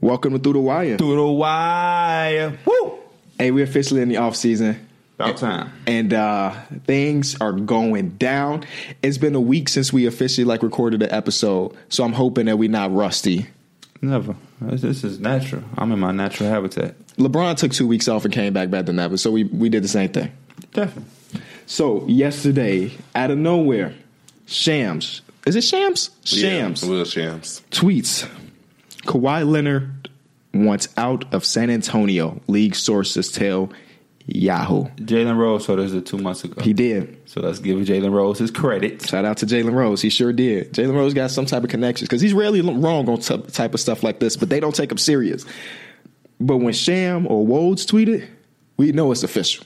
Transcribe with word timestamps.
Welcome 0.00 0.32
to 0.34 0.38
Through 0.38 0.52
the 0.52 0.60
Wire. 0.60 0.96
Through 0.96 1.16
the 1.16 1.26
wire. 1.26 2.56
Woo! 2.64 2.98
Hey, 3.36 3.50
we're 3.50 3.64
officially 3.64 4.00
in 4.00 4.08
the 4.08 4.18
off 4.18 4.36
season. 4.36 4.86
About 5.18 5.38
time. 5.38 5.72
And 5.88 6.14
uh 6.14 6.52
things 6.86 7.36
are 7.40 7.50
going 7.50 8.10
down. 8.10 8.64
It's 9.02 9.18
been 9.18 9.34
a 9.34 9.40
week 9.40 9.68
since 9.68 9.92
we 9.92 10.06
officially 10.06 10.44
like 10.44 10.62
recorded 10.62 11.02
an 11.02 11.10
episode, 11.10 11.76
so 11.88 12.04
I'm 12.04 12.12
hoping 12.12 12.46
that 12.46 12.56
we're 12.58 12.70
not 12.70 12.94
rusty. 12.94 13.48
Never. 14.00 14.36
This 14.60 14.82
this 14.82 15.02
is 15.02 15.18
natural. 15.18 15.64
I'm 15.76 15.90
in 15.90 15.98
my 15.98 16.12
natural 16.12 16.48
habitat. 16.48 16.94
LeBron 17.16 17.56
took 17.56 17.72
two 17.72 17.88
weeks 17.88 18.06
off 18.06 18.24
and 18.24 18.32
came 18.32 18.52
back 18.52 18.70
better 18.70 18.84
than 18.84 19.00
ever, 19.00 19.16
so 19.16 19.32
we, 19.32 19.42
we 19.44 19.68
did 19.68 19.82
the 19.82 19.88
same 19.88 20.10
thing. 20.10 20.30
Definitely. 20.72 21.10
So 21.66 22.06
yesterday, 22.06 22.92
out 23.16 23.32
of 23.32 23.38
nowhere, 23.38 23.94
Shams. 24.46 25.22
Is 25.44 25.56
it 25.56 25.64
Shams? 25.64 26.10
Shams. 26.22 26.84
Yeah, 26.84 26.88
Will 26.88 27.04
Shams. 27.04 27.62
tweets 27.72 28.28
Kawhi 29.02 29.48
Leonard 29.48 30.10
wants 30.54 30.88
out 30.96 31.32
of 31.32 31.44
San 31.44 31.70
Antonio, 31.70 32.40
league 32.46 32.74
sources 32.74 33.30
tell 33.30 33.70
Yahoo. 34.26 34.84
Jalen 34.96 35.38
Rose 35.38 35.66
told 35.66 35.80
us 35.80 35.92
it 35.92 36.04
two 36.04 36.18
months 36.18 36.44
ago. 36.44 36.60
He 36.62 36.72
did. 36.74 37.18
so 37.26 37.40
let's 37.40 37.58
give 37.60 37.78
Jalen 37.78 38.12
Rose 38.12 38.38
his 38.38 38.50
credit. 38.50 39.06
Shout 39.06 39.24
out 39.24 39.38
to 39.38 39.46
Jalen 39.46 39.72
Rose. 39.72 40.02
He 40.02 40.10
sure 40.10 40.32
did. 40.32 40.72
Jalen 40.74 40.94
Rose 40.94 41.14
got 41.14 41.30
some 41.30 41.46
type 41.46 41.64
of 41.64 41.70
connections 41.70 42.08
because 42.08 42.20
he's 42.20 42.34
rarely 42.34 42.60
wrong 42.60 43.08
on 43.08 43.20
t- 43.20 43.38
type 43.38 43.72
of 43.72 43.80
stuff 43.80 44.02
like 44.02 44.20
this, 44.20 44.36
but 44.36 44.50
they 44.50 44.60
don't 44.60 44.74
take 44.74 44.90
him 44.90 44.98
serious. 44.98 45.46
But 46.40 46.58
when 46.58 46.74
Sham 46.74 47.26
or 47.26 47.46
Woj 47.46 47.86
tweeted, 47.86 48.28
we 48.76 48.92
know 48.92 49.10
it's 49.12 49.22
official. 49.22 49.64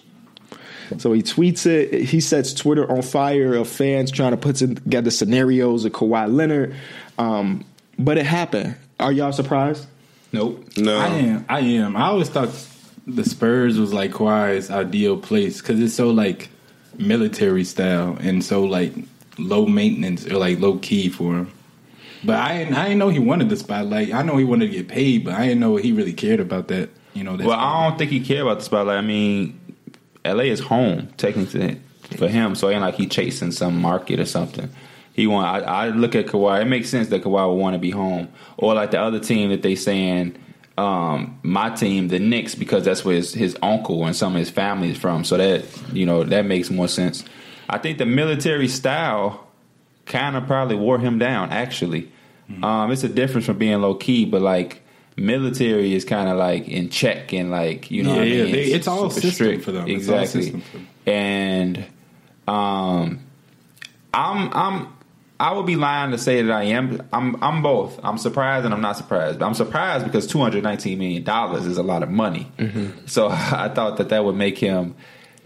So 0.99 1.13
he 1.13 1.23
tweets 1.23 1.67
it. 1.67 2.05
He 2.05 2.21
sets 2.21 2.53
Twitter 2.53 2.91
on 2.91 3.03
fire 3.03 3.55
of 3.55 3.69
fans 3.69 4.11
trying 4.11 4.33
to 4.33 4.37
put 4.37 4.57
together 4.57 5.11
scenarios 5.11 5.85
of 5.85 5.93
Kawhi 5.93 6.33
Leonard. 6.33 6.75
Um, 7.19 7.65
but 7.99 8.19
it 8.19 8.27
happened. 8.27 8.77
Are 9.03 9.13
y'all 9.13 9.33
surprised? 9.33 9.87
Nope. 10.33 10.65
No. 10.77 10.99
I 10.99 11.09
am. 11.09 11.45
I 11.49 11.61
am. 11.61 11.97
I 11.97 12.07
always 12.07 12.29
thought 12.29 12.51
the 13.07 13.25
Spurs 13.25 13.79
was 13.79 13.93
like 13.93 14.13
Kawhi's 14.13 14.71
ideal 14.71 15.19
place 15.19 15.61
because 15.61 15.81
it's 15.81 15.95
so 15.95 16.11
like 16.11 16.49
military 16.97 17.65
style 17.65 18.17
and 18.21 18.45
so 18.45 18.65
like 18.65 18.93
low 19.39 19.67
maintenance 19.67 20.27
or 20.27 20.39
like 20.39 20.61
low 20.61 20.79
key 20.79 21.09
for 21.09 21.39
him. 21.39 21.53
But 22.25 22.37
I 22.37 22.59
didn't, 22.59 22.75
I 22.75 22.85
didn't 22.85 22.99
know 22.99 23.09
he 23.09 23.19
wanted 23.19 23.49
the 23.49 23.57
spotlight. 23.57 24.15
I 24.15 24.23
know 24.23 24.37
he 24.37 24.45
wanted 24.45 24.67
to 24.67 24.73
get 24.73 24.89
paid, 24.89 25.25
but 25.25 25.35
I 25.35 25.49
didn't 25.49 25.61
know 25.61 25.77
he 25.77 25.93
really 25.93 26.13
cared 26.13 26.41
about 26.41 26.69
that. 26.69 26.91
You 27.15 27.25
know. 27.25 27.37
That 27.37 27.47
Well, 27.47 27.59
I 27.59 27.89
don't 27.89 27.99
think 27.99 28.11
he 28.11 28.21
cared 28.21 28.43
about 28.43 28.59
the 28.59 28.65
spotlight. 28.65 28.99
I 28.99 29.03
mean, 29.03 29.59
LA 30.25 30.45
is 30.45 30.61
home 30.61 31.09
technically 31.17 31.81
for 32.17 32.29
him, 32.29 32.55
so 32.55 32.69
it 32.69 32.75
ain't 32.75 32.83
like 32.83 32.95
he 32.95 33.07
chasing 33.07 33.51
some 33.51 33.81
market 33.81 34.21
or 34.21 34.25
something. 34.25 34.71
He 35.15 35.27
want. 35.27 35.47
I, 35.47 35.87
I 35.87 35.89
look 35.89 36.15
at 36.15 36.27
Kawhi. 36.27 36.63
It 36.63 36.65
makes 36.67 36.89
sense 36.89 37.09
that 37.09 37.23
Kawhi 37.23 37.49
would 37.49 37.61
want 37.61 37.75
to 37.75 37.79
be 37.79 37.91
home, 37.91 38.29
or 38.57 38.75
like 38.75 38.91
the 38.93 39.01
other 39.01 39.21
team 39.21 39.51
that 39.51 39.61
they 39.63 39.75
saying, 39.75 40.37
um, 40.79 41.39
my 41.43 41.69
team, 41.71 42.09
the 42.09 42.19
Knicks, 42.19 42.55
because 42.55 42.85
that's 42.85 43.05
where 43.05 43.17
his, 43.17 43.35
his 43.35 43.57
uncle 43.63 44.07
and 44.07 44.17
some 44.17 44.33
of 44.35 44.39
his 44.39 44.49
family 44.51 44.91
is 44.91 44.97
from. 44.97 45.25
So 45.25 45.37
that 45.37 45.65
you 45.93 46.07
know 46.07 46.25
that 46.25 46.47
makes 46.47 46.71
more 46.71 46.89
sense. 46.89 47.25
I 47.69 47.79
think 47.79 47.99
the 47.99 48.07
military 48.07 48.69
style 48.69 49.47
kind 50.07 50.35
of 50.37 50.47
probably 50.47 50.77
wore 50.77 50.99
him 50.99 51.19
down. 51.19 51.51
Actually, 51.51 52.11
um, 52.63 52.91
it's 52.91 53.05
a 53.05 53.09
difference 53.09 53.45
from 53.47 53.59
being 53.59 53.81
low 53.83 53.95
key, 53.95 54.25
but 54.25 54.41
like 54.41 54.81
military 55.17 55.95
is 55.95 56.07
kind 56.07 56.29
of 56.31 56.39
like 56.39 56.69
in 56.69 56.89
check 56.89 57.35
and 57.35 57.51
like 57.51 57.91
you 57.91 58.03
know, 58.03 58.11
Yeah, 58.15 58.17
what 58.17 58.23
I 58.23 58.31
yeah, 58.31 58.43
mean? 58.45 58.53
they- 58.53 58.63
it's 58.73 58.89
all 58.89 59.11
system 59.11 59.61
for 59.61 59.73
them. 59.73 59.87
It's 59.89 59.99
Exactly, 60.09 60.43
system 60.43 60.61
for 60.63 60.79
them. 60.79 60.89
and 61.07 61.85
um, 62.49 63.21
I'm 64.15 64.51
I'm. 64.53 64.89
I 65.43 65.53
would 65.53 65.67
be 65.67 65.75
lying 65.75 66.13
to 66.13 66.19
say 66.19 66.41
that 66.41 66.53
I 66.53 66.63
am. 66.65 67.03
I'm. 67.13 67.43
I'm 67.43 67.63
both. 67.63 67.99
I'm 68.05 68.17
surprised 68.17 68.65
and 68.65 68.73
I'm 68.73 68.81
not 68.81 68.97
surprised. 68.97 69.41
But 69.41 69.47
I'm 69.47 69.55
surprised 69.55 70.05
because 70.05 70.29
219 70.29 70.97
million 70.99 71.25
dollars 71.25 71.67
is 71.67 71.79
a 71.79 71.83
lot 71.83 72.05
of 72.05 72.11
money. 72.11 72.47
Mm-hmm. 72.59 73.07
So 73.07 73.29
I 73.31 73.69
thought 73.75 73.97
that 73.97 74.11
that 74.11 74.25
would 74.25 74.37
make 74.37 74.57
him 74.57 74.95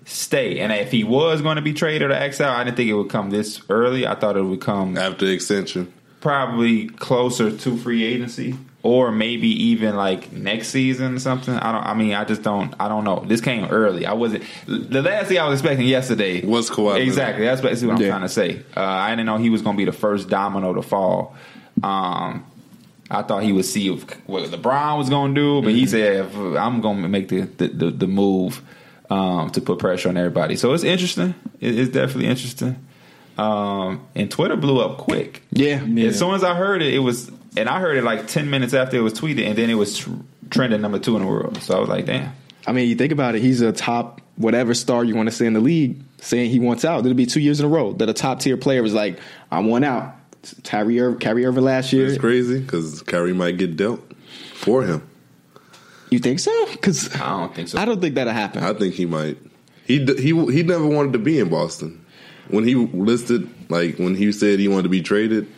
stay. 0.04 0.60
And 0.60 0.70
if 0.70 0.90
he 0.92 1.02
was 1.02 1.40
going 1.40 1.56
to 1.56 1.62
be 1.62 1.72
traded 1.72 2.10
or 2.10 2.14
X 2.14 2.42
out, 2.42 2.54
I 2.54 2.64
didn't 2.64 2.76
think 2.76 2.90
it 2.90 2.94
would 2.94 3.08
come 3.08 3.30
this 3.30 3.62
early. 3.70 4.06
I 4.06 4.14
thought 4.14 4.36
it 4.36 4.42
would 4.42 4.60
come 4.60 4.98
After 4.98 5.26
extension. 5.26 5.90
probably 6.20 6.88
closer 6.88 7.50
to 7.56 7.76
free 7.78 8.04
agency 8.04 8.54
or 8.86 9.10
maybe 9.10 9.48
even 9.48 9.96
like 9.96 10.32
next 10.32 10.68
season 10.68 11.14
or 11.16 11.18
something. 11.18 11.54
I 11.54 11.72
don't. 11.72 11.84
I 11.84 11.94
mean, 11.94 12.14
I 12.14 12.24
just 12.24 12.42
don't. 12.42 12.72
I 12.78 12.88
don't 12.88 13.04
know. 13.04 13.24
This 13.26 13.40
came 13.40 13.64
early. 13.66 14.06
I 14.06 14.12
wasn't. 14.12 14.44
The 14.66 15.02
last 15.02 15.28
thing 15.28 15.38
I 15.38 15.48
was 15.48 15.60
expecting 15.60 15.86
yesterday 15.88 16.44
Was 16.46 16.70
Kawhi 16.70 17.00
Exactly. 17.00 17.44
That's 17.44 17.60
basically 17.60 17.88
what 17.88 17.96
I'm 17.96 18.02
Yeah. 18.02 18.08
trying 18.10 18.22
to 18.22 18.28
say. 18.28 18.62
Uh, 18.76 18.80
I 18.80 19.10
didn't 19.10 19.26
know 19.26 19.38
he 19.38 19.50
was 19.50 19.62
going 19.62 19.76
to 19.76 19.78
be 19.78 19.84
the 19.84 19.96
first 19.96 20.28
domino 20.28 20.72
to 20.74 20.82
fall. 20.82 21.34
Um, 21.82 22.44
I 23.10 23.22
thought 23.22 23.42
he 23.42 23.52
would 23.52 23.64
see 23.64 23.92
if, 23.92 24.02
what 24.28 24.44
LeBron 24.50 24.98
was 24.98 25.08
going 25.10 25.34
to 25.34 25.40
do, 25.40 25.62
but 25.62 25.68
Mm-hmm. 25.68 25.78
he 25.78 25.86
said 25.86 26.26
if 26.26 26.36
I'm 26.36 26.80
going 26.80 27.02
to 27.02 27.08
make 27.08 27.28
the 27.28 27.40
the, 27.42 27.68
the, 27.68 27.90
the 27.90 28.06
move 28.06 28.62
um, 29.10 29.50
to 29.50 29.60
put 29.60 29.78
pressure 29.78 30.08
on 30.08 30.16
everybody. 30.16 30.56
So 30.56 30.72
it's 30.74 30.84
interesting. 30.84 31.34
It, 31.60 31.78
it's 31.78 31.90
definitely 31.92 32.26
interesting. 32.26 32.76
Um, 33.38 34.06
and 34.14 34.30
Twitter 34.30 34.56
blew 34.56 34.80
up 34.80 34.96
quick. 34.98 35.42
Yeah. 35.52 35.84
As 36.06 36.18
soon 36.18 36.34
as 36.34 36.42
I 36.42 36.54
heard 36.54 36.80
it, 36.82 36.94
it 36.94 37.00
was, 37.00 37.30
and 37.56 37.68
I 37.68 37.80
heard 37.80 37.96
it 37.96 38.04
like 38.04 38.26
ten 38.26 38.50
minutes 38.50 38.74
after 38.74 38.96
it 38.96 39.00
was 39.00 39.14
tweeted, 39.14 39.46
and 39.46 39.56
then 39.56 39.70
it 39.70 39.74
was 39.74 39.98
tr- 39.98 40.10
trending 40.50 40.80
number 40.80 40.98
two 40.98 41.16
in 41.16 41.22
the 41.22 41.28
world. 41.28 41.60
So 41.62 41.76
I 41.76 41.80
was 41.80 41.88
like, 41.88 42.06
damn. 42.06 42.32
I 42.66 42.72
mean, 42.72 42.88
you 42.88 42.96
think 42.96 43.12
about 43.12 43.34
it, 43.36 43.42
he's 43.42 43.60
a 43.60 43.72
top 43.72 44.20
whatever 44.36 44.74
star 44.74 45.04
you 45.04 45.14
want 45.14 45.28
to 45.28 45.34
say 45.34 45.46
in 45.46 45.52
the 45.52 45.60
league, 45.60 46.00
saying 46.20 46.50
he 46.50 46.58
wants 46.60 46.84
out. 46.84 47.00
It'll 47.00 47.14
be 47.14 47.26
two 47.26 47.40
years 47.40 47.60
in 47.60 47.66
a 47.66 47.68
row 47.68 47.92
that 47.94 48.08
a 48.08 48.12
top 48.12 48.40
tier 48.40 48.56
player 48.56 48.82
was 48.82 48.92
like, 48.94 49.18
I 49.50 49.60
want 49.60 49.84
out. 49.84 50.14
Kyrie, 50.64 50.98
Ir- 50.98 51.14
Kyrie 51.16 51.44
Irving 51.44 51.64
last 51.64 51.92
year. 51.92 52.06
It's 52.06 52.18
crazy 52.18 52.60
because 52.60 53.02
Kyrie 53.02 53.32
might 53.32 53.56
get 53.56 53.76
dealt 53.76 54.00
for 54.54 54.84
him. 54.84 55.02
You 56.10 56.18
think 56.20 56.38
so? 56.38 56.52
Because 56.70 57.12
I 57.16 57.30
don't 57.40 57.54
think 57.54 57.68
so. 57.68 57.78
I 57.78 57.84
don't 57.84 58.00
think 58.00 58.14
that'll 58.14 58.32
happen. 58.32 58.62
I 58.62 58.72
think 58.72 58.94
he 58.94 59.06
might. 59.06 59.38
He 59.84 60.04
d- 60.04 60.20
he 60.20 60.28
he 60.52 60.62
never 60.62 60.86
wanted 60.86 61.12
to 61.14 61.18
be 61.18 61.38
in 61.40 61.48
Boston. 61.48 62.04
When 62.48 62.62
he 62.64 62.74
listed, 62.76 63.48
like 63.70 63.98
when 63.98 64.14
he 64.14 64.30
said 64.30 64.60
he 64.60 64.68
wanted 64.68 64.84
to 64.84 64.88
be 64.88 65.02
traded, 65.02 65.48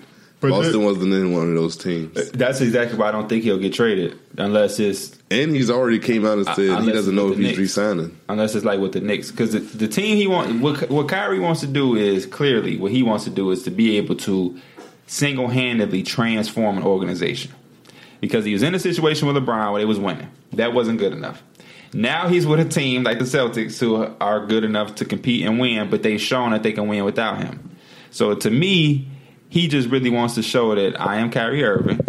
But 0.40 0.50
Boston 0.50 0.84
wasn't 0.84 1.12
in 1.14 1.32
one 1.32 1.48
of 1.48 1.54
those 1.56 1.76
teams. 1.76 2.16
Uh, 2.16 2.30
that's 2.32 2.60
exactly 2.60 2.96
why 2.96 3.08
I 3.08 3.12
don't 3.12 3.28
think 3.28 3.42
he'll 3.42 3.58
get 3.58 3.72
traded 3.72 4.18
unless 4.36 4.78
it's 4.78 5.18
And 5.32 5.50
he's 5.50 5.68
already 5.68 5.98
came 5.98 6.24
out 6.24 6.38
and 6.38 6.46
said 6.46 6.82
he 6.82 6.92
doesn't 6.92 7.14
know 7.14 7.28
if 7.32 7.38
he's 7.38 7.46
Knicks. 7.48 7.58
resigning. 7.58 8.16
unless 8.28 8.54
it's 8.54 8.64
like 8.64 8.78
with 8.78 8.92
the 8.92 9.00
Knicks 9.00 9.32
because 9.32 9.52
the, 9.52 9.58
the 9.58 9.88
team 9.88 10.16
he 10.16 10.28
wants, 10.28 10.52
what 10.62 10.88
what 10.90 11.08
Kyrie 11.08 11.40
wants 11.40 11.60
to 11.62 11.66
do 11.66 11.96
is 11.96 12.24
clearly 12.24 12.76
what 12.76 12.92
he 12.92 13.02
wants 13.02 13.24
to 13.24 13.30
do 13.30 13.50
is 13.50 13.64
to 13.64 13.72
be 13.72 13.96
able 13.96 14.14
to 14.16 14.60
single 15.08 15.48
handedly 15.48 16.02
transform 16.04 16.76
an 16.76 16.84
organization 16.84 17.50
because 18.20 18.44
he 18.44 18.52
was 18.52 18.62
in 18.62 18.74
a 18.74 18.78
situation 18.78 19.26
with 19.26 19.36
LeBron 19.36 19.72
where 19.72 19.80
they 19.80 19.86
was 19.86 19.98
winning 19.98 20.30
that 20.52 20.72
wasn't 20.72 20.98
good 20.98 21.12
enough. 21.12 21.42
Now 21.92 22.28
he's 22.28 22.46
with 22.46 22.60
a 22.60 22.64
team 22.64 23.02
like 23.02 23.18
the 23.18 23.24
Celtics 23.24 23.80
who 23.80 24.14
are 24.20 24.46
good 24.46 24.62
enough 24.62 24.96
to 24.96 25.04
compete 25.04 25.44
and 25.46 25.58
win, 25.58 25.88
but 25.90 26.02
they've 26.02 26.20
shown 26.20 26.52
that 26.52 26.62
they 26.62 26.72
can 26.72 26.86
win 26.86 27.04
without 27.04 27.38
him. 27.38 27.70
So 28.10 28.34
to 28.34 28.50
me, 28.50 29.08
he 29.48 29.68
just 29.68 29.88
really 29.88 30.10
wants 30.10 30.34
to 30.34 30.42
show 30.42 30.74
that 30.74 31.00
I 31.00 31.16
am 31.16 31.30
Kyrie 31.30 31.64
Irving. 31.64 32.00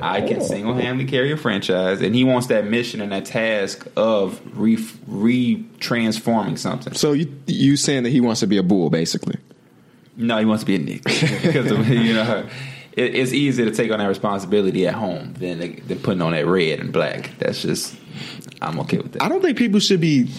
I 0.00 0.22
can 0.22 0.40
single 0.40 0.74
handedly 0.74 1.04
carry 1.04 1.30
a 1.30 1.36
franchise, 1.36 2.00
and 2.00 2.14
he 2.14 2.24
wants 2.24 2.46
that 2.46 2.64
mission 2.64 3.02
and 3.02 3.12
that 3.12 3.26
task 3.26 3.86
of 3.96 4.40
re, 4.58 4.78
re 5.06 5.64
transforming 5.78 6.56
something. 6.56 6.94
so 6.94 7.12
you 7.12 7.30
you 7.46 7.76
saying 7.76 8.04
that 8.04 8.10
he 8.10 8.20
wants 8.20 8.40
to 8.40 8.46
be 8.46 8.56
a 8.56 8.62
bull, 8.62 8.88
basically? 8.88 9.36
No, 10.16 10.38
he 10.38 10.46
wants 10.46 10.62
to 10.62 10.66
be 10.66 10.76
a 10.76 10.78
Nick 10.78 11.04
because 11.04 11.70
of, 11.70 11.86
you 11.88 12.14
know 12.14 12.46
it, 12.92 13.14
it's 13.14 13.32
easier 13.32 13.64
to 13.64 13.70
take 13.72 13.90
on 13.90 13.98
that 13.98 14.06
responsibility 14.06 14.86
at 14.86 14.94
home 14.94 15.34
than, 15.34 15.58
than 15.58 15.98
putting 16.00 16.22
on 16.22 16.32
that 16.32 16.46
red 16.46 16.80
and 16.80 16.92
black. 16.92 17.30
That's 17.38 17.62
just 17.62 17.96
I'm 18.60 18.78
okay 18.80 18.98
with 18.98 19.12
that. 19.12 19.22
I 19.22 19.28
don't 19.28 19.42
think 19.42 19.58
people 19.58 19.80
should 19.80 20.00
be 20.00 20.30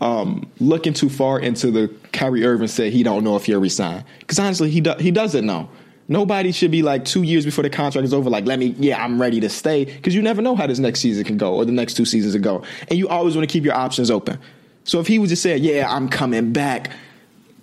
um, 0.00 0.50
looking 0.58 0.92
too 0.92 1.08
far 1.08 1.38
into 1.38 1.70
the 1.70 1.88
Kyrie 2.12 2.44
Irving 2.44 2.68
said 2.68 2.92
he 2.92 3.02
don't 3.02 3.24
know 3.24 3.36
if 3.36 3.46
he'll 3.46 3.60
resign 3.60 4.04
because 4.20 4.38
honestly 4.38 4.70
he 4.70 4.80
do, 4.80 4.94
he 4.98 5.10
doesn't 5.10 5.46
know. 5.46 5.68
Nobody 6.08 6.50
should 6.50 6.72
be 6.72 6.82
like 6.82 7.04
two 7.04 7.22
years 7.22 7.44
before 7.44 7.62
the 7.62 7.70
contract 7.70 8.04
is 8.04 8.12
over. 8.12 8.28
Like, 8.28 8.44
let 8.44 8.58
me, 8.58 8.74
yeah, 8.78 9.02
I'm 9.02 9.20
ready 9.20 9.38
to 9.40 9.48
stay 9.48 9.84
because 9.84 10.12
you 10.12 10.22
never 10.22 10.42
know 10.42 10.56
how 10.56 10.66
this 10.66 10.80
next 10.80 11.00
season 11.00 11.22
can 11.22 11.36
go 11.36 11.54
or 11.54 11.64
the 11.64 11.70
next 11.70 11.94
two 11.94 12.04
seasons 12.04 12.34
can 12.34 12.42
go, 12.42 12.64
and 12.88 12.98
you 12.98 13.08
always 13.08 13.36
want 13.36 13.48
to 13.48 13.52
keep 13.52 13.64
your 13.64 13.74
options 13.74 14.10
open. 14.10 14.38
So 14.82 14.98
if 14.98 15.06
he 15.06 15.20
was 15.20 15.30
just 15.30 15.42
saying, 15.42 15.62
yeah, 15.62 15.86
I'm 15.88 16.08
coming 16.08 16.52
back, 16.52 16.90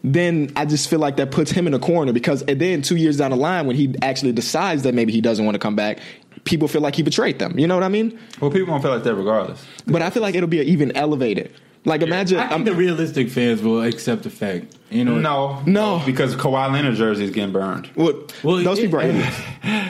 then 0.01 0.51
I 0.55 0.65
just 0.65 0.89
feel 0.89 0.99
like 0.99 1.17
that 1.17 1.31
puts 1.31 1.51
him 1.51 1.67
in 1.67 1.73
a 1.73 1.79
corner 1.79 2.13
because 2.13 2.41
and 2.43 2.61
then 2.61 2.81
two 2.81 2.95
years 2.95 3.17
down 3.17 3.31
the 3.31 3.37
line 3.37 3.67
when 3.67 3.75
he 3.75 3.93
actually 4.01 4.31
decides 4.31 4.83
that 4.83 4.93
maybe 4.93 5.11
he 5.11 5.19
doesn't 5.19 5.43
want 5.43 5.55
to 5.55 5.59
come 5.59 5.75
back, 5.75 5.99
people 6.45 6.69
feel 6.69 6.81
like 6.81 6.95
he 6.95 7.03
betrayed 7.03 7.39
them. 7.39 7.59
You 7.59 7.67
know 7.67 7.75
what 7.75 7.83
I 7.83 7.89
mean? 7.89 8.17
well, 8.39 8.49
people 8.51 8.67
gonna 8.67 8.81
feel 8.81 8.91
like 8.91 9.03
that 9.03 9.15
regardless. 9.15 9.65
But 9.85 10.01
I 10.01 10.09
feel 10.09 10.21
like 10.21 10.35
it'll 10.35 10.47
be 10.47 10.59
even 10.59 10.95
elevated. 10.95 11.53
Like 11.87 12.01
imagine, 12.01 12.37
I 12.37 12.41
think 12.43 12.51
I'm- 12.51 12.63
the 12.65 12.75
realistic 12.75 13.29
fans 13.29 13.61
will 13.63 13.81
accept 13.81 14.23
the 14.23 14.29
fact. 14.29 14.75
You 14.91 15.03
know, 15.05 15.17
No, 15.17 15.61
No. 15.65 16.01
because 16.05 16.35
Kawhi 16.35 16.71
Leonard 16.71 16.95
jersey 16.95 17.23
is 17.25 17.31
getting 17.31 17.51
burned. 17.53 17.87
What? 17.95 18.33
Well, 18.43 18.57
those 18.63 18.77
it- 18.79 18.83
people 18.83 18.99
are 18.99 19.03
idiots. 19.03 19.35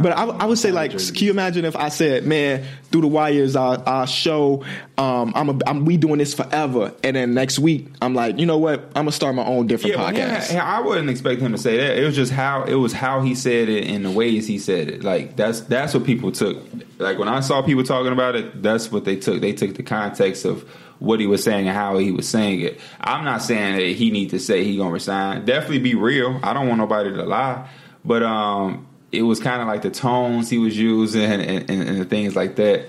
But 0.00 0.12
I, 0.16 0.24
I 0.24 0.44
would 0.46 0.56
say, 0.58 0.72
like, 0.72 0.92
can 0.92 1.14
you 1.26 1.30
imagine 1.32 1.66
if 1.66 1.76
I 1.76 1.90
said, 1.90 2.24
"Man, 2.24 2.64
through 2.90 3.02
the 3.02 3.08
wires, 3.08 3.56
our, 3.56 3.76
our 3.86 4.06
show, 4.06 4.64
um, 4.96 5.32
I'm, 5.34 5.50
a, 5.50 5.58
I'm 5.66 5.84
we 5.84 5.98
doing 5.98 6.16
this 6.16 6.32
forever," 6.32 6.94
and 7.04 7.14
then 7.14 7.34
next 7.34 7.58
week, 7.58 7.88
I'm 8.00 8.14
like, 8.14 8.38
you 8.38 8.46
know 8.46 8.56
what? 8.56 8.80
I'm 8.94 9.02
gonna 9.04 9.12
start 9.12 9.34
my 9.34 9.44
own 9.44 9.66
different 9.66 9.96
but 9.96 10.14
podcast. 10.14 10.54
yeah, 10.54 10.64
I 10.64 10.80
wouldn't 10.80 11.10
expect 11.10 11.42
him 11.42 11.52
to 11.52 11.58
say 11.58 11.76
that. 11.76 11.98
It 11.98 12.04
was 12.06 12.16
just 12.16 12.32
how 12.32 12.62
it 12.62 12.76
was 12.76 12.94
how 12.94 13.20
he 13.20 13.34
said 13.34 13.68
it 13.68 13.86
and 13.88 14.02
the 14.06 14.10
ways 14.10 14.46
he 14.46 14.58
said 14.58 14.88
it. 14.88 15.02
Like 15.04 15.36
that's 15.36 15.60
that's 15.62 15.92
what 15.92 16.04
people 16.04 16.32
took 16.32 16.56
like 16.98 17.18
when 17.18 17.28
I 17.28 17.40
saw 17.40 17.60
people 17.60 17.84
talking 17.84 18.12
about 18.12 18.34
it, 18.34 18.62
that's 18.62 18.90
what 18.90 19.04
they 19.04 19.16
took. 19.16 19.42
They 19.42 19.52
took 19.52 19.74
the 19.74 19.82
context 19.82 20.46
of 20.46 20.64
what 21.02 21.18
he 21.18 21.26
was 21.26 21.42
saying 21.42 21.66
and 21.66 21.76
how 21.76 21.98
he 21.98 22.12
was 22.12 22.28
saying 22.28 22.60
it. 22.60 22.80
I'm 23.00 23.24
not 23.24 23.42
saying 23.42 23.76
that 23.76 23.82
he 23.82 24.12
need 24.12 24.30
to 24.30 24.38
say 24.38 24.62
he 24.62 24.76
gonna 24.76 24.92
resign. 24.92 25.44
Definitely 25.44 25.80
be 25.80 25.96
real. 25.96 26.38
I 26.44 26.52
don't 26.52 26.68
want 26.68 26.78
nobody 26.78 27.10
to 27.10 27.24
lie, 27.24 27.68
but 28.04 28.22
um, 28.22 28.86
it 29.10 29.22
was 29.22 29.40
kind 29.40 29.60
of 29.60 29.66
like 29.66 29.82
the 29.82 29.90
tones 29.90 30.48
he 30.48 30.58
was 30.58 30.78
using 30.78 31.24
and, 31.24 31.42
and, 31.42 31.70
and 31.70 32.00
the 32.00 32.04
things 32.04 32.36
like 32.36 32.54
that. 32.56 32.86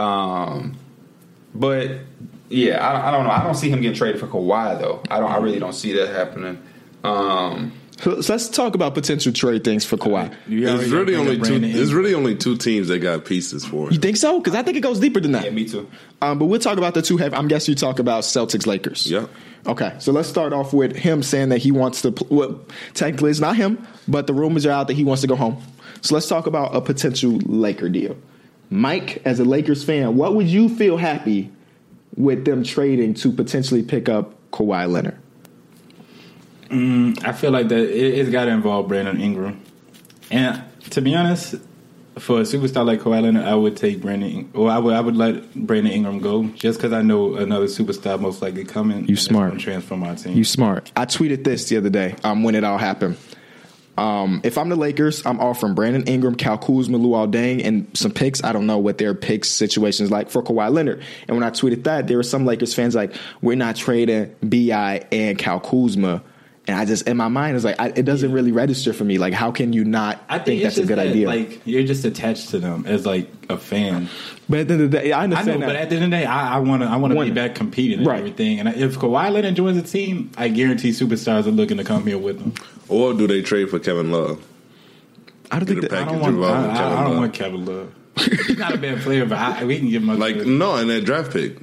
Um, 0.00 0.76
but 1.54 1.92
yeah, 2.48 2.84
I, 2.86 3.08
I 3.08 3.10
don't 3.12 3.24
know. 3.24 3.30
I 3.30 3.44
don't 3.44 3.54
see 3.54 3.70
him 3.70 3.80
getting 3.80 3.96
traded 3.96 4.20
for 4.20 4.26
Kawhi 4.26 4.80
though. 4.80 5.02
I 5.08 5.20
don't. 5.20 5.30
I 5.30 5.36
really 5.36 5.60
don't 5.60 5.74
see 5.74 5.92
that 5.92 6.08
happening. 6.08 6.60
Um, 7.04 7.72
So 8.00 8.20
so 8.20 8.32
let's 8.32 8.48
talk 8.48 8.74
about 8.74 8.94
potential 8.94 9.32
trade 9.32 9.62
things 9.64 9.84
for 9.84 9.96
Kawhi. 9.96 10.34
You 10.48 10.66
There's 10.66 10.90
really 10.90 11.14
only 11.14 11.36
two. 11.36 11.42
Brandon 11.42 11.72
There's 11.72 11.94
really 11.94 12.14
only 12.14 12.34
two 12.34 12.56
teams 12.56 12.88
that 12.88 12.98
got 12.98 13.24
pieces 13.24 13.64
for 13.64 13.90
You 13.90 13.98
think 13.98 14.16
so? 14.16 14.40
Because 14.40 14.54
I 14.54 14.62
think 14.62 14.76
it 14.76 14.80
goes 14.80 14.98
deeper 15.00 15.20
than 15.20 15.32
yeah, 15.32 15.42
that. 15.42 15.54
me 15.54 15.64
too. 15.68 15.88
Um, 16.20 16.38
but 16.38 16.46
we'll 16.46 16.60
talk 16.60 16.78
about 16.78 16.94
the 16.94 17.02
two. 17.02 17.16
Have 17.18 17.34
I'm 17.34 17.48
guessing 17.48 17.72
you 17.72 17.76
talk 17.76 17.98
about 17.98 18.24
Celtics 18.24 18.66
Lakers. 18.66 19.10
Yeah. 19.10 19.26
Okay, 19.66 19.94
so 19.98 20.12
let's 20.12 20.28
start 20.28 20.52
off 20.52 20.74
with 20.74 20.94
him 20.94 21.22
saying 21.22 21.48
that 21.48 21.58
he 21.58 21.70
wants 21.72 22.02
to. 22.02 22.12
pl- 22.12 22.26
Well, 22.30 22.60
technically, 22.92 23.30
it's 23.30 23.40
not 23.40 23.56
him, 23.56 23.86
but 24.06 24.26
the 24.26 24.34
rumors 24.34 24.66
are 24.66 24.70
out 24.72 24.88
that 24.88 24.94
he 24.94 25.04
wants 25.04 25.22
to 25.22 25.26
go 25.28 25.36
home. 25.36 25.62
So 26.02 26.14
let's 26.14 26.28
talk 26.28 26.46
about 26.46 26.74
a 26.76 26.82
potential 26.82 27.38
Laker 27.46 27.88
deal. 27.88 28.16
Mike, 28.68 29.22
as 29.24 29.40
a 29.40 29.44
Lakers 29.44 29.82
fan, 29.82 30.16
what 30.16 30.34
would 30.34 30.48
you 30.48 30.68
feel 30.68 30.98
happy 30.98 31.50
with 32.16 32.44
them 32.44 32.62
trading 32.62 33.14
to 33.14 33.32
potentially 33.32 33.82
pick 33.82 34.08
up 34.08 34.34
Kawhi 34.50 34.90
Leonard? 34.90 35.16
I 36.70 37.32
feel 37.32 37.50
like 37.50 37.68
that 37.68 37.78
it, 37.78 38.18
it's 38.18 38.30
got 38.30 38.46
to 38.46 38.50
involve 38.50 38.88
Brandon 38.88 39.20
Ingram, 39.20 39.60
and 40.30 40.62
to 40.90 41.00
be 41.00 41.14
honest, 41.14 41.54
for 42.18 42.38
a 42.40 42.42
superstar 42.42 42.86
like 42.86 43.00
Kawhi 43.00 43.22
Leonard, 43.22 43.44
I 43.44 43.54
would 43.54 43.76
take 43.76 44.00
Brandon. 44.00 44.30
In- 44.30 44.50
Or 44.54 44.70
I 44.70 44.78
would 44.78 44.94
I 44.94 45.00
would 45.00 45.16
let 45.16 45.54
Brandon 45.54 45.92
Ingram 45.92 46.18
go 46.20 46.44
just 46.48 46.78
because 46.78 46.92
I 46.92 47.02
know 47.02 47.34
another 47.36 47.66
superstar 47.66 48.20
most 48.20 48.40
likely 48.42 48.64
coming. 48.64 49.06
You 49.08 49.16
smart. 49.16 49.58
transfer 49.58 49.96
my 49.96 50.14
team. 50.14 50.36
You 50.36 50.44
smart. 50.44 50.92
I 50.96 51.06
tweeted 51.06 51.44
this 51.44 51.68
the 51.68 51.76
other 51.76 51.90
day 51.90 52.14
um, 52.24 52.42
when 52.44 52.54
it 52.54 52.64
all 52.64 52.78
happened. 52.78 53.16
Um, 53.96 54.40
if 54.42 54.58
I'm 54.58 54.68
the 54.70 54.76
Lakers, 54.76 55.24
I'm 55.24 55.38
offering 55.38 55.74
Brandon 55.74 56.02
Ingram, 56.08 56.34
Kyle 56.34 56.58
Kuzma, 56.58 56.98
Luol 56.98 57.30
Deng, 57.30 57.64
and 57.64 57.88
some 57.96 58.10
picks. 58.10 58.42
I 58.42 58.52
don't 58.52 58.66
know 58.66 58.78
what 58.78 58.98
their 58.98 59.14
picks 59.14 59.48
situation 59.48 60.04
is 60.04 60.10
like 60.10 60.30
for 60.30 60.42
Kawhi 60.42 60.72
Leonard. 60.72 61.00
And 61.28 61.36
when 61.36 61.44
I 61.44 61.50
tweeted 61.50 61.84
that, 61.84 62.08
there 62.08 62.16
were 62.16 62.24
some 62.24 62.44
Lakers 62.44 62.74
fans 62.74 62.96
like, 62.96 63.14
"We're 63.40 63.54
not 63.56 63.76
trading 63.76 64.34
Bi 64.42 65.06
and 65.12 65.38
Kyle 65.38 65.60
Kuzma." 65.60 66.22
And 66.66 66.78
I 66.78 66.86
just, 66.86 67.06
in 67.06 67.18
my 67.18 67.28
mind, 67.28 67.56
it's 67.56 67.64
like 67.64 67.78
I, 67.78 67.88
it 67.88 68.04
doesn't 68.06 68.32
really 68.32 68.50
register 68.50 68.94
for 68.94 69.04
me. 69.04 69.18
Like, 69.18 69.34
how 69.34 69.50
can 69.50 69.74
you 69.74 69.84
not 69.84 70.22
I 70.30 70.36
think, 70.38 70.46
think, 70.46 70.62
that's 70.62 70.78
a 70.78 70.86
good 70.86 70.96
that, 70.96 71.08
idea? 71.08 71.26
Like 71.26 71.60
you're 71.66 71.82
just 71.82 72.06
attached 72.06 72.48
to 72.50 72.58
them 72.58 72.86
as 72.86 73.04
like 73.04 73.30
a 73.50 73.58
fan. 73.58 74.08
but 74.48 74.60
at 74.60 74.68
the 74.68 74.74
end 74.74 74.82
of 74.84 74.90
the 74.90 74.98
day, 74.98 75.12
I 75.12 75.24
I 75.24 75.26
know, 75.26 75.36
understand 75.36 75.60
but 75.60 75.76
at 75.76 75.90
the 75.90 75.96
end 75.96 76.04
of 76.06 76.10
the 76.10 76.16
day, 76.16 76.24
I 76.24 76.58
want 76.60 76.80
to 76.82 76.88
I 76.88 76.96
want 76.96 77.12
to 77.12 77.22
be 77.24 77.30
back 77.32 77.54
competing 77.54 77.98
and 77.98 78.06
Right. 78.06 78.20
everything. 78.20 78.60
And 78.60 78.68
if 78.70 78.98
Kawhi 78.98 79.30
Leonard 79.30 79.56
joins 79.56 79.76
the 79.76 79.86
team, 79.86 80.30
I 80.38 80.48
guarantee 80.48 80.90
superstars 80.90 81.46
are 81.46 81.50
looking 81.50 81.76
to 81.76 81.84
come 81.84 82.06
here 82.06 82.16
with 82.18 82.38
them. 82.38 82.54
Or 82.88 83.12
do 83.12 83.26
they 83.26 83.42
trade 83.42 83.68
for 83.68 83.78
Kevin 83.78 84.10
Love? 84.10 84.42
I 85.50 85.58
don't 85.58 85.68
Get 85.68 85.74
think 85.80 85.84
a 85.84 85.88
that. 85.88 85.92
I 85.92 86.04
package 86.06 86.22
don't 86.22 86.38
want. 86.40 86.44
Uh, 86.44 86.46
I, 86.46 86.72
I, 86.72 86.76
Kevin 86.78 86.80
I 86.80 87.02
don't 87.02 87.10
Love. 87.10 87.18
want 87.18 87.34
Kevin 87.34 87.64
Love. 87.66 87.94
He's 88.46 88.56
not 88.58 88.74
a 88.74 88.78
bad 88.78 89.00
player, 89.02 89.26
but 89.26 89.36
I, 89.36 89.64
we 89.64 89.78
can 89.78 89.90
give 89.90 90.02
him 90.02 90.08
a 90.08 90.14
Like 90.14 90.36
no, 90.36 90.76
and 90.76 90.88
that 90.88 91.04
draft 91.04 91.30
pick, 91.32 91.58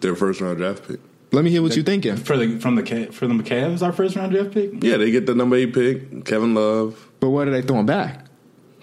their 0.00 0.16
first 0.16 0.40
round 0.40 0.58
draft 0.58 0.88
pick. 0.88 0.98
Let 1.32 1.44
me 1.44 1.50
hear 1.50 1.62
what 1.62 1.74
you're 1.74 1.84
thinking. 1.84 2.16
for 2.16 2.36
the 2.36 2.58
from 2.58 2.74
the 2.76 3.06
for 3.10 3.26
the 3.26 3.34
Cavs, 3.34 3.82
our 3.82 3.92
first 3.92 4.16
round 4.16 4.32
draft 4.32 4.52
pick. 4.52 4.84
Yeah, 4.84 4.98
they 4.98 5.10
get 5.10 5.26
the 5.26 5.34
number 5.34 5.56
eight 5.56 5.72
pick, 5.72 6.24
Kevin 6.26 6.54
Love, 6.54 7.08
But 7.20 7.30
what 7.30 7.48
are 7.48 7.50
they 7.50 7.62
throwing 7.62 7.86
back? 7.86 8.26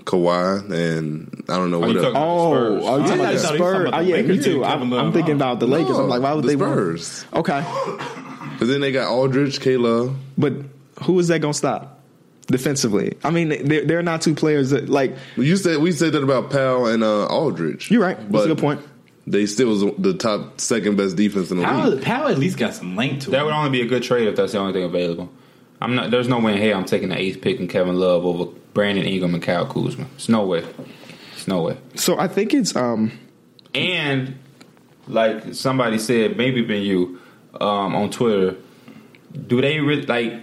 Kawhi, 0.05 0.71
and 0.71 1.43
I 1.47 1.57
don't 1.57 1.69
know 1.69 1.79
what 1.79 1.89
else. 1.95 2.01
talking 2.01 2.15
Oh, 2.15 2.79
Spurs. 2.79 2.85
are 2.85 2.99
you 2.99 3.05
talking 3.05 3.19
about 3.19 3.33
the 3.33 3.39
thought 3.39 3.51
he 3.53 3.57
talking 3.57 3.57
Spurs? 3.59 3.87
about 3.89 3.93
Oh, 3.99 4.03
the 4.03 4.09
yeah, 4.09 4.15
me 4.15 4.21
Lakers 4.29 4.45
too. 4.45 4.65
I'm, 4.65 4.93
I'm 4.93 5.13
thinking 5.13 5.35
about 5.35 5.59
the 5.59 5.67
Lakers. 5.67 5.97
I'm 5.97 6.07
like, 6.09 6.21
why 6.23 6.33
would 6.33 6.43
the 6.43 6.47
they 6.47 6.55
want? 6.55 6.71
Spurs? 6.99 7.25
Okay, 7.33 7.61
But 8.57 8.65
then 8.67 8.81
they 8.81 8.91
got 8.91 9.11
Aldridge, 9.11 9.59
K 9.59 9.77
Love. 9.77 10.15
but 10.37 10.53
who 11.03 11.19
is 11.19 11.27
that 11.27 11.39
going 11.39 11.51
to 11.53 11.57
stop 11.57 11.99
defensively? 12.47 13.15
I 13.23 13.29
mean, 13.29 13.49
they're, 13.67 13.85
they're 13.85 14.01
not 14.01 14.21
two 14.21 14.33
players 14.33 14.71
that 14.71 14.89
like. 14.89 15.15
You 15.37 15.55
said 15.57 15.77
we 15.77 15.91
said 15.91 16.13
that 16.13 16.23
about 16.23 16.49
Powell 16.49 16.87
and 16.87 17.03
uh, 17.03 17.27
Aldridge. 17.27 17.91
You're 17.91 18.01
right. 18.01 18.17
That's 18.17 18.31
But 18.31 18.45
a 18.45 18.47
good 18.47 18.57
point. 18.57 18.81
They 19.29 19.45
still 19.45 19.69
was 19.69 19.81
the 19.99 20.15
top, 20.15 20.59
second 20.59 20.97
best 20.97 21.15
defense 21.15 21.51
in 21.51 21.57
the 21.57 21.63
Powell, 21.63 21.91
league. 21.91 22.03
Powell 22.03 22.29
at 22.29 22.39
least 22.39 22.57
got 22.57 22.73
some 22.73 22.95
length 22.95 23.25
to 23.25 23.29
it. 23.29 23.31
That 23.33 23.41
him. 23.41 23.45
would 23.45 23.53
only 23.53 23.69
be 23.69 23.81
a 23.81 23.85
good 23.85 24.01
trade 24.01 24.27
if 24.27 24.35
that's 24.35 24.53
the 24.53 24.57
only 24.57 24.73
thing 24.73 24.83
available. 24.83 25.29
I'm 25.79 25.93
not. 25.93 26.09
There's 26.09 26.27
no 26.27 26.39
way 26.39 26.53
in 26.53 26.57
hell 26.57 26.79
I'm 26.79 26.85
taking 26.85 27.09
the 27.09 27.17
eighth 27.17 27.39
pick 27.39 27.59
and 27.59 27.69
Kevin 27.69 27.99
Love 27.99 28.25
over 28.25 28.51
Brandon 28.73 29.05
Ingram 29.05 29.35
and 29.35 29.43
Kyle 29.43 29.67
Kuzma. 29.67 30.07
It's 30.15 30.29
no 30.29 30.47
way. 30.47 30.65
It's 31.33 31.47
no 31.47 31.61
way. 31.61 31.77
So 31.93 32.17
I 32.17 32.27
think 32.27 32.55
it's 32.55 32.75
um. 32.75 33.11
And 33.75 34.39
like 35.07 35.53
somebody 35.53 35.99
said, 35.99 36.35
maybe 36.35 36.63
been 36.63 36.81
you 36.81 37.21
um, 37.61 37.95
on 37.95 38.09
Twitter. 38.09 38.57
Do 39.45 39.61
they 39.61 39.79
really 39.79 40.07
like 40.07 40.41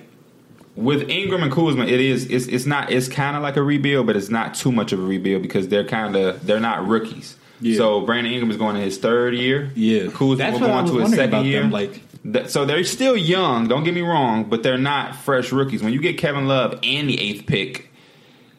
with 0.77 1.11
Ingram 1.11 1.43
and 1.43 1.51
Kuzma? 1.51 1.87
It 1.87 2.01
is. 2.01 2.27
It's. 2.31 2.47
It's 2.47 2.67
not. 2.67 2.93
It's 2.93 3.09
kind 3.09 3.37
of 3.37 3.43
like 3.43 3.57
a 3.57 3.63
rebuild, 3.65 4.07
but 4.07 4.15
it's 4.15 4.31
not 4.31 4.55
too 4.55 4.71
much 4.71 4.93
of 4.93 5.01
a 5.01 5.03
rebuild 5.03 5.43
because 5.43 5.67
they're 5.67 5.85
kind 5.85 6.15
of. 6.15 6.47
They're 6.47 6.61
not 6.61 6.87
rookies. 6.87 7.37
Yeah. 7.61 7.77
So 7.79 8.01
Brandon 8.03 8.33
Ingram 8.33 8.51
is 8.51 8.57
going 8.57 8.77
to 8.77 8.81
his 8.83 8.99
third 8.99 9.35
year. 9.35 9.71
Yeah. 9.75 10.09
Kuzma 10.11 10.37
That's 10.37 10.53
will 10.55 10.61
what 10.61 10.67
go 10.69 10.73
on 10.73 10.87
to 10.87 10.99
his 10.99 11.11
second 11.11 11.25
about 11.29 11.45
year. 11.47 11.63
them, 11.63 11.71
like- 11.71 12.01
That- 12.25 12.51
so 12.51 12.65
they're 12.65 12.83
still 12.85 13.17
young. 13.17 13.69
Don't 13.69 13.85
get 13.85 13.95
me 13.95 14.01
wrong, 14.03 14.45
but 14.45 14.63
they're 14.63 14.77
not 14.79 15.15
fresh 15.17 15.53
rookies. 15.53 15.83
When 15.83 15.93
you 15.93 16.01
get 16.01 16.19
Kevin 16.19 16.47
Love 16.49 16.79
and 16.83 17.09
the 17.09 17.21
eighth 17.21 17.47
pick, 17.47 17.91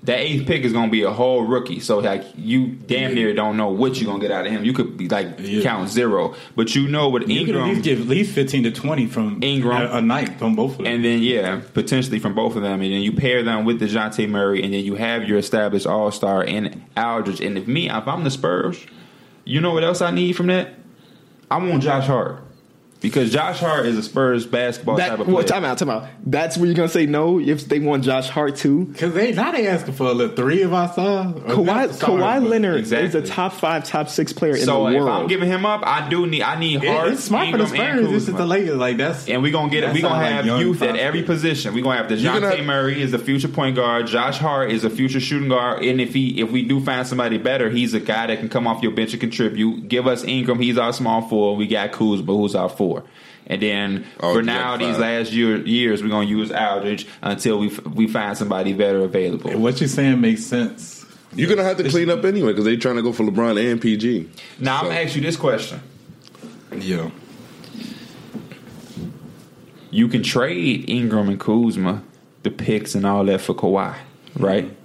that 0.03 0.19
eighth 0.19 0.45
pick 0.47 0.63
is 0.63 0.71
going 0.71 0.85
to 0.87 0.91
be 0.91 1.01
a 1.03 1.11
whole 1.11 1.43
rookie. 1.43 1.79
So 1.79 1.97
like 1.99 2.23
you 2.37 2.67
damn 2.67 3.13
near 3.15 3.33
don't 3.33 3.57
know 3.57 3.69
what 3.69 3.99
you're 3.99 4.05
going 4.07 4.21
to 4.21 4.27
get 4.27 4.31
out 4.33 4.45
of 4.45 4.51
him. 4.51 4.63
You 4.63 4.71
could 4.71 4.95
be 4.95 5.09
like 5.09 5.37
Yeah. 5.39 5.61
count 5.63 5.89
zero, 5.89 6.35
but 6.55 6.75
you 6.75 6.87
know 6.87 7.09
what 7.09 7.27
You 7.27 7.45
could 7.45 7.55
at 7.55 7.61
Ingram 7.61 7.69
least 7.69 7.83
give 7.83 8.01
at 8.01 8.07
least 8.07 8.33
fifteen 8.33 8.63
to 8.63 8.71
twenty 8.71 9.07
from 9.07 9.39
Ingram. 9.43 9.81
a, 9.81 9.97
a 9.97 10.01
night 10.01 10.37
from 10.39 10.55
both 10.55 10.73
of 10.73 10.77
them. 10.77 10.87
and 10.87 11.03
then 11.03 11.21
yeah, 11.21 11.61
potentially 11.73 12.19
from 12.19 12.35
both 12.35 12.55
of 12.55 12.61
them, 12.61 12.81
and 12.81 12.93
then 12.93 13.01
you 13.01 13.11
pair 13.11 13.43
them 13.43 13.65
with 13.65 13.81
Dejounte 13.81 14.29
Murray, 14.29 14.63
and 14.63 14.73
then 14.73 14.85
you 14.85 14.95
have 14.95 15.23
your 15.27 15.39
established 15.39 15.87
All 15.87 16.11
Star 16.11 16.43
in 16.43 16.83
Aldridge. 16.95 17.41
And 17.41 17.57
if 17.57 17.67
me, 17.67 17.89
if 17.89 18.07
I'm 18.07 18.23
the 18.23 18.31
Spurs, 18.31 18.79
you 19.45 19.59
know 19.61 19.73
what 19.73 19.83
else 19.83 20.01
I 20.01 20.11
need 20.11 20.33
from 20.33 20.47
that? 20.47 20.75
I 21.49 21.57
want 21.57 21.81
Josh 21.83 22.07
Hart 22.07 22.43
because 22.99 23.31
Josh 23.31 23.59
Hart 23.59 23.85
is 23.85 23.97
a 23.97 24.03
Spurs 24.03 24.45
basketball 24.45 24.97
type 24.97 25.11
of 25.19 25.25
player. 25.25 25.35
well, 25.35 25.43
time 25.43 25.63
out, 25.65 25.77
time 25.77 25.89
out. 25.89 26.07
That's 26.25 26.57
where 26.57 26.65
you're 26.65 26.75
gonna 26.75 26.89
say 26.89 27.05
no 27.05 27.39
if 27.39 27.65
they 27.67 27.79
want 27.79 28.03
Josh 28.03 28.29
Hart 28.29 28.55
too. 28.55 28.85
Because 28.85 29.13
they 29.13 29.31
now 29.33 29.51
they 29.51 29.67
asking 29.67 29.93
for 29.93 30.05
a 30.07 30.13
little 30.13 30.35
three 30.35 30.63
of 30.63 30.73
our 30.73 30.91
stars. 30.91 31.35
Or 31.35 31.39
Kawhi, 31.41 31.87
Kawhi 31.99 32.47
Leonard 32.47 32.77
Exactly. 32.79 33.07
is 33.07 33.15
a 33.15 33.21
top 33.21 33.53
five, 33.53 33.83
top 33.83 34.09
six 34.09 34.33
player 34.33 34.55
in 34.55 34.65
so 34.65 34.85
the 34.85 34.95
if 34.95 35.01
world. 35.03 35.09
I'm 35.21 35.27
giving 35.27 35.47
him 35.49 35.65
up, 35.65 35.81
I 35.85 36.09
do 36.09 36.25
need 36.27 36.41
I 36.41 36.59
need 36.59 36.83
It- 36.83 36.87
Hart, 36.89 37.09
it's 37.13 37.23
smart 37.23 37.51
for 37.51 37.57
the 37.57 37.63
Ingram, 37.65 37.81
and 37.81 37.99
Spurs. 38.07 38.11
This 38.13 38.27
is 38.29 38.35
the 38.35 38.45
Lakers. 38.45 38.75
Like 38.77 38.97
that's 38.97 39.27
And 39.27 39.41
we're 39.43 39.51
gonna 39.51 39.69
get 39.69 39.83
it. 39.83 39.93
We're 39.93 40.01
gonna 40.01 40.15
sound 40.23 40.35
like 40.35 40.45
have 40.45 40.59
youth 40.61 40.81
at 40.81 40.95
every 40.95 41.23
position. 41.23 41.73
We're 41.73 41.83
gonna 41.83 41.97
have 41.97 42.09
You're 42.11 42.19
Dejounte 42.33 42.41
gonna 42.41 42.55
have- 42.57 42.65
Murray 42.65 43.01
is 43.01 43.11
the 43.11 43.19
future 43.19 43.47
point 43.47 43.75
guard. 43.75 44.07
Josh 44.07 44.37
Hart 44.39 44.71
is 44.71 44.83
a 44.83 44.89
future 44.89 45.19
shooting 45.19 45.49
guard. 45.49 45.83
And 45.83 46.01
if 46.01 46.13
he 46.13 46.41
if 46.41 46.51
we 46.51 46.63
do 46.63 46.79
find 46.79 47.05
somebody 47.05 47.37
better, 47.37 47.69
he's 47.69 47.93
a 47.93 47.99
guy 47.99 48.27
that 48.27 48.39
can 48.39 48.49
come 48.49 48.65
off 48.67 48.81
your 48.81 48.91
bench 48.91 49.11
and 49.13 49.21
contribute. 49.21 49.87
Give 49.87 50.07
us 50.07 50.23
Ingram, 50.23 50.59
he's 50.59 50.77
our 50.77 50.93
small 50.93 51.21
four. 51.21 51.55
We 51.55 51.67
got 51.67 51.91
Kuzma, 51.91 52.35
who's 52.35 52.55
our 52.55 52.69
four. 52.69 52.96
And 53.47 53.61
then 53.61 54.05
Oh, 54.19 54.33
for 54.33 54.41
now, 54.41 54.75
got 54.75 54.85
these 54.85 54.97
last 54.97 55.31
year, 55.31 55.57
years, 55.65 56.03
we're 56.03 56.09
gonna 56.09 56.27
use 56.27 56.51
Aldridge 56.51 57.07
until 57.21 57.59
we 57.59 57.67
f- 57.67 57.85
we 57.85 58.07
find 58.07 58.37
somebody 58.37 58.73
better 58.73 58.99
available. 58.99 59.57
what 59.57 59.79
you're 59.79 59.87
saying 59.87 60.19
makes 60.19 60.45
sense. 60.45 61.05
You're 61.33 61.49
gonna 61.49 61.63
have 61.63 61.77
to 61.77 61.89
clean 61.89 62.09
up 62.09 62.25
anyway 62.25 62.49
because 62.49 62.65
they're 62.65 62.77
trying 62.77 62.95
to 62.95 63.01
go 63.01 63.13
for 63.13 63.23
LeBron 63.23 63.71
and 63.71 63.81
PG. 63.81 64.29
Now 64.59 64.79
I'm 64.79 64.85
gonna 64.87 64.99
ask 64.99 65.15
you 65.15 65.21
this 65.21 65.37
question: 65.37 65.79
Yeah. 66.75 67.09
You 69.89 70.07
can 70.07 70.21
trade 70.21 70.89
Ingram 70.89 71.29
and 71.29 71.39
Kuzma, 71.39 72.03
the 72.43 72.51
picks 72.51 72.93
and 72.95 73.05
all 73.05 73.23
that 73.25 73.39
for 73.39 73.53
Kawhi, 73.53 73.93
mm-hmm. 73.93 74.43
right? 74.43 74.77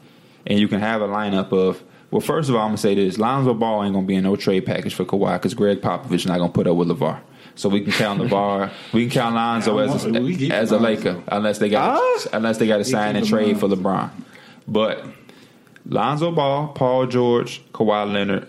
And 0.46 0.58
you 0.58 0.68
can 0.68 0.80
have 0.80 1.02
a 1.02 1.08
lineup 1.08 1.52
of. 1.52 1.82
Well, 2.10 2.20
first 2.20 2.50
of 2.50 2.54
all, 2.54 2.62
I'm 2.62 2.68
gonna 2.68 2.78
say 2.78 2.94
this: 2.94 3.18
Lonzo 3.18 3.54
Ball 3.54 3.84
ain't 3.84 3.94
gonna 3.94 4.06
be 4.06 4.14
in 4.14 4.24
no 4.24 4.36
trade 4.36 4.66
package 4.66 4.94
for 4.94 5.04
Kawhi 5.04 5.34
because 5.34 5.54
Gregg 5.54 5.80
Popovich 5.80 6.26
not 6.26 6.38
gonna 6.38 6.52
put 6.52 6.66
up 6.66 6.76
with 6.76 6.88
LaVar. 6.88 7.20
So 7.54 7.68
we 7.68 7.80
can 7.82 7.92
count 7.92 8.20
LaVar. 8.20 8.70
we 8.94 9.02
can 9.02 9.10
count 9.10 9.34
Lonzo 9.34 9.78
as 9.78 10.04
a, 10.04 10.10
want- 10.10 10.24
we 10.24 10.36
keep 10.36 10.52
as 10.52 10.70
a 10.72 10.78
Laker, 10.78 11.22
unless 11.28 11.58
they 11.58 11.68
got 11.68 12.00
Ah. 12.00 12.28
unless 12.32 12.58
they 12.58 12.66
got 12.66 12.78
to 12.78 12.84
sign 12.84 13.16
and 13.16 13.26
trade 13.26 13.58
for 13.60 13.68
LeBron. 13.68 14.10
But 14.66 15.04
Lonzo 15.86 16.30
Ball, 16.32 16.68
Paul 16.68 17.06
George, 17.06 17.60
Kawhi 17.72 18.10
Leonard, 18.12 18.46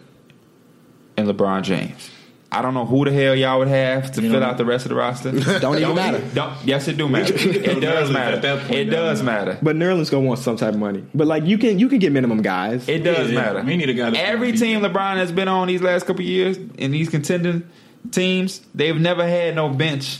and 1.17 1.27
LeBron 1.27 1.63
James. 1.63 2.09
I 2.51 2.61
don't 2.61 2.75
know 2.75 2.85
who 2.85 3.03
the 3.03 3.11
hell 3.11 3.33
y'all 3.33 3.57
would 3.57 3.67
have 3.67 4.11
to 4.11 4.21
You 4.21 4.29
fill 4.29 4.39
know- 4.41 4.45
out 4.45 4.57
the 4.59 4.65
rest 4.65 4.85
of 4.85 4.89
the 4.89 4.95
roster. 4.95 5.31
Don't 5.59 5.79
even 5.79 5.95
matter. 5.95 6.21
Don't, 6.35 6.53
yes, 6.63 6.87
it 6.87 6.97
do 6.97 7.09
matter. 7.09 7.33
it 7.35 7.79
does 7.81 8.11
matter. 8.11 8.57
point 8.59 8.71
It 8.79 8.85
does 8.85 9.23
matter. 9.23 9.57
but 9.63 9.75
Nerlens 9.75 10.11
gonna 10.11 10.27
want 10.27 10.39
some 10.39 10.55
type 10.55 10.75
of 10.75 10.79
money. 10.79 11.03
But 11.15 11.25
like 11.25 11.45
you 11.45 11.57
can 11.57 11.79
you 11.79 11.89
can 11.89 11.97
get 11.97 12.11
minimum 12.11 12.43
guys. 12.43 12.87
It 12.87 12.99
does 12.99 13.31
Yeah, 13.31 13.39
matter. 13.41 13.63
we 13.63 13.75
need 13.75 13.89
a 13.89 13.93
guy 13.95 14.11
Every 14.15 14.51
team 14.51 14.81
LeBron 14.81 15.15
has 15.15 15.31
been 15.31 15.47
on 15.47 15.67
these 15.67 15.81
last 15.81 16.05
couple 16.05 16.21
years 16.21 16.57
in 16.77 16.91
these 16.91 17.09
contending 17.09 17.67
teams, 18.11 18.61
they've 18.75 18.99
never 18.99 19.27
had 19.27 19.55
no 19.55 19.69
bench 19.69 20.19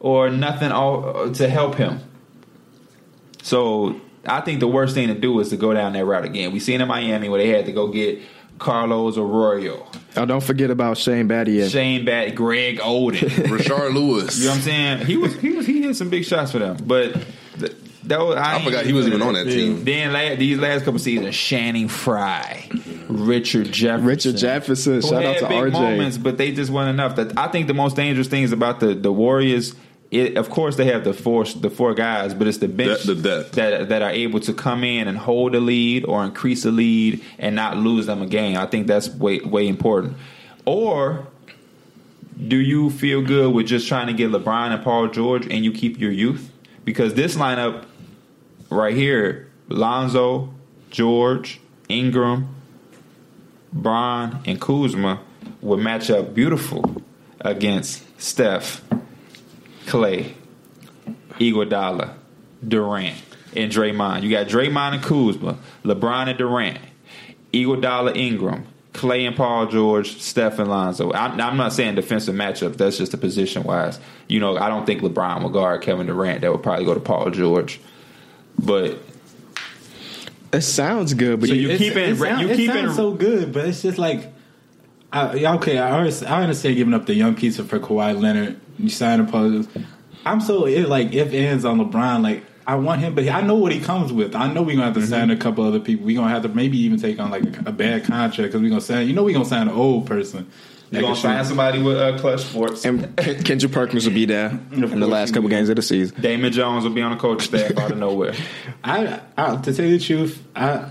or 0.00 0.30
nothing 0.30 0.70
all, 0.72 1.30
to 1.32 1.48
help 1.48 1.76
him. 1.76 2.00
So 3.42 4.00
I 4.26 4.40
think 4.40 4.60
the 4.60 4.68
worst 4.68 4.94
thing 4.94 5.08
to 5.08 5.14
do 5.14 5.38
is 5.40 5.50
to 5.50 5.56
go 5.56 5.72
down 5.74 5.92
that 5.94 6.04
route 6.04 6.24
again. 6.24 6.52
We 6.52 6.60
seen 6.60 6.80
in 6.80 6.88
Miami 6.88 7.28
where 7.28 7.40
they 7.40 7.48
had 7.48 7.66
to 7.66 7.72
go 7.72 7.88
get 7.88 8.20
Carlos 8.58 9.18
Arroyo, 9.18 9.86
Oh, 10.16 10.24
don't 10.24 10.42
forget 10.42 10.70
about 10.70 10.96
Shane 10.96 11.28
Battier. 11.28 11.68
Shane 11.68 12.04
Bat, 12.04 12.36
Greg 12.36 12.78
Oden. 12.78 13.18
Rashard 13.48 13.92
Lewis. 13.94 14.38
You 14.38 14.44
know 14.44 14.50
what 14.50 14.56
I'm 14.58 14.62
saying? 14.62 15.06
He 15.06 15.16
was 15.16 15.34
he 15.40 15.50
was 15.50 15.66
he 15.66 15.82
hit 15.82 15.96
some 15.96 16.08
big 16.08 16.24
shots 16.24 16.52
for 16.52 16.60
them, 16.60 16.76
but 16.86 17.14
th- 17.58 17.72
that 18.04 18.20
was 18.20 18.36
I, 18.36 18.56
I 18.58 18.64
forgot 18.64 18.86
he 18.86 18.92
wasn't 18.92 19.14
even 19.14 19.26
on 19.26 19.34
that 19.34 19.46
team. 19.46 19.82
Then 19.84 20.12
la- 20.12 20.36
these 20.36 20.56
last 20.58 20.84
couple 20.84 21.00
seasons, 21.00 21.36
Channing 21.36 21.88
Frye, 21.88 22.68
Richard 23.08 23.70
Jefferson, 23.72 24.06
Richard 24.06 24.36
Jefferson. 24.36 24.94
who 24.94 25.02
Shout 25.02 25.24
out 25.24 25.34
had 25.36 25.38
to 25.40 25.48
big 25.48 25.58
RJ. 25.64 25.72
moments, 25.72 26.18
but 26.18 26.38
they 26.38 26.52
just 26.52 26.70
weren't 26.70 26.90
enough. 26.90 27.16
That 27.16 27.38
I 27.38 27.48
think 27.48 27.66
the 27.66 27.74
most 27.74 27.96
dangerous 27.96 28.28
things 28.28 28.52
about 28.52 28.80
the 28.80 28.94
the 28.94 29.12
Warriors. 29.12 29.74
It, 30.10 30.36
of 30.36 30.48
course, 30.48 30.76
they 30.76 30.84
have 30.86 31.02
the 31.02 31.12
four 31.12 31.44
the 31.44 31.70
four 31.70 31.92
guys, 31.92 32.34
but 32.34 32.46
it's 32.46 32.58
the 32.58 32.68
bench 32.68 33.02
The- 33.02 33.14
the 33.14 33.22
depth. 33.22 33.52
that 33.52 33.88
that 33.88 34.02
are 34.02 34.10
able 34.10 34.38
to 34.40 34.52
come 34.52 34.84
in 34.84 35.08
and 35.08 35.18
hold 35.18 35.54
a 35.56 35.60
lead 35.60 36.04
or 36.04 36.24
increase 36.24 36.64
a 36.64 36.70
lead 36.70 37.20
and 37.38 37.56
not 37.56 37.78
lose 37.78 38.06
them 38.06 38.22
a 38.22 38.26
game. 38.26 38.56
I 38.56 38.66
think 38.66 38.86
that's 38.86 39.08
way 39.08 39.40
way 39.40 39.66
important. 39.66 40.16
Or 40.66 41.26
do 42.48 42.56
you 42.56 42.90
feel 42.90 43.22
good 43.22 43.52
with 43.54 43.66
just 43.66 43.88
trying 43.88 44.06
to 44.06 44.12
get 44.12 44.30
LeBron 44.30 44.72
and 44.74 44.82
Paul 44.84 45.08
George 45.08 45.46
and 45.46 45.64
you 45.64 45.72
keep 45.72 45.98
your 45.98 46.10
youth? 46.12 46.50
Because 46.84 47.14
this 47.14 47.34
lineup 47.36 47.84
right 48.70 48.94
here, 48.94 49.48
Lonzo, 49.68 50.52
George, 50.90 51.60
Ingram, 51.88 52.48
Bron, 53.74 54.40
and 54.46 54.60
Kuzma 54.60 55.20
would 55.60 55.80
match 55.80 56.08
up 56.08 56.32
beautiful 56.32 57.02
against 57.40 58.02
Steph, 58.20 58.82
Clay, 59.86 60.34
Iguodala, 61.38 62.14
Durant, 62.66 63.16
and 63.56 63.70
Draymond. 63.70 64.22
You 64.22 64.30
got 64.30 64.46
Draymond 64.46 64.94
and 64.94 65.02
Kuzma, 65.02 65.58
LeBron 65.82 66.28
and 66.28 66.38
Durant, 66.38 66.78
Iguodala, 67.52 68.16
Ingram, 68.16 68.66
Clay 68.92 69.26
and 69.26 69.36
Paul 69.36 69.66
George, 69.66 70.20
Steph 70.22 70.60
and 70.60 70.70
Lonzo. 70.70 71.12
I'm, 71.12 71.40
I'm 71.40 71.56
not 71.56 71.72
saying 71.72 71.96
defensive 71.96 72.34
matchup. 72.34 72.76
That's 72.76 72.96
just 72.96 73.12
a 73.12 73.18
position 73.18 73.64
wise. 73.64 73.98
You 74.28 74.38
know, 74.38 74.56
I 74.56 74.68
don't 74.68 74.86
think 74.86 75.02
LeBron 75.02 75.42
will 75.42 75.50
guard 75.50 75.82
Kevin 75.82 76.06
Durant. 76.06 76.42
That 76.42 76.52
would 76.52 76.62
probably 76.62 76.84
go 76.84 76.94
to 76.94 77.00
Paul 77.00 77.30
George. 77.30 77.80
But 78.56 78.98
It 80.54 80.62
sounds 80.62 81.14
good, 81.14 81.40
but 81.40 81.48
So 81.48 81.54
you, 81.54 81.76
keep 81.76 81.96
it- 81.96 82.10
it 82.10 82.16
sound- 82.18 82.40
you 82.42 82.48
it 82.48 82.56
keep 82.56 82.70
it- 82.70 82.74
sounds 82.74 82.96
so 82.96 83.10
good, 83.12 83.52
but 83.52 83.66
it's 83.66 83.82
just 83.82 83.98
like, 83.98 84.32
I, 85.12 85.44
okay, 85.56 85.78
I, 85.78 85.98
I 85.98 86.42
understand 86.42 86.76
giving 86.76 86.94
up 86.94 87.06
the 87.06 87.14
young 87.14 87.34
piece 87.34 87.56
for 87.58 87.78
Kawhi 87.78 88.20
Leonard. 88.20 88.56
You 88.78 88.88
sign 88.88 89.20
a 89.20 89.24
pose. 89.24 89.68
I'm 90.26 90.40
so 90.40 90.66
it, 90.66 90.88
like 90.88 91.12
if 91.12 91.32
ends 91.32 91.64
on 91.64 91.78
LeBron. 91.78 92.22
Like 92.22 92.44
I 92.66 92.74
want 92.76 93.00
him, 93.00 93.14
but 93.14 93.28
I 93.28 93.40
know 93.42 93.54
what 93.56 93.70
he 93.72 93.78
comes 93.80 94.12
with. 94.12 94.34
I 94.34 94.52
know 94.52 94.62
we're 94.62 94.74
gonna 94.74 94.86
have 94.86 94.94
to 94.94 95.00
Mm-hmm. 95.00 95.08
sign 95.10 95.30
a 95.30 95.36
couple 95.36 95.64
other 95.64 95.78
people. 95.80 96.06
We're 96.06 96.16
gonna 96.16 96.30
have 96.30 96.42
to 96.42 96.48
maybe 96.48 96.78
even 96.78 96.98
take 96.98 97.20
on 97.20 97.30
like 97.30 97.44
a, 97.44 97.68
a 97.68 97.72
bad 97.72 98.04
contract 98.04 98.48
because 98.48 98.60
we're 98.62 98.70
gonna 98.70 98.80
sign. 98.80 99.06
You 99.06 99.12
know, 99.12 99.22
we're 99.22 99.34
gonna 99.34 99.44
sign 99.44 99.68
an 99.68 99.74
old 99.74 100.06
person. 100.06 100.46
You're 100.94 101.02
going 101.02 101.14
to 101.14 101.20
sign 101.20 101.44
somebody 101.44 101.82
with 101.82 101.96
uh, 101.96 102.18
Clutch 102.18 102.40
Sports. 102.42 102.84
and 102.84 103.16
Ken- 103.16 103.42
Kendrick 103.42 103.72
Perkins 103.72 104.06
will 104.06 104.14
be 104.14 104.24
there 104.24 104.50
in 104.72 104.80
the 105.00 105.06
last 105.06 105.34
couple 105.34 105.48
games 105.48 105.68
of 105.68 105.76
the 105.76 105.82
season. 105.82 106.20
Damon 106.20 106.52
Jones 106.52 106.84
will 106.84 106.90
be 106.92 107.02
on 107.02 107.12
the 107.12 107.18
coach 107.18 107.42
staff 107.42 107.76
out 107.78 107.90
of 107.92 107.98
nowhere. 107.98 108.34
I, 108.84 109.20
I 109.36 109.56
to 109.56 109.72
tell 109.74 109.84
you 109.84 109.98
the 109.98 110.04
truth, 110.04 110.42
I 110.56 110.90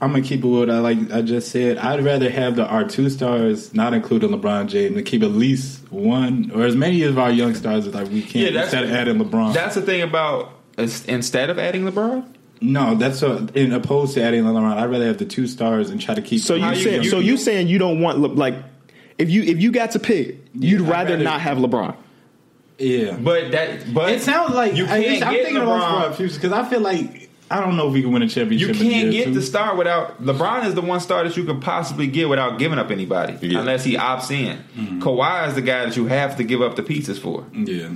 I'm 0.00 0.10
gonna 0.10 0.22
keep 0.24 0.42
it 0.42 0.46
with 0.48 0.68
what 0.68 0.70
I 0.70 0.80
like. 0.80 1.12
I 1.12 1.22
just 1.22 1.52
said 1.52 1.78
I'd 1.78 2.04
rather 2.04 2.28
have 2.28 2.56
the 2.56 2.66
our 2.66 2.82
two 2.84 3.08
stars, 3.08 3.72
not 3.72 3.94
including 3.94 4.30
LeBron 4.30 4.68
James, 4.68 4.96
and 4.96 5.06
keep 5.06 5.22
at 5.22 5.30
least 5.30 5.80
one 5.92 6.50
or 6.52 6.64
as 6.64 6.74
many 6.74 7.02
of 7.04 7.18
our 7.20 7.30
young 7.30 7.54
stars 7.54 7.86
as 7.86 7.94
like 7.94 8.08
we 8.08 8.20
can 8.22 8.40
Yeah, 8.40 8.46
that's- 8.50 8.64
instead 8.72 8.84
of 8.84 8.90
adding 8.90 9.18
LeBron. 9.18 9.54
That's 9.54 9.76
the 9.76 9.82
thing 9.82 10.02
about 10.02 10.50
instead 10.76 11.50
of 11.50 11.58
adding 11.58 11.84
LeBron. 11.84 12.24
no, 12.60 12.94
that's 12.96 13.22
a, 13.22 13.48
in 13.54 13.72
opposed 13.72 14.14
to 14.14 14.22
adding 14.22 14.42
LeBron. 14.44 14.76
I'd 14.76 14.90
rather 14.90 15.06
have 15.06 15.18
the 15.18 15.24
two 15.24 15.46
stars 15.46 15.90
and 15.90 16.00
try 16.00 16.14
to 16.14 16.22
keep. 16.22 16.40
So 16.40 16.54
you 16.56 16.66
you- 16.70 16.74
saying 16.76 17.02
you- 17.04 17.10
so 17.10 17.18
you 17.18 17.32
you- 17.32 17.36
saying 17.36 17.68
you 17.68 17.78
don't 17.78 18.00
want 18.00 18.18
like 18.36 18.54
if 19.18 19.30
you 19.30 19.42
if 19.42 19.58
you 19.60 19.70
got 19.72 19.90
to 19.92 19.98
pick, 19.98 20.38
you'd 20.54 20.80
Yeah, 20.80 20.86
I'd 20.86 20.90
rather, 20.90 21.10
rather- 21.12 21.24
not 21.24 21.40
have 21.40 21.58
LeBron. 21.58 21.94
yeah, 22.78 23.16
But 23.16 23.52
that 23.52 23.92
but 23.92 24.10
it 24.12 24.22
sounds 24.22 24.54
like 24.54 24.74
you 24.76 24.84
I, 24.86 25.02
can't 25.02 25.22
I'm 25.24 25.32
get 25.34 25.44
thinking 25.44 25.62
about 25.62 25.80
LeBron. 25.82 26.08
our 26.08 26.12
future 26.14 26.34
because 26.34 26.52
I 26.52 26.68
feel 26.68 26.80
like 26.80 27.28
I 27.50 27.60
don't 27.60 27.76
know 27.76 27.86
if 27.88 27.92
we 27.92 28.00
can 28.00 28.12
win 28.12 28.22
a 28.22 28.28
championship. 28.28 28.68
You 28.76 28.90
can't 28.90 29.10
get 29.12 29.28
or 29.28 29.32
the 29.32 29.42
star 29.42 29.76
without 29.76 30.22
LeBron 30.24 30.64
is 30.66 30.74
the 30.74 30.80
one 30.80 31.00
star 31.00 31.22
that 31.22 31.36
you 31.36 31.44
could 31.44 31.60
possibly 31.60 32.06
get 32.06 32.28
without 32.30 32.58
giving 32.58 32.78
up 32.78 32.90
anybody 32.90 33.36
Yeah. 33.46 33.60
unless 33.60 33.84
he 33.84 33.94
opts 33.96 34.30
in. 34.30 34.56
Mm-hmm. 34.76 35.02
Kawhi 35.02 35.48
is 35.48 35.54
the 35.54 35.60
guy 35.62 35.84
that 35.84 35.96
you 35.96 36.06
have 36.06 36.36
to 36.38 36.44
give 36.44 36.62
up 36.62 36.76
the 36.76 36.82
pieces 36.82 37.18
for. 37.18 37.44
Yeah, 37.52 37.90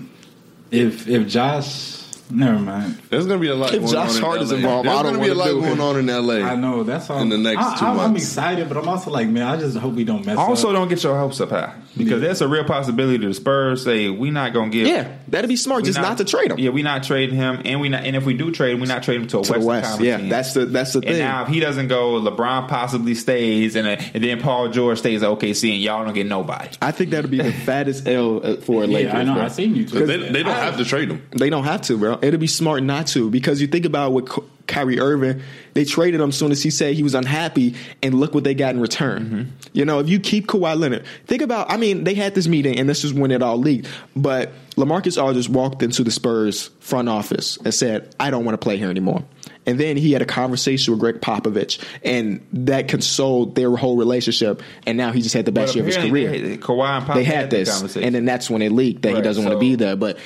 if 0.71 1.09
if 1.09 1.27
Josh, 1.27 2.03
never 2.31 2.59
mind. 2.59 2.99
There's 3.11 3.27
gonna 3.27 3.41
be 3.41 3.49
a 3.49 3.55
lot. 3.55 3.73
If 3.75 3.81
going 3.81 3.93
Josh 3.93 4.11
on 4.11 4.17
in 4.17 4.23
Hart 4.23 4.43
is 4.43 4.53
involved, 4.53 4.89
There's 4.89 4.99
I 4.99 5.03
don't 5.03 5.13
gonna 5.15 5.25
be 5.25 5.31
a 5.31 5.35
lot 5.35 5.47
do 5.49 5.59
it. 5.59 5.63
going 5.63 5.81
on 5.81 5.97
in 5.99 6.09
L.A. 6.11 6.43
I 6.43 6.55
know 6.57 6.83
that's 6.83 7.09
all. 7.11 7.21
In 7.21 7.29
the 7.29 7.39
next 7.39 7.59
I, 7.65 7.79
two 7.79 7.85
I, 7.87 8.05
I'm 8.05 8.17
excited, 8.17 8.69
but 8.69 8.77
I'm 8.77 8.89
also 8.89 9.11
like, 9.11 9.29
man, 9.29 9.43
I 9.45 9.57
just 9.57 9.77
hope 9.77 9.95
we 9.95 10.05
don't 10.05 10.25
mess 10.27 10.37
up. 10.39 10.49
Also, 10.49 10.69
up. 10.71 10.75
don't 10.75 10.89
get 10.89 11.03
your 11.03 11.19
hopes 11.19 11.41
up 11.41 11.51
high 11.51 11.75
because 11.97 12.13
Yeah. 12.13 12.19
there's 12.19 12.41
a 12.43 12.49
real 12.49 12.65
possibility 12.65 13.25
the 13.27 13.35
Spurs 13.35 13.85
say 13.85 14.09
we're 14.11 14.33
not 14.33 14.53
gonna 14.53 14.71
give. 14.71 14.87
Yeah, 14.87 15.09
that'd 15.29 15.49
be 15.49 15.57
smart 15.57 15.85
just 15.85 16.01
not, 16.01 16.19
to 16.19 16.25
trade 16.25 16.51
him 16.51 16.59
Yeah, 16.59 16.71
we're 16.71 16.85
not 16.85 17.03
trading 17.05 17.37
him, 17.37 17.63
and 17.65 17.81
we 17.81 17.89
not. 17.89 18.05
And 18.05 18.17
if 18.17 18.25
we 18.25 18.35
do 18.35 18.51
trade 18.51 18.75
him, 18.75 18.81
we're 18.81 18.87
not 18.87 19.03
trading 19.03 19.23
him 19.23 19.29
to 19.29 19.39
a 19.41 19.43
to 19.43 19.53
the 19.53 19.59
Western 19.59 19.67
West. 19.67 19.89
Conference 19.91 20.07
Yeah, 20.09 20.17
team. 20.19 20.29
that's 20.29 20.55
the 20.55 20.67
that's 20.67 20.93
the 20.93 21.01
thing. 21.01 21.09
And 21.11 21.17
thing. 21.19 21.27
now, 21.27 21.43
if 21.43 21.49
he 21.49 21.61
doesn't 21.61 21.89
go, 21.89 22.21
LeBron 22.21 22.69
possibly 22.69 23.15
stays, 23.15 23.77
and, 23.77 23.87
uh, 23.87 23.97
and 24.15 24.23
then 24.25 24.41
Paul 24.41 24.69
George 24.69 24.99
stays 24.99 25.23
at 25.23 25.29
OKC, 25.31 25.73
and 25.75 25.83
y'all 25.83 26.05
don't 26.05 26.15
get 26.15 26.27
nobody. 26.27 26.69
I 26.83 26.91
think 26.91 27.11
that'd 27.11 27.31
be 27.31 27.39
the 27.39 27.53
fattest 27.67 28.07
L 28.09 28.41
uh, 28.45 28.57
for 28.57 28.87
Lakers. 28.87 29.13
yeah, 29.13 29.19
I 29.19 29.25
know. 29.25 29.35
bro. 29.35 29.43
I 29.45 29.49
seen 29.49 29.75
you 29.75 29.85
too. 29.87 30.07
They, 30.07 30.17
they 30.31 30.43
don't 30.43 30.53
have 30.55 30.77
to 30.79 30.85
trade 30.85 31.11
him. 31.11 31.23
They 31.31 31.51
don't 31.51 31.65
have 31.65 31.83
to, 31.83 31.97
bro. 31.99 32.16
It'd 32.23 32.41
be 32.41 32.47
smart 32.47 32.83
not 32.83 33.07
to 33.09 33.31
because 33.31 33.61
you 33.61 33.67
think 33.67 33.85
about 33.85 34.13
what 34.13 34.29
Ky- 34.31 34.43
Kyrie 34.67 34.99
Irving, 34.99 35.43
they 35.75 35.85
traded 35.85 36.21
him 36.21 36.31
as 36.31 36.37
soon 36.37 36.51
as 36.51 36.63
he 36.63 36.71
said 36.71 36.95
he 36.95 37.03
was 37.05 37.15
unhappy, 37.15 37.75
and 38.03 38.19
look 38.19 38.35
what 38.35 38.43
they 38.45 38.55
got 38.55 38.75
in 38.75 38.81
return. 38.81 39.25
Mm-hmm. 39.25 39.69
You 39.75 39.85
know, 39.85 40.01
if 40.01 40.09
you 40.09 40.19
keep 40.19 40.47
Kawhi 40.49 40.77
Leonard, 40.79 41.05
think 41.27 41.43
about. 41.43 41.71
I 41.71 41.77
mean, 41.77 42.05
they 42.05 42.15
had 42.15 42.35
this 42.35 42.49
meeting, 42.49 42.79
and 42.79 42.89
this 42.89 43.05
is 43.05 43.15
when 43.15 43.31
it 43.31 43.43
all 43.43 43.59
leaked. 43.59 43.89
But 44.17 44.53
LaMarcus 44.77 45.23
Aldridge 45.23 45.49
walked 45.49 45.83
into 45.83 46.03
the 46.03 46.11
Spurs 46.11 46.71
front 46.81 47.09
office 47.09 47.57
and 47.59 47.73
said, 47.73 48.15
"I 48.19 48.31
don't 48.31 48.45
want 48.45 48.55
to 48.55 48.63
play 48.65 48.77
here 48.77 48.91
anymore." 48.91 49.23
And 49.69 49.81
then 49.81 49.97
he 49.97 50.13
had 50.13 50.23
a 50.23 50.27
conversation 50.27 50.93
with 50.93 51.01
Gregg 51.01 51.21
Popovich, 51.21 51.83
and 52.05 52.41
that 52.53 52.87
consoled 52.89 53.57
their 53.57 53.75
whole 53.75 53.97
relationship. 53.97 54.63
And 54.87 54.97
now 54.97 55.11
he 55.13 55.23
just 55.23 55.35
had 55.35 55.45
the 55.45 55.51
best 55.53 55.75
year 55.75 55.83
of 55.83 55.87
his 55.87 55.97
career 55.97 56.31
they- 56.31 56.57
Kawhi 56.57 56.99
and 56.99 57.07
Pop 57.07 57.17
they 57.17 57.25
had 57.25 57.51
that 57.51 57.65
this, 57.65 57.97
and 57.97 58.15
then 58.15 58.25
that's 58.25 58.49
when 58.49 58.63
it 58.63 58.71
leaked 58.73 59.03
that 59.03 59.15
he 59.17 59.23
doesn't 59.23 59.45
want 59.45 59.55
to 59.57 59.61
be 59.61 59.75
there. 59.75 59.97
But 59.97 60.19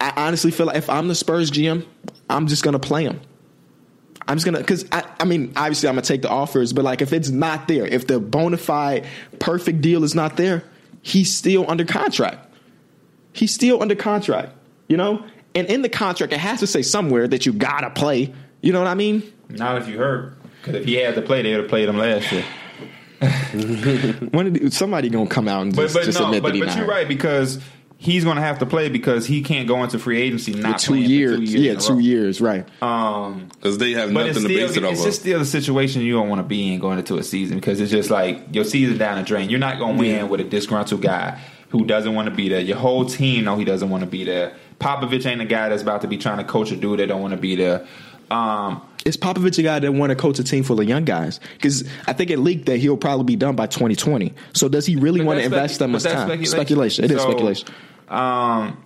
I 0.00 0.12
honestly 0.16 0.50
feel 0.50 0.66
like 0.66 0.76
if 0.76 0.88
I'm 0.88 1.08
the 1.08 1.14
Spurs 1.14 1.50
GM, 1.50 1.84
I'm 2.28 2.46
just 2.46 2.62
gonna 2.62 2.78
play 2.78 3.04
him. 3.04 3.20
I'm 4.26 4.36
just 4.36 4.44
gonna 4.44 4.58
because 4.58 4.84
I, 4.92 5.04
I 5.18 5.24
mean 5.24 5.52
obviously 5.56 5.88
I'm 5.88 5.94
gonna 5.94 6.02
take 6.06 6.22
the 6.22 6.30
offers, 6.30 6.72
but 6.72 6.84
like 6.84 7.02
if 7.02 7.12
it's 7.12 7.28
not 7.30 7.68
there, 7.68 7.86
if 7.86 8.06
the 8.06 8.18
bona 8.20 8.56
fide 8.56 9.06
perfect 9.38 9.80
deal 9.80 10.04
is 10.04 10.14
not 10.14 10.36
there, 10.36 10.64
he's 11.02 11.34
still 11.34 11.68
under 11.70 11.84
contract. 11.84 12.46
He's 13.32 13.52
still 13.52 13.82
under 13.82 13.94
contract, 13.94 14.52
you 14.88 14.96
know. 14.96 15.24
And 15.54 15.66
in 15.68 15.82
the 15.82 15.88
contract, 15.88 16.32
it 16.32 16.38
has 16.38 16.60
to 16.60 16.66
say 16.66 16.82
somewhere 16.82 17.26
that 17.28 17.44
you 17.44 17.52
gotta 17.52 17.90
play. 17.90 18.32
You 18.62 18.72
know 18.72 18.78
what 18.78 18.88
I 18.88 18.94
mean? 18.94 19.22
Not 19.48 19.82
if 19.82 19.88
you 19.88 19.98
hurt, 19.98 20.34
because 20.60 20.76
if 20.76 20.84
he 20.84 20.94
had 20.94 21.14
to 21.16 21.22
play, 21.22 21.42
they 21.42 21.50
would 21.50 21.60
have 21.62 21.68
played 21.68 21.88
him 21.88 21.98
last 21.98 22.30
year. 22.32 22.44
When 24.30 24.52
did, 24.52 24.72
somebody 24.72 25.08
gonna 25.10 25.28
come 25.28 25.48
out 25.48 25.62
and 25.62 25.74
But 25.76 25.82
just, 25.82 25.94
but 25.94 26.04
just 26.04 26.18
no, 26.20 26.26
admit 26.26 26.42
but, 26.42 26.48
that 26.50 26.54
he 26.54 26.60
but 26.60 26.66
not 26.68 26.76
you're 26.76 26.86
hurt. 26.86 26.92
right 26.92 27.08
because 27.08 27.58
he's 28.02 28.24
going 28.24 28.36
to 28.36 28.42
have 28.42 28.58
to 28.58 28.66
play 28.66 28.88
because 28.88 29.26
he 29.26 29.42
can't 29.42 29.68
go 29.68 29.84
into 29.84 29.98
free 29.98 30.20
agency 30.20 30.52
For 30.52 30.58
not 30.58 30.78
two 30.80 30.92
playing 30.92 31.04
for 31.04 31.10
years, 31.10 31.36
two 31.36 31.42
years 31.44 31.54
yeah, 31.54 31.72
in 31.72 31.76
a 31.76 31.80
two 31.80 31.98
years, 32.00 32.40
right? 32.40 32.66
Um, 32.82 33.48
because 33.54 33.76
they 33.78 33.92
have 33.92 34.12
but 34.12 34.26
it's 34.26 34.38
nothing 34.40 34.48
to 34.48 34.54
base 34.54 34.76
it 34.76 34.84
off 34.84 34.92
it's 34.92 35.00
of. 35.00 35.06
just 35.06 35.20
still 35.20 35.40
a 35.42 35.44
situation 35.44 36.00
you 36.02 36.14
don't 36.14 36.28
want 36.30 36.40
to 36.40 36.46
be 36.48 36.72
in 36.72 36.80
going 36.80 36.98
into 36.98 37.18
a 37.18 37.22
season 37.22 37.56
because 37.58 37.78
it's 37.80 37.90
just 37.90 38.10
like 38.10 38.42
your 38.52 38.64
season 38.64 38.96
down 38.98 39.18
the 39.18 39.22
drain. 39.22 39.50
You're 39.50 39.60
not 39.60 39.78
going 39.78 39.96
to 39.96 40.00
win 40.00 40.28
with 40.30 40.40
a 40.40 40.44
disgruntled 40.44 41.02
guy 41.02 41.38
who 41.68 41.84
doesn't 41.84 42.14
want 42.14 42.28
to 42.28 42.34
be 42.34 42.48
there. 42.48 42.60
Your 42.60 42.78
whole 42.78 43.04
team 43.04 43.44
know 43.44 43.56
he 43.56 43.64
doesn't 43.64 43.90
want 43.90 44.02
to 44.02 44.10
be 44.10 44.24
there. 44.24 44.54
Popovich 44.80 45.26
ain't 45.26 45.42
a 45.42 45.44
guy 45.44 45.68
that's 45.68 45.82
about 45.82 46.00
to 46.00 46.08
be 46.08 46.16
trying 46.16 46.38
to 46.38 46.44
coach 46.44 46.72
a 46.72 46.76
dude 46.76 46.98
that 47.00 47.06
don't 47.08 47.20
want 47.20 47.32
to 47.34 47.40
be 47.40 47.54
there. 47.54 47.86
Um, 48.30 48.80
Is 49.04 49.16
Popovich 49.16 49.58
a 49.58 49.62
guy 49.62 49.78
that 49.80 49.92
want 49.92 50.10
to 50.10 50.16
coach 50.16 50.38
a 50.38 50.44
team 50.44 50.62
full 50.62 50.80
of 50.80 50.88
young 50.88 51.04
guys? 51.04 51.38
Because 51.54 51.88
I 52.06 52.12
think 52.12 52.30
it 52.30 52.38
leaked 52.38 52.66
that 52.66 52.78
he'll 52.78 52.96
probably 52.96 53.24
be 53.24 53.36
done 53.36 53.56
by 53.56 53.66
2020. 53.66 54.32
So 54.54 54.68
does 54.68 54.86
he 54.86 54.96
really 54.96 55.20
want 55.20 55.38
to 55.40 55.48
that's 55.48 55.52
invest 55.52 55.78
that 55.80 55.88
much 55.88 56.04
time? 56.04 56.44
Speculation. 56.44 57.04
It 57.04 57.10
is 57.10 57.20
So, 57.20 57.28
speculation. 57.30 57.68
Um, 58.10 58.84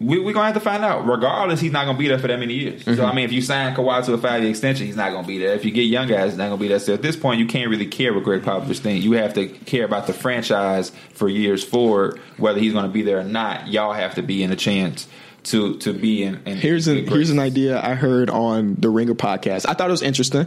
we, 0.00 0.18
we're 0.18 0.32
gonna 0.32 0.46
have 0.46 0.54
to 0.54 0.60
find 0.60 0.84
out. 0.84 1.06
Regardless, 1.06 1.60
he's 1.60 1.72
not 1.72 1.86
gonna 1.86 1.98
be 1.98 2.08
there 2.08 2.18
for 2.18 2.28
that 2.28 2.38
many 2.38 2.54
years. 2.54 2.82
Mm-hmm. 2.82 2.96
So 2.96 3.06
I 3.06 3.14
mean, 3.14 3.24
if 3.24 3.32
you 3.32 3.42
sign 3.42 3.74
Kawhi 3.74 4.04
to 4.06 4.14
a 4.14 4.18
five 4.18 4.42
year 4.42 4.50
extension, 4.50 4.86
he's 4.86 4.96
not 4.96 5.12
gonna 5.12 5.26
be 5.26 5.38
there. 5.38 5.54
If 5.54 5.64
you 5.64 5.70
get 5.70 5.82
young 5.82 6.08
guys, 6.08 6.32
he's 6.32 6.38
not 6.38 6.46
gonna 6.46 6.56
be 6.56 6.68
there. 6.68 6.78
So 6.78 6.94
at 6.94 7.02
this 7.02 7.16
point, 7.16 7.40
you 7.40 7.46
can't 7.46 7.70
really 7.70 7.86
care 7.86 8.12
what 8.12 8.24
Gregg 8.24 8.42
Popovich 8.42 8.78
thinks. 8.78 9.04
You 9.04 9.12
have 9.12 9.34
to 9.34 9.46
care 9.48 9.84
about 9.84 10.06
the 10.06 10.12
franchise 10.12 10.92
for 11.12 11.28
years 11.28 11.62
forward, 11.64 12.20
whether 12.36 12.58
he's 12.58 12.72
gonna 12.72 12.88
be 12.88 13.02
there 13.02 13.20
or 13.20 13.24
not. 13.24 13.68
Y'all 13.68 13.92
have 13.92 14.14
to 14.16 14.22
be 14.22 14.42
in 14.42 14.52
a 14.52 14.56
chance 14.56 15.06
to 15.44 15.76
to 15.78 15.92
be 15.92 16.24
in. 16.24 16.42
in 16.44 16.58
Here's 16.58 16.88
an 16.88 17.06
here's 17.06 17.30
an 17.30 17.38
idea 17.38 17.80
I 17.80 17.94
heard 17.94 18.30
on 18.30 18.76
the 18.78 18.90
Ringer 18.90 19.14
podcast. 19.14 19.66
I 19.68 19.74
thought 19.74 19.88
it 19.88 19.92
was 19.92 20.02
interesting. 20.02 20.46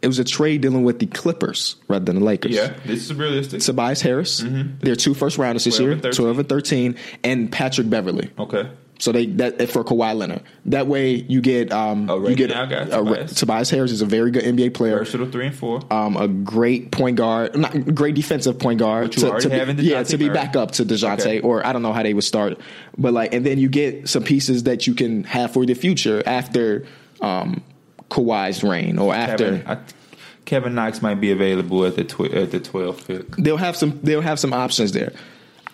It 0.00 0.06
was 0.06 0.18
a 0.18 0.24
trade 0.24 0.60
dealing 0.60 0.84
with 0.84 1.00
the 1.00 1.06
Clippers 1.06 1.76
rather 1.88 2.04
than 2.04 2.20
the 2.20 2.24
Lakers. 2.24 2.52
Yeah, 2.52 2.74
this 2.86 3.02
is 3.04 3.14
realistic. 3.14 3.60
Tobias 3.62 4.00
Harris, 4.00 4.44
their 4.80 4.94
two 4.96 5.12
first 5.14 5.38
rounders 5.38 5.64
this 5.64 5.78
year, 5.80 5.90
and 5.92 6.02
12 6.02 6.38
and 6.38 6.48
13, 6.48 6.96
and 7.24 7.50
Patrick 7.50 7.90
Beverley. 7.90 8.30
okay. 8.38 8.70
So 9.00 9.12
they 9.12 9.26
that 9.26 9.70
for 9.70 9.84
Kawhi 9.84 10.12
Leonard. 10.16 10.42
That 10.64 10.88
way 10.88 11.14
you 11.14 11.40
get 11.40 11.70
um 11.72 12.10
A 12.10 12.30
you 12.30 12.34
get 12.34 12.50
now 12.50 12.66
guy, 12.66 12.78
a- 12.82 12.86
Tobias. 12.90 13.32
Tobias 13.34 13.70
Harris 13.70 13.92
is 13.92 14.02
a 14.02 14.06
very 14.06 14.32
good 14.32 14.42
NBA 14.42 14.74
player. 14.74 14.98
Versatile 14.98 15.30
three 15.30 15.46
and 15.46 15.54
four. 15.54 15.80
Um, 15.92 16.16
a 16.16 16.26
great 16.26 16.90
point 16.90 17.16
guard, 17.16 17.56
not 17.56 17.94
great 17.94 18.16
defensive 18.16 18.58
point 18.58 18.80
guard. 18.80 19.14
You 19.16 19.28
already 19.28 19.50
be, 19.50 19.54
have 19.54 19.68
in 19.68 19.78
yeah, 19.78 20.02
to 20.02 20.18
be 20.18 20.28
back 20.28 20.56
up 20.56 20.72
to 20.72 20.84
Dejounte, 20.84 21.20
Okay. 21.20 21.40
or 21.40 21.64
I 21.64 21.72
don't 21.72 21.82
know 21.82 21.92
how 21.92 22.02
they 22.02 22.12
would 22.12 22.24
start, 22.24 22.58
but 22.96 23.12
like, 23.12 23.32
and 23.32 23.46
then 23.46 23.58
you 23.60 23.68
get 23.68 24.08
some 24.08 24.24
pieces 24.24 24.64
that 24.64 24.88
you 24.88 24.94
can 24.94 25.22
have 25.22 25.52
for 25.52 25.64
the 25.64 25.74
future 25.74 26.20
after 26.26 26.84
um, 27.20 27.62
Kawhi's 28.10 28.62
reign 28.62 28.98
or 28.98 29.14
after. 29.14 29.58
Kevin, 29.58 29.66
I, 29.66 29.78
Kevin 30.44 30.74
Knox 30.74 31.02
might 31.02 31.16
be 31.16 31.30
available 31.30 31.84
at 31.84 31.96
the 31.96 32.04
tw- 32.04 32.32
at 32.32 32.50
the 32.50 32.60
12th 32.60 33.06
pick. 33.06 33.36
they'll 33.36 33.58
have 33.58 33.76
some 33.76 34.00
they'll 34.02 34.22
have 34.22 34.38
some 34.38 34.52
options 34.52 34.92
there. 34.92 35.12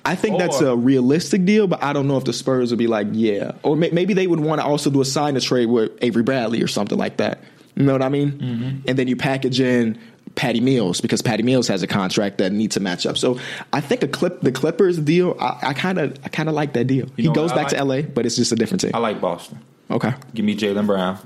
I 0.07 0.17
think 0.17 0.39
that's 0.39 0.61
a 0.61 0.77
realistic 0.77 1.47
deal, 1.47 1.67
but 1.67 1.83
I 1.83 1.95
don't 1.95 2.07
know 2.07 2.19
if 2.19 2.25
the 2.25 2.33
Spurs 2.35 2.71
would 2.71 2.79
be 2.79 2.89
like, 2.89 3.07
yeah, 3.13 3.53
or 3.63 3.75
may, 3.75 3.89
maybe 3.91 4.13
they 4.13 4.27
would 4.27 4.41
want 4.41 4.61
to 4.61 4.67
also 4.67 4.91
do 4.91 5.01
a 5.01 5.05
sign 5.05 5.33
to 5.35 5.41
trade 5.41 5.67
with 5.67 5.93
Avery 6.03 6.23
Bradley 6.23 6.63
or 6.63 6.67
something 6.67 6.99
like 6.99 7.17
that. 7.17 7.41
You 7.75 7.85
know 7.85 7.93
what 7.93 8.03
I 8.03 8.11
mean? 8.11 8.33
Mm-hmm. 8.33 8.89
And 8.89 8.99
then 8.99 9.09
you 9.09 9.17
package 9.17 9.61
in 9.61 9.99
Patty 10.35 10.61
Mills 10.61 11.01
because 11.01 11.23
Patty 11.23 11.43
Mills 11.43 11.69
has 11.69 11.83
a 11.83 11.87
contract 11.87 12.39
that 12.39 12.53
needs 12.53 12.75
to 12.75 12.81
match 12.81 13.07
up. 13.07 13.17
So 13.17 13.39
I 13.73 13.81
think 13.81 14.03
a 14.03 14.09
clip 14.09 14.43
the 14.43 14.53
Clippers 14.53 14.99
deal, 14.99 15.37
I 15.41 15.73
kind 15.73 15.99
of 15.99 16.19
I 16.25 16.29
kind 16.29 16.49
of 16.49 16.55
like 16.55 16.75
that 16.75 16.87
deal. 16.87 17.07
he 17.17 17.33
goes 17.33 17.53
back 17.53 17.69
to 17.69 17.83
LA, 17.83 18.03
but 18.03 18.27
it's 18.27 18.37
just 18.37 18.53
a 18.53 18.57
different 18.57 18.83
team. 18.83 18.91
I 18.93 18.99
like 18.99 19.21
Boston. 19.21 19.59
Okay. 19.91 20.15
Give 20.35 20.45
me 20.45 20.57
Jaylen 20.57 20.87
Brown. 20.87 21.19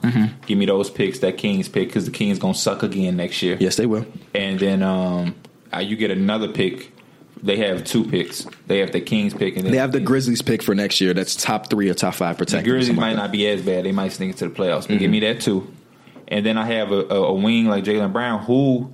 Give 0.47 0.59
me 0.59 0.67
those 0.67 0.91
picks 0.91 1.21
that 1.21 1.38
Kings 1.38 1.69
pick 1.69 1.88
because 1.88 2.05
the 2.07 2.11
Kings 2.11 2.38
gonna 2.38 2.55
suck 2.55 2.83
again 2.83 3.17
next 3.17 3.41
year. 3.43 3.57
Yes, 3.61 3.77
they 3.77 3.87
will. 3.87 4.05
And 4.35 4.59
then 4.59 4.83
um, 4.83 5.35
uh, 5.73 5.79
you 5.79 5.97
get 5.97 6.11
another 6.11 6.49
pick. 6.49 6.93
They 7.41 7.57
have 7.59 7.85
two 7.85 8.05
picks. 8.05 8.47
They 8.67 8.81
have 8.81 8.91
the 8.91 9.00
Kings 9.00 9.33
pick, 9.33 9.57
and 9.57 9.65
then 9.65 9.71
They 9.73 9.79
have 9.79 9.93
the 9.93 10.00
Grizzlies 10.00 10.43
pick 10.43 10.61
for 10.62 10.75
next 10.75 11.00
year. 11.00 11.15
That's 11.15 11.37
top 11.37 11.71
three 11.71 11.88
or 11.88 11.95
top 11.95 12.15
five 12.15 12.37
The 12.37 12.45
protected. 12.45 12.69
or 12.69 12.75
Grizzlies 12.75 12.97
might 12.97 13.09
like 13.11 13.17
not 13.17 13.33
be 13.33 13.47
as 13.47 13.62
bad. 13.62 13.85
They 13.85 13.93
might 13.93 14.11
sneak 14.12 14.31
into 14.31 14.49
the 14.49 14.55
playoffs. 14.55 14.83
But 14.83 14.88
Mm-hmm. 14.91 14.99
give 14.99 15.11
me 15.12 15.21
that 15.21 15.41
too. 15.41 15.73
And 16.27 16.45
then 16.45 16.59
I 16.59 16.67
have 16.67 16.91
a, 16.91 17.03
a, 17.07 17.23
a 17.27 17.33
wing 17.35 17.67
like 17.67 17.85
Jaylen 17.85 18.12
Brown, 18.12 18.43
who 18.43 18.93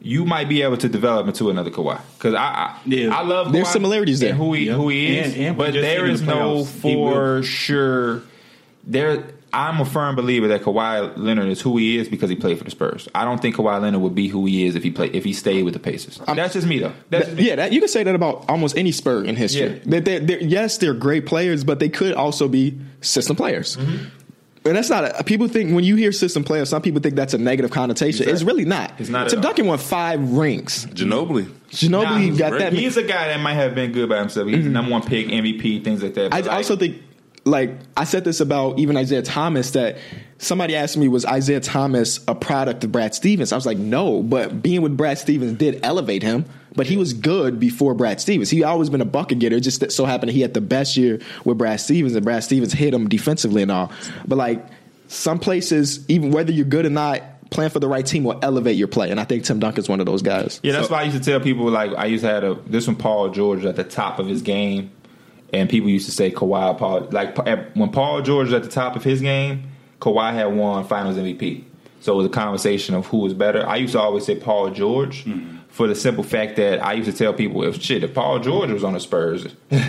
you 0.00 0.24
might 0.24 0.48
be 0.48 0.62
able 0.62 0.78
to 0.78 0.88
develop 0.88 1.26
into 1.28 1.50
another 1.50 1.70
Kawhi. 1.70 2.00
Because 2.16 2.32
I, 2.34 2.38
I, 2.42 2.78
Yeah. 2.86 3.14
I 3.14 3.22
love 3.22 3.52
There's 3.52 3.68
Kawhi 3.68 3.72
similarities 3.72 4.20
there. 4.20 4.30
and 4.30 4.38
Who 4.38 4.54
he 4.54 4.64
Yep. 4.64 4.76
who 4.76 4.88
he 4.88 5.18
is, 5.18 5.34
And- 5.34 5.42
and 5.44 5.58
but 5.58 5.74
there 5.74 6.06
is 6.06 6.20
the 6.22 6.24
is 6.24 6.34
no 6.34 6.34
playoffs, 6.64 6.82
he 6.82 6.96
will. 6.96 7.12
for 7.12 7.42
sure. 7.42 8.22
There, 8.86 9.24
I'm 9.52 9.80
a 9.80 9.84
firm 9.84 10.16
believer 10.16 10.48
that 10.48 10.62
Kawhi 10.62 11.16
Leonard 11.16 11.48
is 11.48 11.60
who 11.60 11.76
he 11.76 11.96
is 11.96 12.08
because 12.08 12.28
he 12.28 12.36
played 12.36 12.58
for 12.58 12.64
the 12.64 12.70
Spurs. 12.70 13.08
I 13.14 13.24
don't 13.24 13.40
think 13.40 13.56
Kawhi 13.56 13.80
Leonard 13.80 14.02
would 14.02 14.14
be 14.14 14.28
who 14.28 14.44
he 14.46 14.66
is 14.66 14.74
if 14.74 14.82
he 14.82 14.90
played 14.90 15.14
if 15.14 15.24
he 15.24 15.32
stayed 15.32 15.62
with 15.64 15.74
the 15.74 15.80
Pacers. 15.80 16.20
That's 16.26 16.54
just 16.54 16.66
me 16.66 16.80
though. 16.80 16.92
That's 17.10 17.28
That- 17.28 17.40
yeah, 17.40 17.56
that, 17.56 17.72
you 17.72 17.80
can 17.80 17.88
say 17.88 18.02
that 18.02 18.14
about 18.14 18.44
almost 18.48 18.76
any 18.76 18.92
Spur 18.92 19.24
in 19.24 19.36
history. 19.36 19.74
Yeah. 19.74 19.78
That 19.86 20.04
they're, 20.04 20.20
they're, 20.20 20.42
yes, 20.42 20.78
they're 20.78 20.94
great 20.94 21.24
players, 21.26 21.64
but 21.64 21.78
they 21.78 21.88
could 21.88 22.14
also 22.14 22.48
be 22.48 22.78
system 23.00 23.36
players. 23.36 23.76
Mm-hmm. 23.76 24.04
And 24.66 24.76
that's 24.76 24.88
not 24.88 25.20
a, 25.20 25.24
people 25.24 25.46
think 25.46 25.74
when 25.74 25.84
you 25.84 25.94
hear 25.94 26.10
system 26.10 26.42
players, 26.42 26.70
some 26.70 26.80
people 26.80 27.00
think 27.02 27.14
that's 27.16 27.34
a 27.34 27.38
negative 27.38 27.70
connotation. 27.70 28.26
It's 28.28 28.42
really 28.42 28.64
not. 28.64 28.94
It's 28.98 29.10
not 29.10 29.26
at 29.26 29.30
Tim 29.30 29.38
all. 29.40 29.42
Duncan 29.42 29.66
won 29.66 29.76
five 29.78 30.32
rings. 30.32 30.86
Ginobili. 30.86 31.44
Ginobili 31.70 32.02
Nah, 32.02 32.16
he's 32.18 32.38
got 32.38 32.50
great. 32.52 32.58
that. 32.60 32.72
He's 32.72 32.96
a 32.96 33.02
guy 33.02 33.28
that 33.28 33.40
might 33.40 33.54
have 33.54 33.74
been 33.74 33.92
good 33.92 34.08
by 34.08 34.20
himself. 34.20 34.48
He's 34.48 34.64
number 34.64 34.90
one 34.90 35.02
pick, 35.02 35.26
MVP, 35.26 35.84
things 35.84 36.02
like 36.02 36.14
that. 36.14 36.32
I 36.32 36.40
like, 36.40 36.50
also 36.50 36.76
think, 36.76 37.02
like 37.44 37.72
I 37.96 38.04
said 38.04 38.24
this 38.24 38.40
about 38.40 38.78
even 38.78 38.96
Isaiah 38.96 39.22
Thomas, 39.22 39.72
that 39.72 39.98
somebody 40.38 40.74
asked 40.76 40.96
me, 40.96 41.08
was 41.08 41.24
Isaiah 41.26 41.60
Thomas 41.60 42.20
a 42.26 42.34
product 42.34 42.84
of 42.84 42.92
Brad 42.92 43.14
Stevens? 43.14 43.52
I 43.52 43.56
was 43.56 43.66
like, 43.66 43.78
no, 43.78 44.22
but 44.22 44.62
being 44.62 44.80
with 44.82 44.96
Brad 44.96 45.18
Stevens 45.18 45.52
did 45.58 45.80
elevate 45.82 46.22
him. 46.22 46.44
But 46.76 46.86
he 46.88 46.96
was 46.96 47.12
good 47.14 47.60
before 47.60 47.94
Brad 47.94 48.20
Stevens. 48.20 48.50
He 48.50 48.64
always 48.64 48.90
been 48.90 49.00
a 49.00 49.04
bucket 49.04 49.38
getter. 49.38 49.54
It 49.56 49.60
just 49.60 49.92
so 49.92 50.04
happened 50.06 50.32
he 50.32 50.40
had 50.40 50.54
the 50.54 50.60
best 50.60 50.96
year 50.96 51.20
with 51.44 51.56
Brad 51.56 51.78
Stevens, 51.80 52.16
and 52.16 52.24
Brad 52.24 52.42
Stevens 52.42 52.72
hit 52.72 52.92
him 52.92 53.08
defensively 53.08 53.62
and 53.62 53.70
all. 53.70 53.92
But 54.26 54.36
like 54.36 54.66
some 55.06 55.38
places, 55.38 56.04
even 56.08 56.32
whether 56.32 56.50
you're 56.50 56.64
good 56.64 56.84
or 56.84 56.90
not, 56.90 57.22
playing 57.50 57.70
for 57.70 57.78
the 57.78 57.86
right 57.86 58.04
team 58.04 58.24
will 58.24 58.40
elevate 58.42 58.74
your 58.74 58.88
play. 58.88 59.10
And 59.12 59.20
I 59.20 59.24
think 59.24 59.44
Tim 59.44 59.60
Duncan's 59.60 59.88
one 59.88 60.00
of 60.00 60.06
those 60.06 60.22
guys. 60.22 60.58
Yeah, 60.64 60.72
that's 60.72 60.88
So- 60.88 60.94
why 60.94 61.02
I 61.02 61.04
used 61.04 61.16
to 61.16 61.22
tell 61.22 61.38
people 61.38 61.70
like 61.70 61.92
I 61.96 62.06
used 62.06 62.24
to 62.24 62.30
have 62.30 62.42
a 62.42 62.58
this 62.66 62.88
one 62.88 62.96
Paul 62.96 63.28
George 63.28 63.64
at 63.64 63.76
the 63.76 63.84
top 63.84 64.18
of 64.18 64.26
his 64.26 64.42
game, 64.42 64.90
and 65.52 65.68
people 65.68 65.88
used 65.88 66.06
to 66.06 66.12
say 66.12 66.30
Kawhi 66.30 66.76
Paul 66.78 67.08
like 67.10 67.36
when 67.74 67.90
Paul 67.90 68.22
George 68.22 68.46
was 68.46 68.54
at 68.54 68.62
the 68.62 68.70
top 68.70 68.96
of 68.96 69.04
his 69.04 69.20
game, 69.20 69.68
Kawhi 70.00 70.32
had 70.32 70.46
won 70.46 70.84
Finals 70.84 71.16
MVP. 71.16 71.64
So 72.00 72.12
it 72.12 72.16
was 72.16 72.26
a 72.26 72.30
conversation 72.30 72.94
of 72.94 73.06
who 73.06 73.18
was 73.18 73.32
better. 73.32 73.66
I 73.66 73.76
used 73.76 73.92
to 73.94 74.00
always 74.00 74.26
say 74.26 74.36
Paul 74.36 74.70
George 74.70 75.24
mm-hmm. 75.24 75.58
for 75.68 75.88
the 75.88 75.94
simple 75.94 76.22
fact 76.22 76.56
that 76.56 76.84
I 76.84 76.92
used 76.92 77.10
to 77.10 77.16
tell 77.16 77.32
people 77.32 77.64
if 77.64 77.80
shit 77.80 78.04
if 78.04 78.12
Paul 78.12 78.40
George 78.40 78.70
was 78.70 78.84
on 78.84 78.92
the 78.92 79.00
Spurs. 79.00 79.46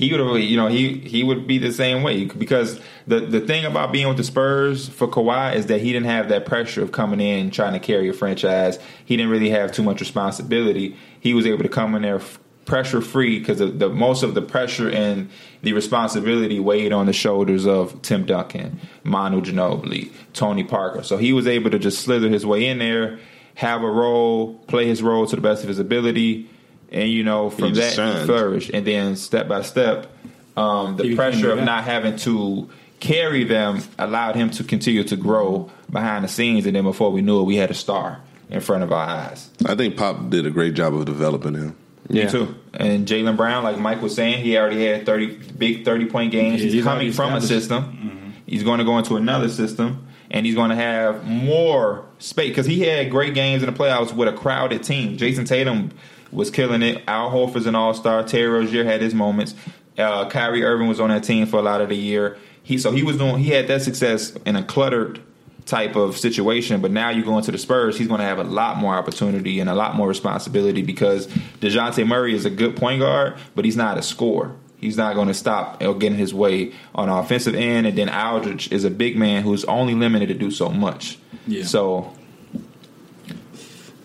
He 0.00 0.10
would 0.10 0.20
have, 0.20 0.38
you 0.38 0.56
know, 0.56 0.68
he 0.68 0.98
he 1.00 1.22
would 1.22 1.46
be 1.46 1.58
the 1.58 1.72
same 1.72 2.02
way 2.02 2.24
because 2.24 2.80
the 3.06 3.20
the 3.20 3.38
thing 3.38 3.66
about 3.66 3.92
being 3.92 4.08
with 4.08 4.16
the 4.16 4.24
Spurs 4.24 4.88
for 4.88 5.06
Kawhi 5.06 5.54
is 5.54 5.66
that 5.66 5.82
he 5.82 5.92
didn't 5.92 6.06
have 6.06 6.30
that 6.30 6.46
pressure 6.46 6.82
of 6.82 6.90
coming 6.90 7.20
in 7.20 7.50
trying 7.50 7.74
to 7.74 7.78
carry 7.78 8.08
a 8.08 8.14
franchise. 8.14 8.78
He 9.04 9.18
didn't 9.18 9.30
really 9.30 9.50
have 9.50 9.72
too 9.72 9.82
much 9.82 10.00
responsibility. 10.00 10.96
He 11.20 11.34
was 11.34 11.44
able 11.44 11.64
to 11.64 11.68
come 11.68 11.94
in 11.94 12.00
there 12.00 12.22
pressure 12.70 13.00
free 13.00 13.38
because 13.40 13.58
the, 13.58 13.66
the 13.66 13.88
most 13.88 14.22
of 14.22 14.34
the 14.34 14.40
pressure 14.40 14.88
and 14.88 15.28
the 15.62 15.72
responsibility 15.72 16.60
weighed 16.60 16.92
on 16.92 17.06
the 17.06 17.12
shoulders 17.12 17.66
of 17.66 18.00
Tim 18.02 18.24
Duncan, 18.24 18.78
Manu 19.02 19.40
Ginobili, 19.42 20.10
Tony 20.32 20.62
Parker. 20.64 21.02
So 21.02 21.16
he 21.16 21.32
was 21.32 21.46
able 21.48 21.70
to 21.70 21.78
just 21.80 21.98
slither 22.02 22.28
his 22.28 22.46
way 22.46 22.66
in 22.68 22.78
there, 22.78 23.18
have 23.56 23.82
a 23.82 23.90
role, 23.90 24.54
play 24.68 24.86
his 24.86 25.02
role 25.02 25.26
to 25.26 25.34
the 25.36 25.42
best 25.42 25.62
of 25.64 25.68
his 25.68 25.80
ability, 25.80 26.48
and 26.92 27.10
you 27.10 27.24
know 27.24 27.50
from 27.50 27.66
He 27.66 27.72
that 27.72 27.80
just 27.80 27.90
he 27.90 27.96
shined. 27.96 28.26
flourished. 28.26 28.70
And 28.72 28.86
then 28.86 29.16
step 29.16 29.48
by 29.48 29.62
step, 29.62 30.06
um, 30.56 30.96
the 30.96 31.04
He 31.04 31.16
pressure 31.16 31.50
of 31.50 31.58
guy. 31.58 31.64
not 31.64 31.84
having 31.84 32.16
to 32.18 32.70
carry 33.00 33.44
them 33.44 33.82
allowed 33.98 34.36
him 34.36 34.50
to 34.50 34.62
continue 34.64 35.02
to 35.04 35.16
grow 35.16 35.70
behind 35.90 36.22
the 36.24 36.28
scenes. 36.28 36.66
And 36.66 36.76
then 36.76 36.84
before 36.84 37.10
we 37.10 37.20
knew 37.20 37.40
it, 37.40 37.44
we 37.44 37.56
had 37.56 37.70
a 37.70 37.74
star 37.74 38.20
in 38.48 38.60
front 38.60 38.82
of 38.84 38.92
our 38.92 39.06
eyes. 39.06 39.50
I 39.66 39.74
think 39.74 39.96
Pop 39.96 40.30
did 40.30 40.46
a 40.46 40.50
great 40.50 40.74
job 40.74 40.94
of 40.94 41.04
developing 41.04 41.54
him. 41.54 41.76
Yeah. 42.10 42.24
Me 42.24 42.30
too. 42.30 42.54
And 42.74 43.06
Jaylen 43.06 43.36
Brown, 43.36 43.62
like 43.64 43.78
Mike 43.78 44.02
was 44.02 44.14
saying, 44.14 44.42
he 44.42 44.56
already 44.58 44.84
had 44.84 45.06
thirty 45.06 45.26
big 45.36 45.84
thirty 45.84 46.06
point 46.06 46.32
games. 46.32 46.58
Yeah, 46.58 46.64
he's, 46.64 46.72
he's 46.74 46.84
coming 46.84 47.12
from 47.12 47.34
a 47.34 47.40
system. 47.40 48.34
He's 48.46 48.64
going 48.64 48.78
to 48.78 48.84
go 48.84 48.98
into 48.98 49.14
another 49.14 49.48
system, 49.48 50.08
and 50.28 50.44
he's 50.44 50.56
going 50.56 50.70
to 50.70 50.76
have 50.76 51.24
more 51.24 52.04
space 52.18 52.48
because 52.48 52.66
he 52.66 52.80
had 52.80 53.08
great 53.10 53.32
games 53.32 53.62
in 53.62 53.72
the 53.72 53.78
playoffs 53.78 54.12
with 54.12 54.26
a 54.28 54.32
crowded 54.32 54.82
team. 54.82 55.16
Jayson 55.16 55.46
Tatum 55.46 55.92
was 56.32 56.50
killing 56.50 56.82
it. 56.82 57.02
Al 57.06 57.30
Horford's 57.30 57.66
an 57.66 57.76
all 57.76 57.94
star. 57.94 58.24
Terry 58.24 58.48
Rozier 58.48 58.84
had 58.84 59.00
his 59.00 59.14
moments. 59.14 59.54
Uh, 59.96 60.28
Kyrie 60.28 60.64
Irving 60.64 60.88
was 60.88 60.98
on 60.98 61.10
that 61.10 61.22
team 61.22 61.46
for 61.46 61.58
a 61.58 61.62
lot 61.62 61.80
of 61.80 61.90
the 61.90 61.96
year. 61.96 62.38
He 62.62 62.76
so 62.78 62.90
he 62.90 63.02
was 63.04 63.18
doing. 63.18 63.38
He 63.38 63.50
had 63.50 63.68
that 63.68 63.82
success 63.82 64.32
in 64.44 64.56
a 64.56 64.64
cluttered 64.64 65.20
type 65.70 65.96
of 65.96 66.18
situation. 66.18 66.82
But 66.82 66.90
now 66.90 67.10
you 67.10 67.24
go 67.24 67.38
into 67.38 67.52
the 67.52 67.58
Spurs, 67.58 67.96
he's 67.96 68.08
going 68.08 68.20
to 68.20 68.26
have 68.26 68.38
a 68.38 68.44
lot 68.44 68.76
more 68.76 68.94
opportunity 68.94 69.60
and 69.60 69.70
a 69.70 69.74
lot 69.74 69.94
more 69.94 70.08
responsibility 70.08 70.82
because 70.82 71.26
Dejounte 71.60 72.06
Murray 72.06 72.34
is 72.34 72.44
a 72.44 72.50
good 72.50 72.76
point 72.76 73.00
guard, 73.00 73.38
but 73.54 73.64
he's 73.64 73.76
not 73.76 73.96
a 73.96 74.02
scorer. 74.02 74.54
He's 74.76 74.96
not 74.96 75.14
going 75.14 75.28
to 75.28 75.34
stop 75.34 75.82
or 75.82 75.94
get 75.94 76.12
in 76.12 76.18
his 76.18 76.34
way 76.34 76.72
on 76.94 77.08
the 77.08 77.14
offensive 77.14 77.54
end. 77.54 77.86
And 77.86 77.96
then 77.96 78.08
Aldridge 78.08 78.72
is 78.72 78.84
a 78.84 78.90
big 78.90 79.16
man 79.16 79.42
who's 79.42 79.64
only 79.64 79.94
limited 79.94 80.28
to 80.28 80.34
do 80.34 80.50
so 80.50 80.70
much. 80.70 81.18
Yeah. 81.46 81.64
So 81.64 82.12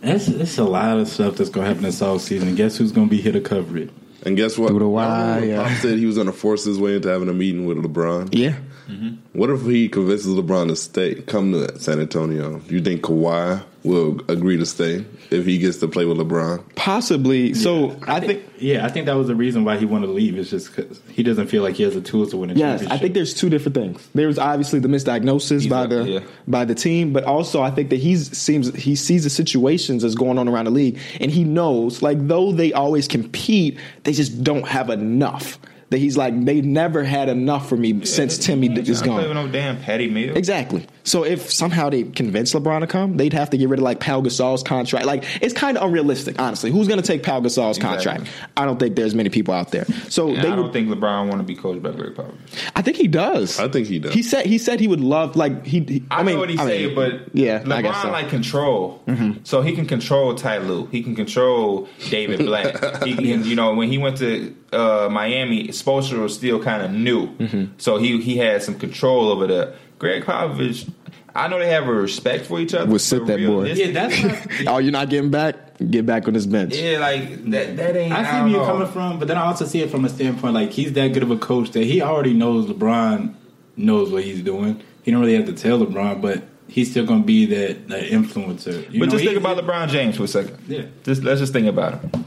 That's 0.01 0.27
it's 0.27 0.57
a 0.57 0.63
lot 0.63 0.97
of 0.97 1.07
stuff 1.07 1.37
that's 1.37 1.49
gonna 1.49 1.67
happen 1.67 1.83
this 1.83 2.01
off 2.01 2.21
season. 2.21 2.55
Guess 2.55 2.77
who's 2.77 2.91
gonna 2.91 3.07
be 3.07 3.21
here 3.21 3.31
to 3.31 3.41
cover 3.41 3.77
it? 3.77 3.89
And 4.25 4.35
guess 4.35 4.57
what? 4.57 4.69
Through 4.69 4.79
the 4.79 4.85
Y'all 4.85 4.93
wire. 4.93 5.63
Pop 5.63 5.71
said 5.77 5.97
he 5.97 6.05
was 6.05 6.15
going 6.15 6.27
to 6.27 6.33
force 6.33 6.63
his 6.65 6.79
way 6.79 6.95
into 6.95 7.09
having 7.09 7.29
a 7.29 7.33
meeting 7.33 7.65
with 7.65 7.77
LeBron. 7.77 8.29
Yeah. 8.31 8.55
Mm-hmm. 8.89 9.37
What 9.37 9.49
if 9.49 9.63
he 9.63 9.89
convinces 9.89 10.27
LeBron 10.27 10.69
to 10.69 10.75
stay, 10.75 11.15
come 11.23 11.51
to 11.53 11.77
San 11.79 11.99
Antonio? 11.99 12.59
Do 12.59 12.75
you 12.75 12.81
think 12.81 13.01
Kawhi 13.01 13.63
will 13.83 14.19
agree 14.29 14.57
to 14.57 14.65
stay 14.65 15.05
if 15.29 15.45
he 15.45 15.59
gets 15.59 15.77
to 15.77 15.87
play 15.87 16.05
with 16.05 16.17
LeBron? 16.17 16.63
Possibly. 16.75 17.53
So 17.53 17.99
I 18.07 18.19
think 18.19 18.43
Yeah, 18.57 18.85
I 18.85 18.89
think 18.89 19.05
that 19.05 19.13
was 19.15 19.27
the 19.27 19.35
reason 19.35 19.63
why 19.63 19.77
he 19.77 19.85
wanted 19.85 20.07
to 20.07 20.13
leave. 20.13 20.37
It's 20.37 20.49
just 20.49 20.75
because 20.75 20.99
he 21.09 21.21
doesn't 21.23 21.47
feel 21.47 21.61
like 21.61 21.75
he 21.75 21.83
has 21.83 21.93
the 21.93 22.01
tools 22.01 22.31
to 22.31 22.37
win 22.37 22.49
a 22.49 22.53
Yes, 22.53 22.81
championship. 22.81 22.91
I 22.91 22.97
think 22.99 23.13
there's 23.13 23.33
two 23.33 23.49
different 23.49 23.75
things. 23.75 24.07
There's 24.15 24.39
obviously 24.39 24.79
the 24.79 24.87
misdiagnosis 24.87 25.61
He's 25.61 25.67
by 25.67 25.83
up, 25.83 25.89
the 25.89 26.03
yeah. 26.03 26.19
by 26.47 26.65
the 26.65 26.75
team, 26.75 27.13
but 27.13 27.23
also 27.25 27.61
I 27.61 27.69
think 27.71 27.89
that 27.91 27.97
he 27.97 28.15
seems 28.17 28.73
he 28.75 28.95
sees 28.95 29.23
the 29.23 29.29
situations 29.29 30.01
that's 30.03 30.15
going 30.15 30.37
on 30.39 30.47
around 30.47 30.65
the 30.65 30.71
league, 30.71 30.99
and 31.19 31.29
he 31.31 31.43
knows 31.43 32.01
like 32.01 32.27
though 32.27 32.51
they 32.51 32.73
always 32.73 33.07
compete, 33.07 33.77
they 34.03 34.13
just 34.13 34.43
don't 34.43 34.67
have 34.67 34.89
enough. 34.89 35.59
That 35.91 35.99
he's 35.99 36.17
like 36.17 36.45
they 36.45 36.61
never 36.61 37.03
had 37.03 37.29
enough 37.29 37.69
for 37.69 37.77
me 37.77 38.05
since 38.05 38.39
Timmy 38.39 38.67
is 38.75 39.03
gone. 39.03 39.17
with 39.17 39.31
no 39.33 39.47
damn 39.47 39.79
Patty 39.79 40.09
Mills. 40.09 40.35
Exactly. 40.35 40.87
So 41.03 41.23
if 41.23 41.51
somehow 41.51 41.91
they 41.91 42.01
convince 42.03 42.53
LeBron 42.53 42.79
to 42.81 42.87
come, 42.87 43.17
they'd 43.17 43.33
have 43.33 43.51
to 43.51 43.57
get 43.57 43.69
rid 43.69 43.79
of 43.79 43.83
like 43.83 43.99
Pau 43.99 44.19
Gasol's 44.21 44.63
contract. 44.63 45.05
Like 45.05 45.23
it's 45.43 45.53
kind 45.53 45.77
of 45.77 45.83
unrealistic, 45.83 46.41
honestly. 46.41 46.71
Who's 46.71 46.87
going 46.87 46.99
to 46.99 47.05
take 47.05 47.21
Pau 47.21 47.39
Gasol's 47.39 47.77
Exactly. 47.77 48.03
contract? 48.03 48.29
I 48.57 48.65
don't 48.65 48.79
think 48.79 48.95
there's 48.95 49.13
many 49.13 49.29
people 49.29 49.53
out 49.53 49.69
there. 49.71 49.85
So 50.09 50.29
And 50.29 50.37
they 50.37 50.47
I 50.49 50.55
don't 50.55 50.63
would, 50.63 50.73
think 50.73 50.89
LeBron 50.89 51.27
want 51.29 51.37
to 51.37 51.43
be 51.43 51.55
coached 51.55 51.83
by 51.83 51.91
Gregg 51.91 52.15
Popovich. 52.15 52.71
I 52.75 52.81
think 52.81 52.97
he 52.97 53.07
does. 53.07 53.59
I 53.59 53.67
think 53.67 53.85
he 53.87 53.99
does. 53.99 54.13
He 54.13 54.23
said 54.23 54.47
he 54.47 54.57
said 54.57 54.79
he 54.79 54.87
would 54.87 55.01
love 55.01 55.35
like 55.35 55.67
he. 55.67 55.81
he- 55.81 56.03
I, 56.09 56.21
I, 56.21 56.23
mean, 56.23 56.33
know 56.35 56.39
what 56.41 56.49
he 56.49 56.57
I 56.57 56.65
said, 56.65 56.81
mean, 56.87 56.95
but 56.95 57.35
yeah, 57.35 57.59
LeBron 57.61 57.71
I 57.73 57.81
guess 57.83 58.01
so. 58.01 58.09
like 58.11 58.29
control, 58.29 59.03
mm-hmm. 59.07 59.43
so 59.43 59.61
he 59.61 59.73
can 59.73 59.85
control 59.85 60.33
Ty 60.33 60.57
Lue. 60.59 60.87
He 60.87 61.03
can 61.03 61.15
control 61.15 61.87
David 62.09 62.39
Blatt. 62.39 63.03
he 63.03 63.13
can, 63.15 63.45
you 63.45 63.55
know, 63.55 63.75
when 63.75 63.89
he 63.89 63.99
went 63.99 64.17
to 64.17 64.55
uh, 64.75 65.09
Miami, 65.09 65.69
Spoelstra 65.69 66.19
was 66.19 66.35
still 66.35 66.61
kind 66.61 66.83
of 66.83 66.91
new, 66.91 67.27
Mm-hmm. 67.37 67.73
so 67.77 67.97
he 67.97 68.21
he 68.21 68.37
had 68.37 68.61
some 68.63 68.77
control 68.77 69.29
over 69.29 69.47
that. 69.47 69.75
Gregg 69.97 70.23
Popovich, 70.25 70.89
I 71.33 71.47
know 71.47 71.57
they 71.57 71.69
have 71.69 71.87
a 71.87 71.93
respect 71.93 72.45
for 72.47 72.59
each 72.59 72.73
other. 72.73 72.91
Would 72.91 72.99
sit 73.01 73.25
that 73.27 73.37
boy. 73.37 73.63
realistic- 73.63 73.87
Yeah, 73.93 74.07
that's 74.07 74.23
not. 74.23 74.67
Oh, 74.75 74.77
you're 74.79 74.91
not 74.91 75.09
getting 75.09 75.31
back? 75.31 75.55
Get 75.89 76.05
back 76.05 76.27
on 76.27 76.33
this 76.33 76.45
bench. 76.45 76.75
Yeah, 76.75 76.99
like 76.99 77.43
that. 77.51 77.75
That 77.77 77.95
ain't. 77.97 78.13
I 78.13 78.19
I, 78.19 78.23
see 78.23 78.31
don't 78.31 78.41
where 78.43 78.51
you're 78.51 78.59
know. 78.61 78.65
coming 78.73 78.87
from, 78.87 79.19
but 79.19 79.27
then 79.27 79.37
I 79.37 79.45
also 79.45 79.65
see 79.65 79.81
it 79.81 79.89
from 79.89 80.05
a 80.05 80.09
standpoint 80.09 80.53
like 80.53 80.71
he's 80.71 80.93
that 80.93 81.09
good 81.13 81.23
of 81.23 81.31
a 81.31 81.37
coach 81.37 81.71
that 81.71 81.83
he 81.83 82.01
already 82.01 82.33
knows 82.33 82.65
LeBron 82.67 83.33
knows 83.77 84.11
what 84.11 84.23
he's 84.23 84.41
doing. 84.41 84.81
He 85.03 85.11
don't 85.11 85.19
really 85.21 85.35
have 85.35 85.45
to 85.47 85.53
tell 85.53 85.77
LeBron, 85.79 86.21
but 86.21 86.43
he's 86.67 86.89
still 86.91 87.05
going 87.05 87.21
to 87.21 87.25
be 87.25 87.45
that, 87.47 87.87
that 87.89 88.03
influencer. 88.05 88.89
You 88.91 88.99
But 88.99 89.07
know, 89.07 89.11
just 89.17 89.25
think 89.25 89.37
about 89.37 89.57
LeBron 89.57 89.89
James 89.89 90.15
for 90.17 90.23
a 90.23 90.27
second. 90.27 90.57
Yeah. 90.67 90.83
Just 91.03 91.23
let's 91.23 91.39
just 91.41 91.51
think 91.53 91.67
about 91.67 91.99
him, 92.01 92.25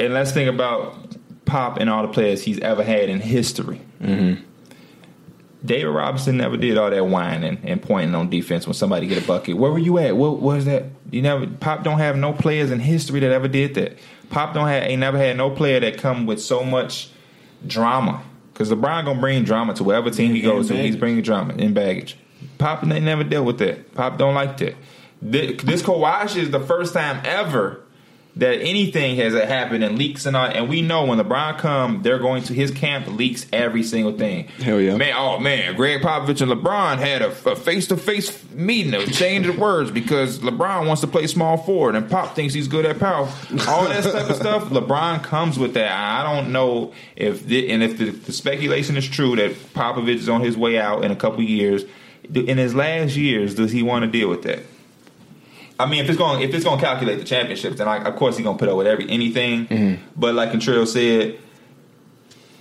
and 0.00 0.14
let's 0.14 0.32
think 0.32 0.48
about 0.48 1.16
Pop 1.44 1.78
and 1.78 1.90
all 1.90 2.06
the 2.06 2.12
players 2.12 2.42
he's 2.42 2.58
ever 2.60 2.82
had 2.82 3.08
in 3.08 3.20
history. 3.20 3.80
Mm-hmm. 4.00 4.42
David 5.64 5.88
Robinson 5.88 6.38
never 6.38 6.56
did 6.56 6.78
all 6.78 6.90
that 6.90 7.06
whining 7.06 7.58
and 7.64 7.82
pointing 7.82 8.14
on 8.14 8.30
defense 8.30 8.66
when 8.66 8.74
somebody 8.74 9.06
get 9.06 9.22
a 9.22 9.26
bucket. 9.26 9.56
Where 9.56 9.70
were 9.70 9.78
you 9.78 9.98
at? 9.98 10.16
What 10.16 10.40
was 10.40 10.64
that? 10.64 10.84
You 11.10 11.22
never. 11.22 11.46
Pop 11.46 11.82
don't 11.82 11.98
have 11.98 12.16
no 12.16 12.32
players 12.32 12.70
in 12.70 12.80
history 12.80 13.20
that 13.20 13.30
ever 13.30 13.48
did 13.48 13.74
that. 13.74 13.98
Pop 14.30 14.54
don't 14.54 14.68
have. 14.68 14.84
Ain't 14.84 15.00
never 15.00 15.18
had 15.18 15.36
no 15.36 15.50
player 15.50 15.80
that 15.80 15.98
come 15.98 16.24
with 16.24 16.40
so 16.40 16.64
much 16.64 17.10
drama. 17.66 18.22
Because 18.52 18.70
LeBron 18.70 19.04
gonna 19.04 19.20
bring 19.20 19.44
drama 19.44 19.74
to 19.74 19.84
whatever 19.84 20.10
team 20.10 20.34
he 20.34 20.40
goes 20.40 20.68
to. 20.68 20.76
He's 20.76 20.96
bringing 20.96 21.22
drama 21.22 21.54
in 21.54 21.74
baggage. 21.74 22.16
Pop 22.58 22.82
they 22.86 23.00
never 23.00 23.24
dealt 23.24 23.44
with 23.44 23.58
that. 23.58 23.94
Pop 23.94 24.16
don't 24.16 24.34
like 24.34 24.56
that. 24.58 24.76
This, 25.20 25.62
this 25.62 25.82
Kawhi 25.82 26.34
is 26.36 26.50
the 26.50 26.60
first 26.60 26.94
time 26.94 27.20
ever 27.24 27.82
that 28.36 28.60
anything 28.60 29.16
has 29.16 29.34
happened 29.34 29.82
and 29.82 29.98
leaks 29.98 30.26
and 30.26 30.36
all. 30.36 30.46
And 30.46 30.68
we 30.68 30.82
know 30.82 31.04
when 31.04 31.18
LeBron 31.18 31.58
come, 31.58 32.02
they're 32.02 32.18
going 32.18 32.42
to 32.44 32.54
his 32.54 32.70
camp 32.70 33.08
leaks 33.08 33.46
every 33.52 33.82
single 33.82 34.16
thing. 34.16 34.44
Hell 34.62 34.80
yeah. 34.80 34.96
man! 34.96 35.14
Oh 35.16 35.38
man, 35.38 35.74
Gregg 35.74 36.02
Popovich 36.02 36.40
and 36.40 36.50
LeBron 36.50 36.98
had 36.98 37.22
a 37.22 37.30
face 37.30 37.88
to 37.88 37.96
face 37.96 38.44
meeting, 38.52 38.94
a 38.94 39.06
change 39.06 39.46
of 39.46 39.58
words 39.58 39.90
because 39.90 40.38
LeBron 40.40 40.86
wants 40.86 41.00
to 41.00 41.06
play 41.06 41.26
small 41.26 41.56
forward 41.56 41.96
and 41.96 42.08
Pop 42.10 42.34
thinks 42.34 42.54
he's 42.54 42.68
good 42.68 42.86
at 42.86 42.98
power. 42.98 43.28
All 43.68 43.88
that 43.88 44.04
type 44.04 44.30
of 44.30 44.36
stuff. 44.36 44.64
LeBron 44.70 45.22
comes 45.22 45.58
with 45.58 45.74
that. 45.74 45.92
I 45.92 46.22
don't 46.22 46.52
know 46.52 46.92
if 47.16 47.44
the, 47.44 47.70
and 47.70 47.82
if 47.82 47.98
the, 47.98 48.10
the 48.10 48.32
speculation 48.32 48.96
is 48.96 49.08
true 49.08 49.36
that 49.36 49.52
Popovich 49.74 50.16
is 50.16 50.28
on 50.28 50.40
his 50.40 50.56
way 50.56 50.78
out 50.78 51.04
in 51.04 51.10
a 51.10 51.16
couple 51.16 51.42
years. 51.42 51.84
In 52.32 52.58
his 52.58 52.74
last 52.74 53.16
years, 53.16 53.54
does 53.56 53.72
he 53.72 53.82
want 53.82 54.04
to 54.04 54.10
deal 54.10 54.28
with 54.28 54.42
that? 54.42 54.60
I 55.80 55.86
mean, 55.86 56.04
if 56.04 56.08
it's 56.10 56.18
going 56.18 56.42
if 56.42 56.54
it's 56.54 56.64
going 56.64 56.78
to 56.78 56.84
calculate 56.84 57.18
the 57.18 57.24
championships, 57.24 57.78
then 57.78 57.88
I, 57.88 58.04
of 58.04 58.16
course 58.16 58.36
he's 58.36 58.44
going 58.44 58.56
to 58.56 58.60
put 58.60 58.68
up 58.68 58.76
with 58.76 58.86
every 58.86 59.08
anything. 59.08 59.66
Mm-hmm. 59.66 60.04
But 60.14 60.34
like 60.34 60.50
Contreras 60.50 60.92
said, 60.92 61.38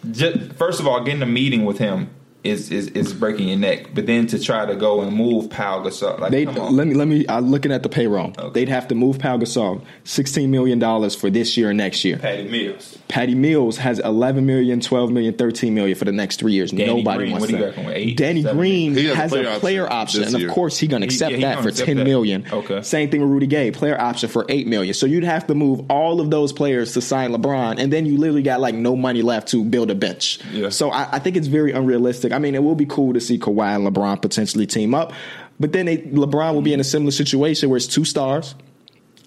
just, 0.09 0.53
first 0.53 0.79
of 0.79 0.87
all, 0.87 1.03
getting 1.03 1.21
a 1.21 1.27
meeting 1.27 1.65
with 1.65 1.77
him 1.77 2.09
is, 2.43 2.71
is 2.71 2.87
is 2.89 3.13
breaking 3.13 3.49
your 3.49 3.57
neck. 3.57 3.87
But 3.93 4.05
then 4.05 4.27
to 4.27 4.39
try 4.39 4.65
to 4.65 4.75
go 4.75 5.01
and 5.01 5.15
move 5.15 5.49
Pau 5.49 5.83
Gasol, 5.83 6.19
like 6.19 6.31
They 6.31 6.45
let 6.45 6.87
me 6.87 6.93
let 6.95 7.07
me. 7.07 7.25
I'm 7.27 7.51
looking 7.51 7.71
at 7.71 7.83
the 7.83 7.89
payroll. 7.89 8.33
Okay. 8.37 8.49
They'd 8.51 8.69
have 8.69 8.87
to 8.89 8.95
move 8.95 9.19
Pau 9.19 9.37
Gasol, 9.37 9.83
sixteen 10.05 10.49
million 10.51 10.79
dollars 10.79 11.15
for 11.15 11.29
this 11.29 11.57
year 11.57 11.69
and 11.69 11.77
next 11.77 12.03
year. 12.05 12.17
Patty 12.17 12.47
Mills. 12.47 12.97
Patty 13.09 13.33
Mills 13.35 13.77
has 13.77 13.97
11 13.99 14.45
million, 14.45 14.79
12 14.81 15.11
million, 15.11 15.33
13 15.33 15.73
million 15.73 15.97
for 15.97 16.05
the 16.05 16.11
next 16.11 16.39
three 16.39 16.53
years. 16.53 16.69
Danny 16.71 16.85
Nobody 16.85 17.17
Green, 17.17 17.31
wants 17.31 17.41
what 17.41 17.49
do 17.49 17.57
you 17.57 17.71
that. 17.71 17.77
with 17.85 17.95
eight, 17.95 18.15
Danny 18.17 18.43
seven? 18.43 18.57
Green 18.57 18.93
He 18.95 19.05
has 19.05 19.13
a 19.15 19.15
has 19.17 19.31
player 19.31 19.47
a 19.49 19.59
player 19.59 19.91
option 19.91 20.21
option, 20.23 20.35
and 20.35 20.45
of 20.45 20.51
course 20.53 20.77
he's 20.77 20.89
going 20.89 21.01
to 21.01 21.07
He- 21.07 21.13
accept 21.15 21.31
yeah, 21.31 21.37
he 21.37 21.43
that 21.43 21.51
gonna 21.55 21.63
for 21.63 21.69
accept 21.69 21.87
10 21.87 21.97
that. 21.97 22.03
million. 22.03 22.45
Okay. 22.51 22.81
Same 22.83 23.09
thing 23.09 23.21
with 23.21 23.29
Rudy 23.31 23.47
Gay, 23.47 23.71
player 23.71 23.99
option 23.99 24.29
for 24.29 24.45
8 24.47 24.67
million. 24.67 24.93
So 24.93 25.07
you'd 25.07 25.23
have 25.23 25.47
to 25.47 25.55
move 25.55 25.81
all 25.89 26.21
of 26.21 26.29
those 26.29 26.53
players 26.53 26.93
to 26.93 27.01
sign 27.01 27.31
LeBron, 27.31 27.79
and 27.79 27.91
then 27.91 28.05
you 28.05 28.17
literally 28.17 28.43
got 28.43 28.61
like 28.61 28.75
no 28.75 28.95
money 28.95 29.23
left 29.23 29.47
to 29.49 29.63
build 29.65 29.89
a 29.91 29.95
bench. 29.95 30.39
Yeah. 30.51 30.69
So 30.69 30.91
I, 30.91 31.09
I 31.13 31.19
think 31.19 31.35
it's 31.35 31.47
very 31.47 31.71
unrealistic. 31.71 32.28
I 32.31 32.39
mean, 32.39 32.55
it 32.55 32.63
will 32.63 32.75
be 32.75 32.85
cool 32.85 33.13
to 33.13 33.19
see 33.19 33.37
Kawhi 33.39 33.75
and 33.75 33.87
LeBron 33.87 34.21
potentially 34.21 34.65
team 34.67 34.93
up, 34.95 35.13
but 35.59 35.71
then 35.73 35.85
they, 35.87 35.97
LeBron 35.97 36.53
will 36.53 36.61
be 36.61 36.73
in 36.73 36.79
a 36.79 36.83
similar 36.83 37.11
situation 37.11 37.69
where 37.69 37.77
it's 37.77 37.87
two 37.87 38.05
stars. 38.05 38.55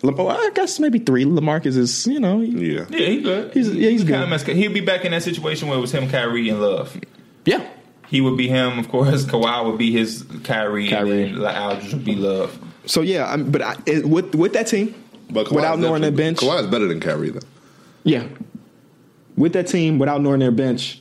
Le- 0.03 0.13
well, 0.13 0.31
I 0.31 0.51
guess 0.55 0.81
maybe 0.81 0.99
three. 0.99 1.25
LaMarcus 1.25 1.77
is, 1.77 2.07
you 2.07 2.19
know, 2.19 2.41
he- 2.41 2.75
Yeah. 2.75 2.87
Yeah, 2.91 3.07
he's 3.07 3.23
good. 3.23 3.53
He's- 3.55 3.69
yeah, 3.69 3.91
he's 3.91 4.03
kinda 4.03 4.21
good. 4.21 4.31
messed- 4.31 4.47
He'll 4.49 4.73
be 4.73 4.81
back 4.81 5.05
in 5.05 5.13
that 5.13 5.23
situation 5.23 5.69
where 5.69 5.79
it 5.79 5.81
was 5.81 5.93
him, 5.93 6.09
Kyrie, 6.09 6.49
and 6.49 6.61
Love. 6.61 6.97
yeah. 7.45 7.63
He 8.09 8.21
would 8.21 8.37
be 8.37 8.47
him, 8.49 8.79
of 8.79 8.89
course. 8.91 9.25
Kawhi 9.25 9.65
would 9.65 9.79
be 9.79 9.91
his 9.93 10.25
Kyrie, 10.45 10.89
Kyrie. 10.89 11.23
and 11.31 11.43
then 11.43 11.57
Aldridge 11.57 11.95
would 11.95 12.05
be 12.05 12.15
Love. 12.17 12.59
So 12.85 13.01
yeah, 13.01 13.31
I'm, 13.33 13.51
but 13.51 13.63
I, 13.63 13.77
it, 13.87 14.05
with 14.07 14.35
with 14.35 14.53
that 14.55 14.67
team, 14.67 14.95
But 15.31 15.47
Kawhi's 15.47 15.53
without 15.55 15.79
knowing 15.79 16.03
their 16.03 16.11
bench, 16.11 16.39
Kawhi 16.39 16.61
is 16.61 16.67
better 16.67 16.87
than 16.89 17.01
Kyrie 17.01 17.31
though. 17.31 17.41
yeah, 18.05 18.25
with 19.37 19.53
that 19.55 19.67
team 19.69 19.99
without 19.99 20.21
knowing 20.21 20.41
their 20.41 20.51
bench, 20.51 21.01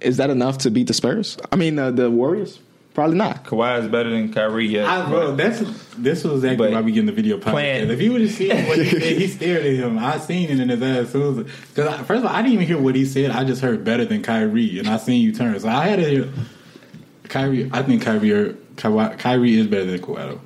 is 0.00 0.16
that 0.18 0.30
enough 0.30 0.58
to 0.58 0.70
beat 0.70 0.86
the 0.86 0.94
Spurs? 0.94 1.38
I 1.50 1.56
mean, 1.56 1.78
uh, 1.78 1.90
the 1.90 2.10
Warriors, 2.10 2.58
probably 2.94 3.16
not. 3.16 3.44
Kawhi 3.44 3.82
is 3.82 3.88
better 3.88 4.10
than 4.10 4.32
Kyrie. 4.32 4.66
Yeah, 4.66 4.92
I, 4.92 5.08
bro, 5.08 5.36
that's 5.36 5.60
this 5.96 6.24
was 6.24 6.44
exactly 6.44 6.68
But 6.68 6.72
why 6.72 6.80
we 6.80 6.92
get 6.92 7.00
in 7.00 7.06
the 7.06 7.12
video 7.12 7.38
podcast. 7.38 7.88
If 7.90 8.00
you 8.00 8.12
would 8.12 8.22
have 8.22 8.30
seen 8.30 8.66
what 8.66 8.78
he 8.78 8.90
said, 8.90 9.02
he 9.02 9.26
stared 9.28 9.66
at 9.66 9.74
him. 9.74 9.98
I 9.98 10.18
seen 10.18 10.50
it 10.50 10.60
in 10.60 10.68
his 10.68 10.82
ass. 10.82 11.12
Because 11.12 12.06
first 12.06 12.24
of 12.24 12.26
all, 12.26 12.28
I 12.28 12.42
didn't 12.42 12.54
even 12.54 12.66
hear 12.66 12.80
what 12.80 12.94
he 12.94 13.04
said. 13.04 13.30
I 13.30 13.44
just 13.44 13.62
heard 13.62 13.84
better 13.84 14.04
than 14.04 14.22
Kyrie, 14.22 14.78
and 14.78 14.88
I 14.88 14.96
seen 14.96 15.22
you 15.22 15.32
turn. 15.32 15.58
So 15.58 15.68
I 15.68 15.86
had 15.86 15.98
to 15.98 16.08
hear 16.08 16.32
Kyrie. 17.24 17.70
I 17.72 17.82
think 17.82 18.02
Kyrie, 18.02 18.32
or, 18.32 18.54
Kyrie, 18.76 19.16
Kyrie 19.16 19.58
is 19.58 19.66
better 19.66 19.84
than 19.84 20.00
Kawhi. 20.00 20.40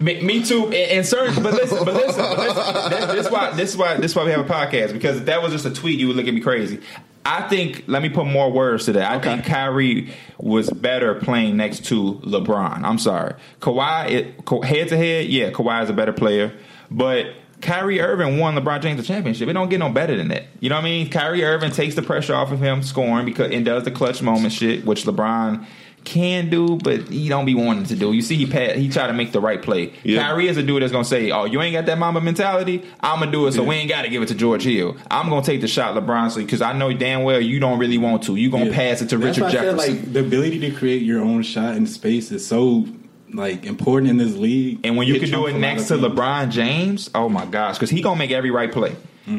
Me, 0.00 0.22
me 0.22 0.44
too. 0.44 0.66
And, 0.66 0.74
and 0.74 1.06
certain, 1.06 1.42
but 1.42 1.52
listen, 1.54 1.84
but 1.84 1.94
listen, 1.94 2.22
but 2.22 2.38
listen. 2.38 2.90
This, 2.90 3.24
this 3.24 3.30
why 3.30 3.50
this 3.50 3.70
is 3.70 3.76
why 3.76 3.96
this 3.96 4.12
is 4.12 4.16
why 4.16 4.24
we 4.24 4.30
have 4.30 4.48
a 4.48 4.48
podcast 4.48 4.92
because 4.92 5.16
if 5.16 5.24
that 5.26 5.42
was 5.42 5.52
just 5.52 5.66
a 5.66 5.70
tweet, 5.70 5.98
you 5.98 6.06
would 6.06 6.16
look 6.16 6.28
at 6.28 6.34
me 6.34 6.40
crazy. 6.40 6.80
I 7.24 7.48
think. 7.48 7.84
Let 7.86 8.02
me 8.02 8.08
put 8.08 8.26
more 8.26 8.50
words 8.50 8.86
to 8.86 8.92
that. 8.92 9.10
I 9.10 9.20
think 9.20 9.44
Kyrie 9.44 10.12
was 10.38 10.70
better 10.70 11.14
playing 11.14 11.56
next 11.56 11.84
to 11.86 12.14
LeBron. 12.24 12.84
I'm 12.84 12.98
sorry, 12.98 13.34
Kawhi. 13.60 14.64
Head 14.64 14.88
to 14.88 14.96
head, 14.96 15.26
yeah, 15.26 15.50
Kawhi 15.50 15.84
is 15.84 15.90
a 15.90 15.94
better 15.94 16.12
player, 16.12 16.52
but. 16.90 17.26
Kyrie 17.60 18.00
Irving 18.00 18.40
won 18.40 18.56
LeBron 18.56 18.82
James 18.82 18.96
the 19.00 19.06
championship. 19.06 19.48
It 19.48 19.52
don't 19.52 19.68
get 19.68 19.78
no 19.78 19.88
better 19.88 20.16
than 20.16 20.26
that. 20.30 20.46
You 20.58 20.68
know 20.68 20.74
what 20.74 20.82
I 20.82 20.84
mean? 20.84 21.08
Kyrie 21.10 21.44
Irving 21.44 21.70
takes 21.70 21.94
the 21.94 22.02
pressure 22.02 22.34
off 22.34 22.50
of 22.50 22.58
him 22.58 22.82
scoring 22.82 23.24
because 23.24 23.52
and 23.52 23.64
does 23.64 23.84
the 23.84 23.92
clutch 23.92 24.20
moment 24.20 24.52
shit, 24.52 24.84
which 24.84 25.04
LeBron 25.04 25.64
can 26.04 26.50
do, 26.50 26.76
but 26.76 27.08
he 27.08 27.28
don't 27.28 27.44
be 27.44 27.54
wanting 27.54 27.84
to 27.84 27.94
do. 27.96 28.12
You 28.12 28.22
see, 28.22 28.36
he 28.36 28.46
pat, 28.46 28.76
he 28.76 28.88
try 28.88 29.06
to 29.06 29.12
make 29.12 29.32
the 29.32 29.40
right 29.40 29.62
play. 29.62 29.92
Yeah. 30.02 30.22
Kyrie 30.22 30.48
is 30.48 30.56
a 30.56 30.62
dude 30.62 30.82
that's 30.82 30.92
gonna 30.92 31.04
say, 31.04 31.30
"Oh, 31.30 31.44
you 31.44 31.60
ain't 31.62 31.72
got 31.74 31.86
that 31.86 31.98
Mamba 31.98 32.20
mentality. 32.20 32.82
I'm 33.00 33.20
gonna 33.20 33.30
do 33.30 33.46
it, 33.46 33.52
so 33.52 33.62
we 33.62 33.76
ain't 33.76 33.88
got 33.88 34.02
to 34.02 34.08
give 34.08 34.22
it 34.22 34.26
to 34.28 34.34
George 34.34 34.64
Hill. 34.64 34.96
I'm 35.10 35.28
gonna 35.28 35.42
take 35.44 35.60
the 35.60 35.68
shot, 35.68 35.94
LeBron, 35.94 36.34
because 36.36 36.60
I 36.62 36.72
know 36.72 36.92
damn 36.92 37.22
well 37.22 37.40
you 37.40 37.60
don't 37.60 37.78
really 37.78 37.98
want 37.98 38.24
to. 38.24 38.36
You 38.36 38.50
gonna 38.50 38.66
Yeah. 38.66 38.74
pass 38.74 39.00
it 39.02 39.08
to 39.10 39.16
That's 39.18 39.38
Richard 39.38 39.42
why 39.42 39.48
I 39.48 39.52
said, 39.52 39.62
Jefferson." 39.76 39.96
like 39.96 40.12
the 40.12 40.20
ability 40.20 40.58
to 40.60 40.70
create 40.72 41.02
your 41.02 41.20
own 41.22 41.42
shot 41.42 41.76
in 41.76 41.86
space 41.86 42.32
is 42.32 42.44
so 42.46 42.84
like 43.32 43.64
important 43.64 44.10
in 44.10 44.18
this 44.18 44.34
league. 44.36 44.80
And 44.84 44.96
when 44.96 45.06
you 45.06 45.14
Get 45.14 45.22
can 45.22 45.30
do 45.30 45.46
it 45.46 45.54
next 45.56 45.88
to. 45.88 45.94
LeBron 45.96 46.50
James, 46.50 47.08
oh 47.14 47.28
my 47.28 47.46
gosh, 47.46 47.76
because 47.76 47.90
he 47.90 48.02
gonna 48.02 48.18
make 48.18 48.30
every 48.30 48.50
right 48.50 48.70
play. 48.70 48.94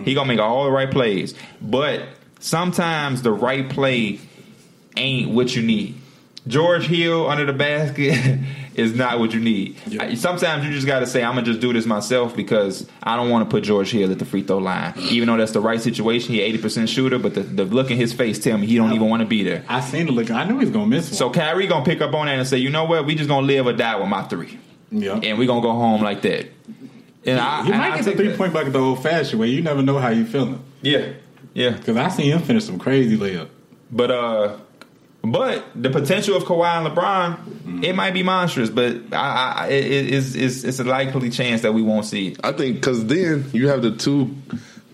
He 0.06 0.14
gonna 0.14 0.28
make 0.28 0.40
all 0.40 0.64
the 0.64 0.72
right 0.72 0.90
plays. 0.90 1.36
But 1.62 2.04
sometimes 2.40 3.22
the 3.22 3.32
right 3.34 3.70
play 3.70 4.20
ain't 4.98 5.30
what 5.32 5.56
you 5.56 5.62
need. 5.62 5.96
George 6.48 6.88
Hill 6.88 7.30
under 7.30 7.46
the 7.46 7.54
basket 7.54 8.40
is 8.76 8.94
not 8.94 9.20
what 9.20 9.34
you 9.34 9.40
need. 9.40 9.78
Yeah. 9.88 10.14
Sometimes 10.16 10.66
you 10.66 10.72
just 10.72 10.86
got 10.86 11.00
to 11.00 11.08
say, 11.08 11.24
"I'm 11.24 11.36
gonna 11.36 11.46
just 11.46 11.62
do 11.62 11.72
this 11.72 11.86
myself" 11.86 12.36
because 12.36 12.88
I 13.02 13.16
don't 13.16 13.30
want 13.30 13.50
to 13.50 13.54
put 13.54 13.64
George 13.64 13.92
Hill 13.92 14.12
at 14.12 14.20
the 14.20 14.26
free 14.26 14.44
throw 14.44 14.58
line, 14.58 14.94
even 14.98 15.28
though 15.28 15.38
that's 15.38 15.54
the 15.54 15.62
right 15.62 15.82
situation. 15.82 16.34
He 16.34 16.42
80 16.42 16.58
percent 16.58 16.90
shooter, 16.90 17.18
but 17.18 17.34
the, 17.34 17.42
the 17.42 17.66
look 17.66 17.92
in 17.92 17.98
his 17.98 18.12
face 18.12 18.40
tell 18.40 18.58
me 18.58 18.68
he 18.68 18.76
don't 18.76 18.92
even 18.92 19.10
want 19.10 19.22
to 19.22 19.28
be 19.28 19.44
there. 19.44 19.64
I 19.70 19.80
seen 19.80 20.08
the 20.08 20.12
look. 20.12 20.30
I 20.32 20.44
knew 20.44 20.60
he 20.60 20.66
was 20.66 20.74
gonna 20.74 20.88
miss 20.88 21.10
one. 21.10 21.18
So 21.18 21.30
Kyrie 21.30 21.68
gonna 21.68 21.86
pick 21.86 22.02
up 22.02 22.14
on 22.14 22.26
that 22.26 22.38
and 22.38 22.48
say, 22.48 22.58
"You 22.58 22.70
know 22.70 22.84
what? 22.86 23.06
We 23.06 23.16
just 23.16 23.30
gonna 23.30 23.48
live 23.48 23.68
or 23.68 23.74
die 23.74 23.96
with 23.96 24.10
my 24.10 24.24
three, 24.24 24.60
yeah. 24.92 25.20
and 25.24 25.38
we 25.38 25.46
gonna 25.46 25.62
go 25.62 25.72
home 25.72 26.02
like 26.02 26.22
that." 26.24 26.48
And 27.26 27.40
I, 27.40 27.64
he 27.64 27.72
might 27.72 27.94
I 27.94 27.96
get 27.98 28.06
the 28.06 28.16
three 28.16 28.28
that. 28.30 28.38
point 28.38 28.52
bucket 28.52 28.74
the 28.74 28.80
old 28.80 29.02
fashioned 29.02 29.40
way. 29.40 29.48
You 29.48 29.62
never 29.62 29.82
know 29.82 29.98
how 29.98 30.10
you're 30.10 30.26
feeling. 30.26 30.62
Yeah, 30.82 31.14
yeah. 31.54 31.70
Because 31.70 31.96
I 31.96 32.10
seen 32.10 32.32
him 32.34 32.42
finish 32.42 32.66
some 32.66 32.80
crazy 32.80 33.18
layup. 33.18 33.48
But 33.90 34.12
uh, 34.12 34.58
but 35.24 35.66
the 35.74 35.90
potential 35.90 36.36
of 36.36 36.44
Kawhi 36.44 36.86
and 36.86 36.88
LeBron, 36.88 37.38
mm-hmm. 37.38 37.84
it 37.84 37.96
might 37.96 38.14
be 38.14 38.24
monstrous. 38.24 38.70
But 38.70 39.14
I, 39.14 39.54
I 39.56 39.68
it, 39.68 40.14
it's, 40.14 40.36
it's 40.36 40.64
it's 40.66 40.80
a 40.80 40.84
likely 40.84 41.30
chance 41.30 41.62
that 41.62 41.74
we 41.74 41.82
won't 41.82 42.06
see 42.06 42.30
it. 42.30 42.42
I 42.44 42.52
think 42.52 42.76
because 42.76 43.06
then 43.06 43.50
you 43.54 43.70
have 43.70 43.82
the 43.82 43.96
two 43.96 44.36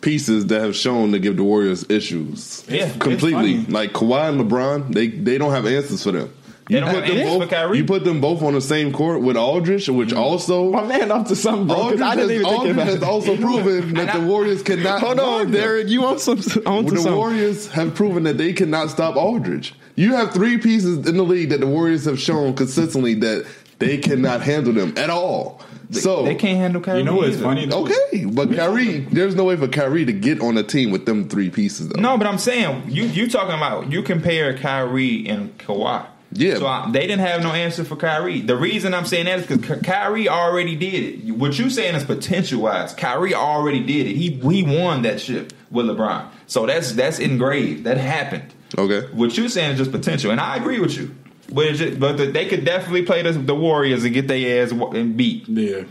pieces 0.02 0.46
that 0.48 0.62
have 0.62 0.76
shown 0.76 1.12
to 1.14 1.20
give 1.20 1.36
the 1.36 1.44
Warriors 1.44 1.90
issues. 1.90 2.64
Yeah, 2.70 2.92
completely. 3.00 3.66
Like 3.66 3.92
Kawhi 3.92 4.30
and 4.30 4.42
LeBron, 4.42 4.94
they 4.94 5.08
they 5.08 5.40
don't 5.40 5.52
have 5.52 5.66
answers 5.66 6.04
for 6.04 6.12
them. 6.12 6.34
They 6.70 6.76
You 6.76 6.82
don't 6.82 6.94
put 6.94 7.08
them 7.08 7.40
both. 7.40 7.50
Kyrie. 7.50 7.78
You 7.80 7.86
put 7.86 8.04
them 8.04 8.22
both 8.22 8.44
on 8.44 8.54
the 8.54 8.62
same 8.62 8.94
court 8.94 9.22
with 9.22 9.36
Aldridge, 9.36 9.90
which 9.90 10.10
mm-hmm. 10.10 10.20
also 10.20 10.72
My 10.72 10.84
man 10.86 11.12
up 11.12 11.28
to 11.28 11.36
something, 11.36 11.68
bro. 11.68 11.76
'cause 11.76 11.84
Aldridge, 11.86 12.02
I 12.02 12.16
didn't 12.16 12.30
has, 12.30 12.32
even 12.32 12.46
think 12.46 12.60
Aldridge 12.60 12.76
about 12.76 12.88
has 12.88 13.04
also 13.04 13.36
proven 13.42 13.94
that 13.96 14.14
the 14.14 14.22
Warriors 14.22 14.62
cannot. 14.62 15.00
Hold 15.02 15.18
guard 15.18 15.48
on. 15.48 15.52
Derek. 15.52 15.88
You 15.90 16.06
on 16.06 16.20
some 16.20 16.38
on 16.66 16.86
the 16.86 16.98
something? 16.98 17.16
Warriors 17.16 17.68
have 17.72 17.96
proven 17.96 18.24
that 18.24 18.38
they 18.38 18.54
cannot 18.54 18.92
stop 18.92 19.16
Aldridge. 19.16 19.74
You 19.96 20.14
have 20.14 20.32
three 20.32 20.58
pieces 20.60 21.08
in 21.08 21.18
the 21.18 21.24
league 21.24 21.50
that 21.50 21.60
the 21.60 21.68
Warriors 21.68 22.06
have 22.06 22.20
shown 22.20 22.54
consistently 22.54 23.16
that 23.16 23.46
they 23.80 23.98
cannot 23.98 24.42
handle 24.42 24.74
them 24.74 24.94
at 24.96 25.10
all. 25.10 25.62
So 25.92 26.24
they 26.24 26.36
can't 26.36 26.60
handle 26.60 26.82
Kyrie. 26.82 27.00
You 27.00 27.06
know 27.06 27.16
what's 27.16 27.30
either. 27.30 27.44
funny? 27.44 27.66
though? 27.66 27.86
okay, 27.86 28.26
but 28.26 28.54
Kyrie, 28.54 29.00
there's 29.00 29.34
no 29.34 29.46
way 29.46 29.56
for 29.56 29.68
Kyrie 29.68 30.06
to 30.06 30.14
get 30.14 30.40
on 30.40 30.56
a 30.58 30.64
team 30.64 30.92
with 30.92 31.08
them 31.08 31.28
three 31.28 31.50
pieces. 31.50 31.90
Though. 31.90 32.00
No, 32.00 32.16
but 32.18 32.28
I'm 32.28 32.38
saying 32.38 32.84
you 32.88 33.06
you 33.06 33.28
talking 33.28 33.56
about 33.56 33.92
you 33.92 34.04
compare 34.04 34.56
Kyrie 34.56 35.28
and 35.28 35.58
Kawhi. 35.58 36.06
Yeah. 36.32 36.58
So 36.58 36.68
I, 36.68 36.90
they 36.92 37.02
didn't 37.02 37.20
have 37.20 37.42
no 37.42 37.52
answer 37.52 37.84
for 37.84 37.96
Kyrie. 37.96 38.42
The 38.42 38.56
reason 38.56 38.94
I'm 38.94 39.06
saying 39.06 39.26
that 39.26 39.40
is 39.40 39.48
because 39.48 39.82
Kyrie 39.82 40.30
already 40.30 40.76
did 40.76 40.94
it. 40.94 41.32
What 41.32 41.58
you 41.58 41.70
saying 41.70 41.96
is 41.96 42.04
potential 42.04 42.62
wise. 42.62 42.94
Kyrie 42.94 43.34
already 43.34 43.80
did 43.80 44.08
it. 44.08 44.16
He 44.16 44.32
he 44.32 44.64
won 44.64 45.02
that 45.04 45.20
ship 45.20 45.54
with 45.72 45.88
LeBron. 45.88 46.28
So 46.48 46.66
that's 46.66 46.94
that's 46.94 47.20
engraved. 47.20 47.86
That 47.86 47.98
happened. 47.98 48.54
Okay. 48.78 49.08
What 49.14 49.36
you 49.38 49.50
saying 49.50 49.72
is 49.72 49.78
just 49.80 49.92
potential, 49.92 50.32
and 50.32 50.40
I 50.40 50.58
agree 50.58 50.80
with 50.80 50.96
you. 50.96 51.16
But 51.52 51.66
it's 51.66 51.80
just, 51.80 52.00
but 52.00 52.18
the, 52.18 52.28
they 52.28 52.48
could 52.48 52.64
definitely 52.64 53.04
play 53.04 53.24
the, 53.24 53.32
the 53.32 53.56
Warriors 53.56 54.04
and 54.04 54.14
get 54.14 54.28
their 54.28 54.64
ass 54.64 54.72
and 54.72 55.18
beat 55.18 55.48
Yeah. 55.48 55.86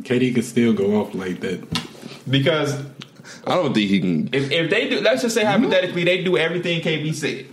KD 0.00 0.34
could 0.34 0.44
still 0.44 0.72
go 0.72 1.00
off 1.00 1.14
like 1.14 1.40
that. 1.40 1.66
because 2.28 2.78
I 3.46 3.54
don't 3.54 3.74
think 3.74 3.90
he 3.90 4.00
can. 4.00 4.28
If, 4.32 4.50
if 4.50 4.70
they 4.70 4.88
do, 4.88 5.00
let's 5.00 5.22
just 5.22 5.34
say 5.34 5.42
mm-hmm. 5.42 5.64
hypothetically, 5.64 6.04
they 6.04 6.22
do 6.22 6.36
everything 6.36 6.80
KB 6.80 7.14
said. 7.14 7.46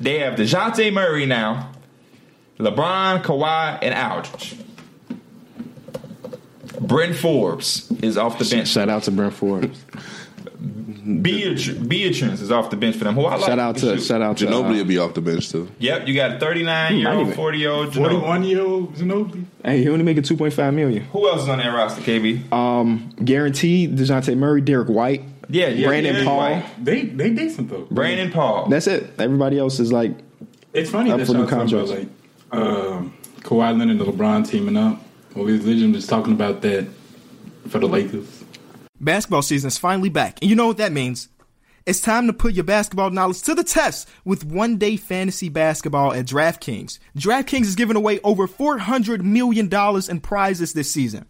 They 0.00 0.18
have 0.20 0.34
Dejounte 0.38 0.92
Murray 0.92 1.26
now, 1.26 1.72
LeBron, 2.58 3.22
Kawhi, 3.22 3.78
and 3.82 3.94
Aldridge. 3.94 4.56
Bryn 6.80 7.14
Forbes 7.14 7.90
is 8.02 8.16
off 8.18 8.38
the 8.38 8.44
bench. 8.44 8.68
Shout 8.68 8.88
out 8.88 9.02
to 9.04 9.10
Bryn 9.10 9.30
Forbes. 9.30 9.84
Beatrice, 11.06 11.68
Beatrice 11.78 12.40
is 12.40 12.50
off 12.50 12.70
the 12.70 12.76
bench 12.76 12.96
for 12.96 13.04
them. 13.04 13.14
Who 13.14 13.26
I 13.26 13.36
like. 13.36 13.46
Shout 13.46 13.58
out 13.60 13.76
to 13.76 13.96
Shoot. 13.96 14.02
shout 14.02 14.22
out 14.22 14.38
to 14.38 14.46
Ginobili 14.46 14.74
uh, 14.74 14.78
will 14.78 14.84
be 14.84 14.98
off 14.98 15.14
the 15.14 15.20
bench 15.20 15.50
too. 15.50 15.70
Yep, 15.78 16.08
you 16.08 16.14
got 16.14 16.32
a 16.32 16.40
39 16.40 16.96
year 16.96 17.12
old, 17.12 17.34
40 17.34 17.58
year 17.58 17.70
old. 17.70 17.94
41 17.94 18.42
year 18.42 18.60
old 18.62 18.94
Ginobili. 18.96 19.44
Hey, 19.64 19.82
he 19.82 19.88
only 19.88 20.04
making 20.04 20.24
two 20.24 20.36
point 20.36 20.52
five 20.52 20.74
million. 20.74 21.04
Who 21.04 21.28
else 21.28 21.42
is 21.42 21.48
on 21.48 21.58
that 21.58 21.68
roster, 21.68 22.02
KB? 22.02 22.52
Um, 22.52 23.12
guaranteed 23.24 23.96
Dejounte 23.96 24.36
Murray, 24.36 24.60
Derrick 24.60 24.88
White, 24.88 25.22
Yeah, 25.48 25.68
yeah, 25.68 25.86
Brandon 25.86 26.12
Derrick 26.14 26.26
Paul. 26.28 26.38
White. 26.38 26.84
They 26.84 27.02
they 27.02 27.30
decent 27.30 27.68
though. 27.70 27.86
Brandon 27.90 28.30
Paul. 28.32 28.68
That's 28.68 28.86
it. 28.86 29.12
Everybody 29.18 29.58
else 29.58 29.78
is 29.80 29.92
like 29.92 30.12
It's 30.72 30.90
funny 30.90 31.10
Up 31.10 31.18
that 31.18 31.26
for 31.26 31.32
y'all 31.32 31.42
new 31.42 31.48
talking 31.48 31.72
about 31.74 31.86
contracts. 31.88 32.10
like 32.52 32.60
um, 32.60 33.16
Kawhi 33.40 33.78
Leonard 33.78 33.90
and 33.90 34.00
the 34.00 34.04
LeBron 34.04 34.48
teaming 34.48 34.76
up. 34.76 35.00
Well, 35.34 35.44
we 35.44 35.52
was 35.52 35.64
literally 35.64 35.92
just 35.92 36.08
talking 36.08 36.32
about 36.32 36.62
that 36.62 36.86
for 37.68 37.78
the 37.78 37.86
Lakers. 37.86 38.44
Basketball 39.00 39.42
season 39.42 39.68
is 39.68 39.78
finally 39.78 40.08
back, 40.08 40.38
and 40.40 40.48
you 40.48 40.56
know 40.56 40.66
what 40.66 40.78
that 40.78 40.92
means. 40.92 41.28
It's 41.84 42.00
time 42.00 42.26
to 42.26 42.32
put 42.32 42.54
your 42.54 42.64
basketball 42.64 43.10
knowledge 43.10 43.42
to 43.42 43.54
the 43.54 43.62
test 43.62 44.08
with 44.24 44.44
one 44.44 44.76
day 44.76 44.96
fantasy 44.96 45.48
basketball 45.48 46.12
at 46.12 46.26
DraftKings. 46.26 46.98
DraftKings 47.16 47.66
is 47.66 47.76
giving 47.76 47.94
away 47.96 48.18
over 48.24 48.48
$400 48.48 49.20
million 49.20 49.70
in 50.10 50.20
prizes 50.20 50.72
this 50.72 50.90
season. 50.90 51.26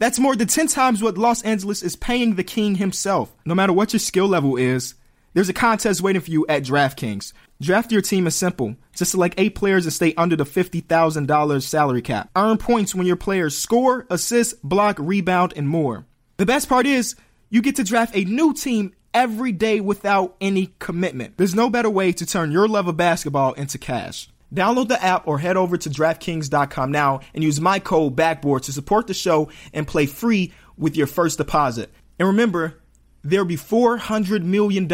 That's 0.00 0.18
more 0.18 0.34
than 0.34 0.48
10 0.48 0.68
times 0.68 1.02
what 1.02 1.18
Los 1.18 1.42
Angeles 1.42 1.82
is 1.82 1.94
paying 1.94 2.34
the 2.34 2.42
king 2.42 2.76
himself. 2.76 3.36
No 3.44 3.54
matter 3.54 3.74
what 3.74 3.92
your 3.92 4.00
skill 4.00 4.26
level 4.26 4.56
is, 4.56 4.94
there's 5.34 5.50
a 5.50 5.52
contest 5.52 6.00
waiting 6.00 6.22
for 6.22 6.30
you 6.30 6.46
at 6.48 6.62
DraftKings. 6.62 7.34
Draft 7.60 7.92
your 7.92 8.00
team 8.00 8.26
is 8.26 8.34
simple. 8.34 8.76
Just 8.96 9.10
select 9.10 9.34
eight 9.36 9.54
players 9.54 9.84
and 9.84 9.92
stay 9.92 10.14
under 10.16 10.36
the 10.36 10.44
$50,000 10.44 11.62
salary 11.62 12.00
cap. 12.00 12.30
Earn 12.34 12.56
points 12.56 12.94
when 12.94 13.06
your 13.06 13.16
players 13.16 13.58
score, 13.58 14.06
assist, 14.08 14.66
block, 14.66 14.96
rebound, 14.98 15.52
and 15.54 15.68
more. 15.68 16.06
The 16.38 16.46
best 16.46 16.66
part 16.66 16.86
is, 16.86 17.14
you 17.50 17.60
get 17.60 17.76
to 17.76 17.84
draft 17.84 18.16
a 18.16 18.24
new 18.24 18.54
team 18.54 18.94
every 19.12 19.52
day 19.52 19.80
without 19.80 20.34
any 20.40 20.72
commitment. 20.78 21.36
There's 21.36 21.54
no 21.54 21.68
better 21.68 21.90
way 21.90 22.12
to 22.12 22.24
turn 22.24 22.52
your 22.52 22.68
love 22.68 22.88
of 22.88 22.96
basketball 22.96 23.52
into 23.52 23.76
cash. 23.76 24.30
Download 24.54 24.88
the 24.88 25.02
app 25.02 25.28
or 25.28 25.38
head 25.38 25.56
over 25.56 25.76
to 25.76 25.88
DraftKings.com 25.90 26.90
now 26.90 27.20
and 27.34 27.44
use 27.44 27.60
my 27.60 27.78
code 27.78 28.16
BACKBOARD 28.16 28.62
to 28.62 28.72
support 28.72 29.06
the 29.06 29.14
show 29.14 29.48
and 29.72 29.86
play 29.86 30.06
free 30.06 30.52
with 30.76 30.96
your 30.96 31.06
first 31.06 31.38
deposit. 31.38 31.90
And 32.18 32.26
remember, 32.28 32.80
there'll 33.22 33.46
be 33.46 33.56
$400 33.56 34.42
million 34.42 34.84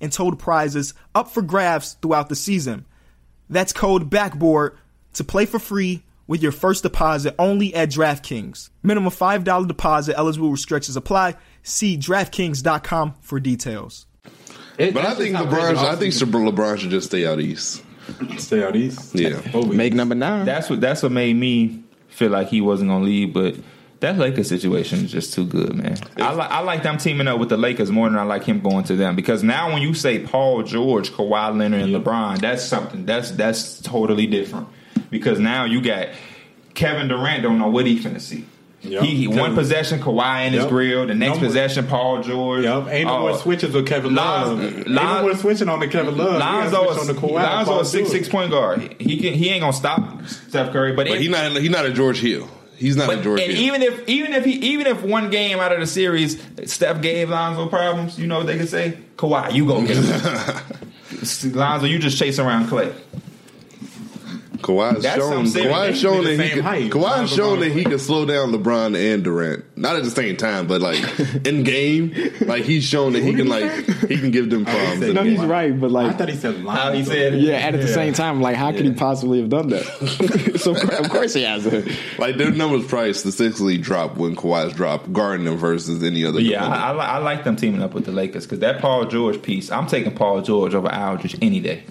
in 0.00 0.10
total 0.10 0.36
prizes 0.36 0.94
up 1.14 1.28
for 1.28 1.42
grabs 1.42 1.94
throughout 2.02 2.28
the 2.28 2.36
season. 2.36 2.84
That's 3.50 3.72
code 3.72 4.10
BACKBOARD 4.10 4.76
to 5.14 5.24
play 5.24 5.46
for 5.46 5.58
free 5.58 6.02
with 6.26 6.42
your 6.42 6.52
first 6.52 6.82
deposit 6.84 7.34
only 7.38 7.74
at 7.74 7.90
DraftKings. 7.90 8.70
Minimum 8.82 9.10
$5 9.12 9.68
deposit, 9.68 10.16
eligible 10.16 10.50
restrictions 10.50 10.96
apply. 10.96 11.34
See 11.62 11.98
DraftKings.com 11.98 13.14
for 13.20 13.40
details. 13.40 14.06
It- 14.78 14.94
But 14.94 15.04
I 15.04 15.14
think 15.14 15.36
just 15.36 15.48
LeBron. 15.48 15.76
I 15.76 15.96
think 15.96 16.14
LeBron 16.14 16.78
should 16.78 16.90
just 16.90 17.08
stay 17.08 17.26
out 17.26 17.40
east. 17.40 17.82
Stay 18.38 18.62
out 18.62 18.76
east. 18.76 19.14
Yeah. 19.14 19.40
Over. 19.52 19.72
make 19.72 19.94
number 19.94 20.14
nine. 20.14 20.44
That's 20.46 20.70
what 20.70 20.80
that's 20.80 21.02
what 21.02 21.12
made 21.12 21.36
me 21.36 21.82
feel 22.08 22.30
like 22.30 22.48
he 22.48 22.60
wasn't 22.60 22.90
gonna 22.90 23.04
leave, 23.04 23.32
but 23.32 23.56
that 24.00 24.18
Lakers 24.18 24.48
situation 24.48 25.04
is 25.04 25.12
just 25.12 25.32
too 25.32 25.46
good, 25.46 25.74
man. 25.74 25.96
I 26.18 26.32
like 26.32 26.50
I 26.50 26.60
like 26.60 26.82
them 26.82 26.98
teaming 26.98 27.26
up 27.26 27.38
with 27.38 27.48
the 27.48 27.56
Lakers 27.56 27.90
more 27.90 28.08
than 28.08 28.18
I 28.18 28.22
like 28.24 28.44
him 28.44 28.60
going 28.60 28.84
to 28.84 28.96
them 28.96 29.16
because 29.16 29.42
now 29.42 29.72
when 29.72 29.82
you 29.82 29.94
say 29.94 30.20
Paul 30.20 30.62
George, 30.62 31.10
Kawhi 31.10 31.56
Leonard, 31.56 31.82
and 31.82 31.94
LeBron, 31.94 32.40
that's 32.40 32.62
something 32.62 33.06
that's 33.06 33.30
that's 33.32 33.80
totally 33.80 34.26
different 34.26 34.68
because 35.10 35.38
now 35.38 35.64
you 35.64 35.80
got 35.80 36.08
Kevin 36.74 37.08
Durant 37.08 37.42
don't 37.42 37.58
know 37.58 37.68
what 37.68 37.86
he 37.86 37.98
finna 37.98 38.20
see. 38.20 38.44
Yep. 38.84 39.02
He, 39.02 39.16
he 39.16 39.28
one 39.28 39.54
possession 39.54 39.98
Kawhi 40.00 40.46
in 40.46 40.52
his 40.52 40.62
Yep. 40.62 40.68
grill, 40.70 41.06
the 41.06 41.14
next 41.14 41.34
No 41.36 41.40
more- 41.40 41.48
possession 41.48 41.86
Paul 41.86 42.22
George. 42.22 42.64
Yup, 42.64 42.88
ain't 42.90 43.06
no 43.06 43.16
Oh, 43.16 43.20
more 43.20 43.38
switches 43.38 43.72
with 43.74 43.86
Kevin 43.86 44.14
Lonzo- 44.14 44.56
Love. 44.56 44.74
ain't 44.74 44.88
no 44.88 45.22
more 45.22 45.36
switching 45.36 45.68
on 45.68 45.80
the 45.80 45.88
Kevin 45.88 46.16
Love. 46.16 46.38
Lonzo, 46.38 46.82
We 46.82 46.88
is, 46.88 46.98
on 46.98 47.06
the 47.06 47.14
Kawhi. 47.14 47.42
Lonzo 47.42 47.70
Paul 47.72 47.80
a 47.80 47.84
six 47.86 48.10
six 48.10 48.28
point 48.28 48.50
guard. 48.50 48.94
He 48.98 49.18
can 49.18 49.32
he 49.34 49.48
ain't 49.48 49.62
gonna 49.62 49.72
stop 49.72 50.26
Steph 50.26 50.72
Curry, 50.72 50.92
but, 50.92 51.06
But 51.08 51.16
it- 51.16 51.22
he 51.22 51.28
not. 51.28 51.52
He 51.56 51.68
not 51.68 51.86
a 51.86 51.92
George 51.92 52.20
Hill. 52.20 52.46
He's 52.76 52.96
not 52.96 53.10
a 53.12 53.16
George 53.22 53.40
and 53.40 53.52
Hill. 53.52 53.62
even 53.62 53.82
if 53.82 54.08
even 54.08 54.32
if 54.34 54.44
he 54.44 54.52
even 54.52 54.86
if 54.86 55.02
one 55.02 55.30
game 55.30 55.60
out 55.60 55.72
of 55.72 55.80
the 55.80 55.86
series 55.86 56.42
Steph 56.66 57.00
gave 57.00 57.30
Lonzo 57.30 57.66
problems, 57.68 58.18
you 58.18 58.26
know 58.26 58.38
what 58.38 58.46
they 58.48 58.58
could 58.58 58.68
say? 58.68 58.98
Kawhi, 59.16 59.52
you 59.54 59.64
go 59.66 59.80
get 59.80 59.96
him. 59.96 61.52
Lonzo, 61.54 61.86
you 61.86 61.98
just 61.98 62.18
chase 62.18 62.38
around 62.38 62.68
Clay. 62.68 62.92
Kawhi's 64.64 65.02
That's 65.02 65.16
shown. 65.18 65.44
what 65.44 65.56
I'm. 65.56 65.90
Kawhi's 65.92 66.00
shown 66.00 66.24
that 66.24 66.30
he 66.30 66.36
same 66.38 66.50
could. 66.54 66.64
height. 66.64 66.90
Kawhi's 66.90 67.30
shown 67.30 67.60
that 67.60 67.70
he 67.70 67.84
can 67.84 67.98
slow 67.98 68.24
down 68.24 68.50
LeBron 68.50 68.96
and 68.96 69.22
Durant. 69.22 69.64
Not 69.76 69.96
at 69.96 70.04
the 70.04 70.10
same 70.10 70.38
time, 70.38 70.66
but 70.66 70.80
like 70.80 70.98
in 71.46 71.64
game, 71.64 72.14
like 72.40 72.64
he's 72.64 72.82
shown 72.84 73.12
that 73.12 73.22
he 73.22 73.34
can 73.34 73.46
like 73.48 73.70
he 74.08 74.16
can 74.16 74.30
give 74.30 74.48
them 74.48 74.64
problems. 74.64 75.00
said 75.00 75.14
no, 75.14 75.22
he's 75.22 75.38
game. 75.38 75.48
right, 75.50 75.78
but 75.78 75.90
like 75.90 76.04
I 76.04 76.08
like, 76.08 76.18
thought 76.18 76.28
he 76.30 76.36
said 76.36 76.62
Lonzo. 76.64 76.70
How 76.82 76.92
he 76.92 77.04
said 77.04 77.34
it. 77.34 77.40
yeah, 77.42 77.58
and 77.58 77.76
at 77.76 77.82
the 77.82 77.88
same 77.88 78.14
time, 78.14 78.40
like, 78.40 78.56
how 78.56 78.72
could 78.72 78.86
he 78.86 78.92
possibly 78.94 79.40
have 79.40 79.50
done 79.50 79.68
that? 79.68 79.84
so 80.60 80.72
of 80.74 81.10
course 81.10 81.34
he 81.34 81.42
has 81.42 81.66
it. 81.66 81.86
Like 82.18 82.36
their 82.36 82.50
numbers 82.50 82.86
probably 82.86 83.12
statistically 83.12 83.76
drop 83.76 84.16
when 84.16 84.34
Kawhi's 84.34 84.72
drop 84.72 85.12
guarding 85.12 85.44
them 85.44 85.58
versus 85.58 86.02
any 86.02 86.24
other. 86.24 86.38
But 86.38 86.44
yeah. 86.44 86.66
I, 86.66 86.92
I, 86.92 87.04
I 87.04 87.18
like 87.18 87.44
them 87.44 87.56
teaming 87.56 87.82
up 87.82 87.92
with 87.92 88.06
the 88.06 88.12
Lakers 88.12 88.46
because 88.46 88.60
that 88.60 88.80
Paul 88.80 89.04
George 89.04 89.42
piece, 89.42 89.70
I'm 89.70 89.86
taking 89.86 90.14
Paul 90.14 90.40
George 90.40 90.74
over 90.74 90.88
Aldridge 90.92 91.36
any 91.42 91.60
day. 91.60 91.84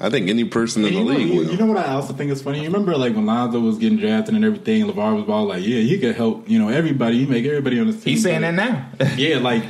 I 0.00 0.08
think 0.10 0.28
any 0.28 0.44
person 0.44 0.84
in 0.84 0.92
the 0.92 0.98
You 0.98 1.04
know, 1.04 1.10
league 1.12 1.28
you, 1.28 1.36
will. 1.36 1.50
you 1.50 1.56
know 1.58 1.66
what 1.66 1.76
I 1.78 1.92
also 1.92 2.12
think 2.14 2.30
is 2.30 2.40
funny? 2.42 2.58
You 2.60 2.66
remember 2.66 2.96
like 2.96 3.14
when 3.14 3.26
Lonzo 3.26 3.60
was 3.60 3.78
getting 3.78 3.98
drafted 3.98 4.34
and 4.34 4.44
everything, 4.44 4.84
LaVar 4.84 5.16
was 5.20 5.28
all 5.28 5.44
like, 5.46 5.62
"Yeah, 5.64 5.80
he 5.80 5.98
could 5.98 6.16
help, 6.16 6.48
you 6.48 6.58
know, 6.58 6.68
everybody. 6.68 7.18
He 7.18 7.26
make 7.26 7.44
everybody 7.44 7.78
on 7.80 7.86
the 7.88 7.92
team." 7.92 8.02
He's 8.02 8.22
saying 8.22 8.40
that 8.42 8.54
now. 8.54 8.88
Yeah, 9.16 9.38
like 9.38 9.62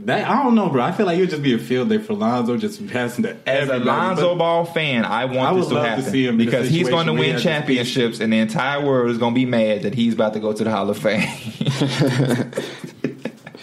that. 0.00 0.28
I 0.28 0.42
don't 0.42 0.54
know, 0.54 0.68
bro. 0.70 0.82
I 0.82 0.92
feel 0.92 1.04
like 1.06 1.18
it 1.18 1.20
would 1.20 1.30
just 1.30 1.42
be 1.42 1.52
a 1.54 1.58
field 1.58 1.88
day 1.88 1.98
for 1.98 2.14
Lonzo, 2.14 2.56
just 2.56 2.86
passing 2.88 3.24
to 3.24 3.36
everybody. 3.46 3.80
As 3.80 3.82
a. 3.82 3.84
Lonzo 3.84 4.28
But 4.34 4.38
Ball 4.38 4.64
fan, 4.64 5.04
I 5.04 5.24
want 5.26 5.38
I 5.38 5.54
this 5.54 5.64
would 5.66 5.74
to 5.74 5.82
love 5.82 6.04
to 6.04 6.10
see 6.10 6.26
him 6.26 6.36
because 6.38 6.68
he's 6.68 6.88
going 6.88 7.06
to 7.06 7.12
situation 7.12 7.14
where 7.18 7.24
he 7.24 7.32
win 7.32 7.40
championships, 7.42 8.20
and 8.20 8.32
the 8.32 8.38
entire 8.38 8.84
world 8.86 9.10
is 9.10 9.18
going 9.18 9.34
to 9.34 9.38
be 9.38 9.46
mad 9.46 9.82
that 9.82 9.94
he's 9.94 10.14
about 10.14 10.32
to 10.34 10.40
go 10.40 10.52
to 10.52 10.64
the 10.64 10.70
Hall 10.70 10.88
of 10.88 10.96
Fame. 10.98 11.28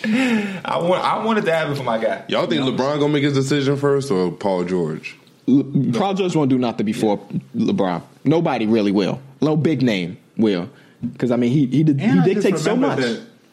I 0.05 0.77
want, 0.81 1.03
I 1.03 1.23
wanted 1.25 1.45
to 1.45 1.51
happen 1.53 1.75
for 1.75 1.83
my 1.83 1.97
guy. 1.97 2.25
Y'all 2.27 2.45
think 2.45 2.61
LeBron 2.63 2.99
gonna 2.99 3.09
make 3.09 3.23
his 3.23 3.33
decision 3.33 3.77
first 3.77 4.11
or 4.11 4.31
Paul 4.31 4.65
George? 4.65 5.17
Le- 5.47 5.91
Paul 5.97 6.13
George 6.15 6.35
won't 6.35 6.49
do 6.49 6.57
nothing 6.57 6.85
before 6.85 7.19
LeBron. 7.55 8.01
Nobody 8.23 8.65
really 8.65 8.91
will. 8.91 9.19
No 9.41 9.55
big 9.57 9.81
name 9.81 10.17
will, 10.37 10.69
because 11.01 11.31
I 11.31 11.35
mean 11.35 11.51
he 11.51 11.65
he, 11.67 11.83
did, 11.83 11.99
he 11.99 12.21
dictates 12.21 12.63
so 12.63 12.75
much. 12.75 13.03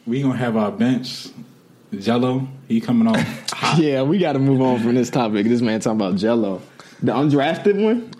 we 0.07 0.21
gonna 0.21 0.37
have 0.37 0.55
our 0.57 0.71
bench. 0.71 1.27
Jello, 1.99 2.47
he 2.69 2.79
coming 2.81 3.07
off. 3.07 3.47
Yeah, 3.77 4.01
we 4.03 4.17
got 4.17 4.33
to 4.33 4.39
move 4.39 4.59
on 4.61 4.79
from 4.81 4.95
this 4.95 5.09
topic. 5.09 5.45
This 5.45 5.61
man 5.61 5.79
talking 5.79 5.97
about 6.01 6.15
Jello, 6.17 6.61
the 7.01 7.13
undrafted 7.13 7.81
one. 7.81 8.11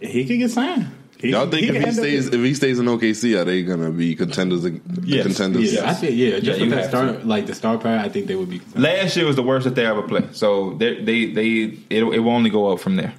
he 0.00 0.24
could 0.24 0.38
get 0.38 0.50
signed. 0.50 0.88
He, 1.20 1.30
Y'all 1.30 1.46
think 1.50 1.64
if 1.64 1.70
he 1.70 1.76
end 1.76 1.86
up 1.86 1.92
stays 1.94 2.30
get- 2.30 2.38
if 2.40 2.44
he 2.46 2.54
stays 2.54 2.78
in 2.78 2.86
OKC, 2.86 3.38
are 3.38 3.44
they 3.44 3.62
gonna 3.62 3.90
be 3.90 4.14
contenders? 4.14 4.64
Yes. 5.04 5.24
Contenders. 5.26 5.72
Yeah, 5.74 5.90
I 5.90 5.94
think 5.94 6.16
yeah. 6.16 6.38
Just 6.40 6.58
Yeah, 6.60 6.66
with 6.66 6.70
that 6.70 6.80
have 6.80 6.88
star, 6.90 7.12
like 7.24 7.46
the 7.46 7.54
star 7.54 7.76
power, 7.78 7.98
I 7.98 8.08
think 8.08 8.26
they 8.26 8.36
would 8.36 8.48
be. 8.48 8.60
Last 8.74 9.16
year 9.16 9.26
was 9.26 9.36
the 9.36 9.42
worst 9.42 9.64
that 9.64 9.74
they 9.74 9.84
ever 9.84 10.02
played, 10.02 10.34
so 10.34 10.74
they 10.78 11.02
they 11.02 11.26
they 11.26 11.48
it, 11.90 12.02
it 12.04 12.20
will 12.20 12.30
only 12.30 12.50
go 12.50 12.72
up 12.72 12.80
from 12.80 12.96
there. 12.96 13.12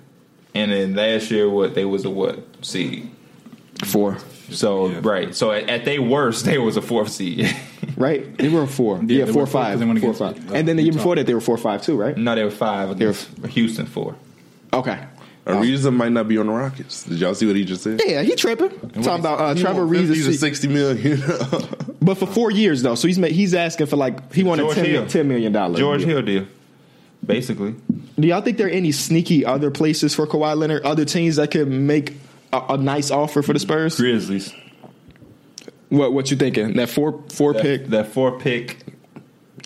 And 0.56 0.72
then 0.72 0.96
last 0.96 1.30
year, 1.32 1.50
what 1.50 1.76
they 1.76 1.86
was 1.86 2.04
a 2.06 2.10
what 2.10 2.44
seed? 2.66 3.10
Four, 3.86 4.18
So 4.50 4.90
Yeah. 4.90 5.00
right, 5.02 5.34
so 5.36 5.52
at, 5.52 5.70
at 5.70 5.86
their 5.86 6.02
worst, 6.02 6.46
they 6.46 6.58
was 6.58 6.78
a 6.78 6.82
fourth 6.82 7.10
seed. 7.10 7.50
right? 7.98 8.38
They 8.38 8.50
were 8.50 8.64
a 8.64 8.68
four. 8.68 8.98
Yeah, 8.98 9.20
Yeah, 9.20 9.26
they 9.26 9.32
four 9.32 9.44
were 9.44 9.48
four, 9.48 9.62
five, 9.62 9.72
'cause 9.74 9.80
they 9.80 9.86
wanna 9.86 10.00
four 10.02 10.14
five. 10.14 10.52
uh, 10.52 10.54
And 10.56 10.68
then 10.68 10.76
the 10.78 10.84
year 10.84 10.94
before 10.94 11.16
that, 11.16 11.26
they 11.26 11.34
were 11.34 11.42
four 11.42 11.58
five 11.58 11.82
too, 11.82 11.96
right? 11.96 12.16
no, 12.18 12.36
they 12.36 12.44
were 12.44 12.52
five 12.52 12.98
They 13.00 13.06
were- 13.08 13.48
Houston 13.48 13.86
four. 13.86 14.16
Okay. 14.74 14.98
Ariza 15.46 15.94
might 15.94 16.12
not 16.12 16.28
be 16.28 16.38
on 16.38 16.48
the 16.48 16.54
Rockets. 16.54 17.04
Did 17.04 17.20
y'all 17.20 17.34
see 17.34 17.48
what 17.48 17.56
he 17.56 17.66
just 17.66 17.84
said? 17.84 18.00
Yeah, 18.06 18.22
he 18.22 18.36
tripping. 18.36 18.70
Talking 19.02 19.20
about 19.22 19.40
uh, 19.42 19.56
Trevor 19.56 19.86
Reeves. 19.86 20.10
He's 20.10 20.28
a 20.28 20.32
is- 20.32 20.40
sixty 20.40 20.68
million. 20.68 21.22
But 22.04 22.16
for 22.18 22.26
four 22.26 22.50
years 22.50 22.82
though, 22.82 22.96
so 22.96 23.08
he's 23.08 23.20
ma- 23.20 23.28
he's 23.28 23.54
asking 23.54 23.86
for 23.86 23.96
like 23.96 24.34
he 24.34 24.44
wanted 24.44 24.64
George 24.64 24.76
10, 24.76 24.86
Hill. 24.86 25.06
$10 25.06 25.26
million. 25.28 25.54
George 25.76 26.04
Hill 26.04 26.24
deal, 26.24 26.48
basically. 27.24 27.76
Do 28.20 28.28
y'all 28.28 28.42
think 28.42 28.58
there 28.58 28.66
are 28.66 28.72
any 28.72 28.92
sneaky 28.92 29.46
other 29.46 29.70
places 29.70 30.16
for 30.16 30.26
Kawhi 30.26 30.58
Leonard, 30.58 30.82
other 30.84 31.06
teams 31.06 31.36
that 31.36 31.52
could 31.52 31.68
make 31.68 32.16
a, 32.52 32.60
a 32.70 32.78
nice 32.78 33.12
offer 33.12 33.44
for 33.44 33.54
the 33.54 33.60
Spurs? 33.60 33.98
Grizzlies. 33.98 34.52
What 35.90 36.14
what 36.14 36.32
you 36.32 36.38
thinking? 36.38 36.74
That 36.74 36.90
four 36.90 37.24
four 37.30 37.54
That, 37.54 37.62
pick? 37.62 37.88
that 37.88 38.08
four 38.08 38.40
pick. 38.40 38.78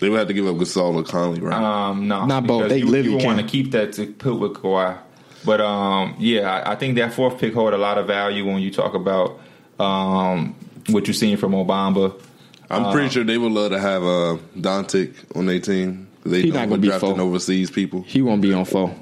they 0.00 0.08
would 0.10 0.18
have 0.18 0.28
to 0.28 0.34
give 0.34 0.46
up 0.46 0.56
Gasol 0.56 0.94
or 0.96 1.04
Conley, 1.04 1.40
right? 1.40 1.54
Um, 1.88 2.06
no, 2.06 2.26
Not 2.26 2.46
both. 2.46 2.68
They 2.68 2.78
you, 2.78 2.86
literally 2.86 3.20
you 3.20 3.26
want 3.26 3.40
to 3.40 3.46
keep 3.46 3.70
that 3.72 3.94
to 3.94 4.08
put 4.12 4.38
with 4.38 4.54
Kawhi. 4.54 4.98
But 5.46 5.60
um, 5.62 6.16
yeah, 6.18 6.50
I, 6.66 6.72
I 6.72 6.76
think 6.76 6.96
that 6.96 7.14
fourth 7.14 7.38
pick 7.38 7.54
hold 7.54 7.72
a 7.72 7.78
lot 7.78 7.96
of 7.98 8.06
value 8.06 8.44
when 8.44 8.58
you 8.60 8.70
talk 8.70 8.94
about 8.94 9.38
um, 9.78 10.54
what 10.90 11.06
you're 11.06 11.14
seeing 11.14 11.36
from 11.36 11.52
Mo 11.52 11.64
Bamba. 11.64 12.20
I'm 12.68 12.92
pretty 12.92 13.10
sure 13.10 13.22
they 13.24 13.38
would 13.38 13.52
love 13.52 13.70
to 13.70 13.78
have 13.78 14.02
uh, 14.02 14.36
Doncic 14.58 15.14
on 15.36 15.46
their 15.46 15.60
team. 15.60 16.08
They 16.24 16.42
He 16.42 16.50
know 16.50 16.54
not 16.56 16.60
we're 16.62 16.70
gonna 16.70 16.82
be 16.82 16.88
drafting 16.88 17.14
full. 17.16 17.28
overseas 17.28 17.70
people. 17.70 18.02
He 18.02 18.20
won't 18.22 18.42
be 18.42 18.52
on 18.52 18.64
four. 18.64 18.92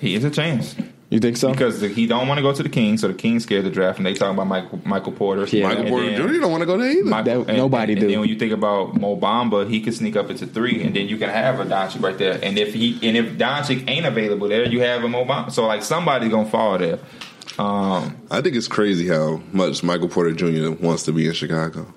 He 0.00 0.14
is 0.14 0.24
a 0.24 0.30
chance 0.30 0.74
You 1.12 1.20
think 1.20 1.36
so? 1.36 1.50
because 1.50 1.80
the, 1.80 1.88
he 1.88 2.06
don't 2.06 2.26
want 2.26 2.38
to 2.38 2.42
go 2.42 2.54
to 2.54 2.62
the 2.62 2.70
Kings, 2.70 3.02
so 3.02 3.08
the 3.08 3.12
Kings 3.12 3.42
scared 3.42 3.66
the 3.66 3.70
draft, 3.70 3.98
and 3.98 4.06
they 4.06 4.14
talking 4.14 4.32
about 4.32 4.46
Michael 4.46 4.80
Michael 4.86 5.12
Porter. 5.12 5.44
Yeah. 5.44 5.68
Michael 5.68 5.84
Porter 5.84 6.16
Jr. 6.16 6.40
don't 6.40 6.50
want 6.50 6.62
to 6.62 6.66
go 6.66 6.78
there 6.78 6.90
either. 6.90 7.04
Michael, 7.04 7.44
That- 7.44 7.54
nobody 7.54 7.92
and, 7.92 8.00
do. 8.00 8.06
And 8.06 8.14
then 8.14 8.20
when 8.20 8.28
you 8.30 8.38
think 8.38 8.52
about 8.52 8.98
Mo 8.98 9.18
Bamba, 9.18 9.68
he 9.68 9.82
could 9.82 9.92
sneak 9.92 10.16
up 10.16 10.30
into 10.30 10.46
three, 10.46 10.82
and 10.82 10.96
then 10.96 11.08
you 11.08 11.18
can 11.18 11.28
have 11.28 11.60
a 11.60 11.66
Doncic 11.66 12.02
right 12.02 12.16
there. 12.16 12.40
And 12.42 12.58
if 12.58 12.72
he 12.72 12.98
and 13.06 13.18
if 13.18 13.34
Doncic 13.36 13.86
ain't 13.90 14.06
available 14.06 14.48
there, 14.48 14.66
you 14.66 14.80
have 14.80 15.04
a 15.04 15.08
Mo 15.08 15.26
Bamba. 15.26 15.52
So 15.52 15.66
like 15.66 15.82
somebody's 15.82 16.30
gonna 16.30 16.48
fall 16.48 16.78
there. 16.78 16.98
Um, 17.58 18.16
I 18.30 18.40
think 18.40 18.56
it's 18.56 18.68
crazy 18.68 19.06
how 19.06 19.42
much 19.52 19.82
Michael 19.82 20.08
Porter 20.08 20.32
Jr. 20.32 20.70
wants 20.82 21.02
to 21.02 21.12
be 21.12 21.26
in 21.26 21.34
Chicago. 21.34 21.92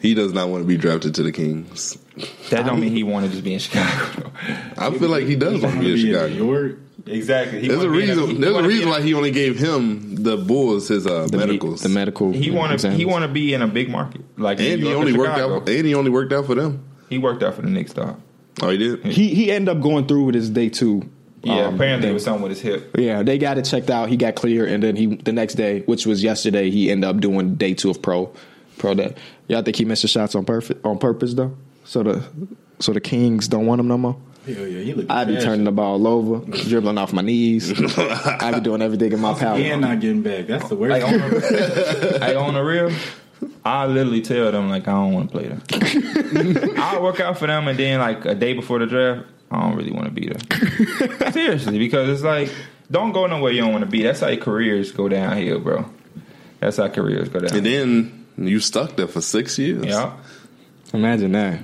He 0.00 0.14
does 0.14 0.32
not 0.32 0.48
want 0.48 0.64
to 0.64 0.66
be 0.66 0.76
drafted 0.76 1.14
to 1.14 1.22
the 1.22 1.30
Kings. 1.30 1.96
That 2.50 2.64
don't 2.66 2.80
mean 2.80 2.92
he 2.92 3.02
wanted 3.02 3.32
to 3.32 3.42
be 3.42 3.52
in 3.54 3.58
Chicago. 3.60 4.30
I 4.78 4.90
feel 4.98 5.08
like 5.08 5.24
he 5.24 5.36
does 5.36 5.60
want 5.62 5.74
to 5.74 5.80
be 5.80 5.88
in 5.90 5.94
Be 5.96 6.00
in 6.08 6.12
Chicago. 6.14 6.28
New 6.34 6.44
York. 6.52 6.78
exactly. 7.06 7.60
He 7.60 7.68
There's 7.68 7.82
a 7.82 7.86
wanna 7.88 7.98
be 7.98 8.02
in 8.04 8.08
reason. 8.18 8.28
he 8.30 8.34
There's 8.38 8.56
a 8.56 8.62
reason 8.62 8.82
in 8.84 8.88
why 8.88 9.00
he 9.02 9.14
only 9.14 9.30
gave 9.30 9.58
him 9.58 10.14
the 10.16 10.36
Bulls 10.36 10.88
his 10.88 11.06
uh, 11.06 11.26
The 11.26 11.32
me- 11.38 11.46
medicals. 11.46 11.82
the 11.82 11.88
medical. 11.88 12.32
He 12.32 12.50
want 12.50 12.78
to. 12.80 12.90
He 12.90 13.04
want 13.04 13.22
to 13.22 13.28
be 13.28 13.52
in 13.54 13.62
a 13.62 13.66
big 13.66 13.90
market 13.90 14.22
like 14.38 14.58
and 14.60 14.82
he 14.82 14.94
only 14.94 15.12
worked 15.12 15.38
out. 15.38 15.68
And 15.68 15.86
he 15.86 15.94
only 15.94 16.10
worked 16.10 16.32
out 16.32 16.46
for 16.46 16.54
them. 16.54 16.84
He 17.08 17.18
worked 17.18 17.42
out 17.42 17.54
for 17.54 17.62
the 17.62 17.68
Knicks, 17.68 17.92
dog. 17.92 18.20
Oh, 18.62 18.70
he 18.70 18.78
did. 18.78 19.04
He 19.04 19.34
he 19.34 19.52
ended 19.52 19.76
up 19.76 19.82
going 19.82 20.06
through 20.06 20.24
with 20.24 20.34
his 20.34 20.48
day 20.50 20.68
two. 20.70 21.08
Yeah, 21.42 21.66
um, 21.66 21.74
apparently 21.76 22.02
thing. 22.06 22.10
it 22.10 22.14
was 22.14 22.24
something 22.24 22.42
with 22.42 22.50
his 22.52 22.60
hip. 22.60 22.96
Yeah, 22.98 23.22
they 23.22 23.38
got 23.38 23.56
it 23.58 23.66
checked 23.66 23.88
out. 23.90 24.08
He 24.08 24.16
got 24.16 24.34
clear, 24.34 24.66
and 24.66 24.82
then 24.82 24.96
he 24.96 25.06
the 25.14 25.32
next 25.32 25.54
day, 25.54 25.82
which 25.82 26.04
was 26.06 26.22
yesterday, 26.24 26.70
he 26.70 26.90
ended 26.90 27.08
up 27.08 27.20
doing 27.20 27.54
day 27.54 27.74
two 27.74 27.90
of 27.90 28.02
pro 28.02 28.32
pro 28.78 28.94
day. 28.94 29.14
Y'all 29.46 29.62
think 29.62 29.76
he 29.76 29.84
missed 29.84 30.02
the 30.02 30.08
shots 30.08 30.34
on 30.34 30.44
purpose 30.44 30.76
on 30.82 30.98
purpose 30.98 31.34
though? 31.34 31.56
So 31.86 32.02
the 32.02 32.22
so 32.78 32.92
the 32.92 33.00
Kings 33.00 33.48
don't 33.48 33.64
want 33.66 33.80
him 33.80 33.88
no 33.88 33.96
more. 33.96 34.16
Hell 34.46 34.66
yeah, 34.66 34.80
he 34.82 34.92
look. 34.94 35.06
I 35.10 35.24
be 35.24 35.38
turning 35.40 35.64
the 35.64 35.72
ball 35.72 36.06
over, 36.06 36.38
dribbling 36.52 36.98
off 36.98 37.12
my 37.12 37.22
knees. 37.22 37.72
I 37.98 38.52
be 38.54 38.60
doing 38.60 38.80
everything 38.82 39.12
in 39.12 39.20
my 39.20 39.34
power. 39.34 39.56
and 39.56 39.80
not 39.80 39.98
getting 40.00 40.22
back. 40.22 40.46
That's 40.46 40.68
the 40.68 40.76
worst. 40.76 40.90
Like 40.92 41.02
on 41.02 41.18
the, 41.18 42.18
like 42.20 42.36
on 42.46 42.54
the 42.54 42.62
real, 42.62 42.92
I 43.64 43.86
literally 43.86 44.20
tell 44.22 44.52
them 44.52 44.68
like 44.68 44.86
I 44.86 44.92
don't 44.92 45.12
want 45.14 45.32
to 45.32 45.38
play 45.38 45.48
them. 45.48 46.74
I'll 46.78 47.02
work 47.02 47.18
out 47.18 47.38
for 47.38 47.46
them, 47.48 47.66
and 47.66 47.76
then 47.78 47.98
like 47.98 48.24
a 48.24 48.34
day 48.36 48.52
before 48.52 48.78
the 48.78 48.86
draft, 48.86 49.26
I 49.50 49.62
don't 49.62 49.76
really 49.76 49.90
want 49.92 50.06
to 50.06 50.12
be 50.12 50.28
there. 50.28 51.32
Seriously, 51.32 51.78
because 51.78 52.08
it's 52.08 52.22
like 52.22 52.52
don't 52.90 53.10
go 53.12 53.26
nowhere 53.26 53.50
you 53.50 53.62
don't 53.62 53.72
want 53.72 53.84
to 53.84 53.90
be. 53.90 54.02
That's 54.02 54.20
how 54.20 54.28
your 54.28 54.40
careers 54.40 54.92
go 54.92 55.08
downhill, 55.08 55.58
bro. 55.58 55.90
That's 56.60 56.76
how 56.76 56.86
careers 56.88 57.28
go 57.30 57.40
down. 57.40 57.56
And 57.56 57.66
then 57.66 58.26
you 58.36 58.60
stuck 58.60 58.94
there 58.96 59.08
for 59.08 59.20
six 59.20 59.58
years. 59.58 59.84
yeah. 59.86 60.12
Imagine 60.96 61.32
that. 61.32 61.60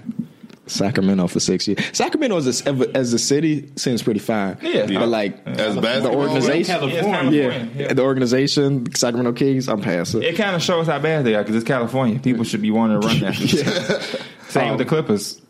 Sacramento 0.67 1.27
for 1.27 1.41
six 1.41 1.67
years. 1.67 1.81
Sacramento 1.93 2.37
as 2.37 2.67
a, 2.67 2.97
as 2.97 3.13
a 3.13 3.19
city 3.19 3.71
seems 3.77 4.03
pretty 4.03 4.21
fine. 4.21 4.57
Yeah. 4.63 4.87
but 4.87 5.09
like 5.09 5.47
As 5.47 5.75
the 5.75 5.81
basketball, 5.81 6.21
organization, 6.21 6.75
Yeah, 6.75 6.87
yeah, 6.87 7.01
California, 7.01 7.69
yeah. 7.77 7.93
the 7.93 8.03
organization, 8.03 8.95
Sacramento 8.95 9.33
Kings. 9.33 9.69
I'm 9.69 9.83
passing. 9.83 10.23
It 10.23 10.37
kind 10.37 10.55
of 10.55 10.63
shows 10.63 10.87
how 10.87 10.99
bad 10.99 11.25
they 11.25 11.35
are 11.35 11.43
because 11.43 11.57
it's 11.57 11.65
California. 11.65 12.19
People 12.21 12.45
should 12.45 12.63
be 12.63 12.71
wanting 12.71 13.01
to 13.01 13.07
run 13.07 13.21
that. 13.21 13.35
Same 14.49 14.71
with 14.71 14.79
the 14.79 14.85
oh. 14.85 14.89
Clippers. 14.89 15.41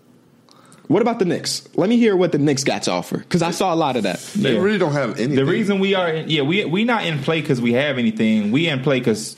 What 0.89 1.03
about 1.03 1.19
the 1.19 1.25
Knicks? 1.25 1.69
Let 1.75 1.89
me 1.89 1.97
hear 1.97 2.17
what 2.17 2.33
the 2.33 2.39
Knicks 2.39 2.65
got 2.65 2.83
to 2.85 2.91
offer 2.91 3.19
because 3.19 3.43
I 3.43 3.51
saw 3.51 3.73
a 3.73 3.77
lot 3.77 3.97
of 3.97 4.03
that. 4.03 4.19
They 4.37 4.59
really 4.59 4.79
don't 4.79 4.93
have 4.93 5.19
anything. 5.19 5.37
The 5.37 5.45
reason 5.45 5.79
we 5.79 5.95
are, 5.95 6.09
in, 6.09 6.29
yeah, 6.29 6.43
we 6.43 6.65
we 6.65 6.85
not 6.85 7.07
in 7.07 7.19
play 7.21 7.41
because 7.41 7.61
we 7.61 7.73
have 7.75 7.99
anything. 7.99 8.51
We 8.51 8.69
in 8.69 8.83
play 8.83 8.99
because 8.99 9.37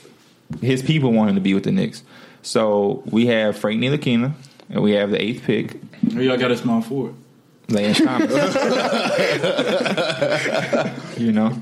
his 0.61 0.81
people 0.81 1.11
want 1.13 1.29
him 1.29 1.35
to 1.35 1.41
be 1.41 1.53
with 1.53 1.63
the 1.63 1.71
Knicks. 1.71 2.03
So 2.45 3.01
we 3.07 3.25
have 3.25 3.57
Frank 3.57 3.81
Ntilikina, 3.81 4.33
and 4.69 4.83
we 4.83 4.91
have 4.91 5.09
the 5.09 5.19
eighth 5.21 5.43
pick, 5.43 5.77
Y'all 6.11 6.37
got 6.37 6.51
a 6.51 6.57
small 6.57 6.81
forward. 6.81 7.15
Lance 7.69 7.99
Thomas. 7.99 8.31
you 11.17 11.31
know, 11.31 11.59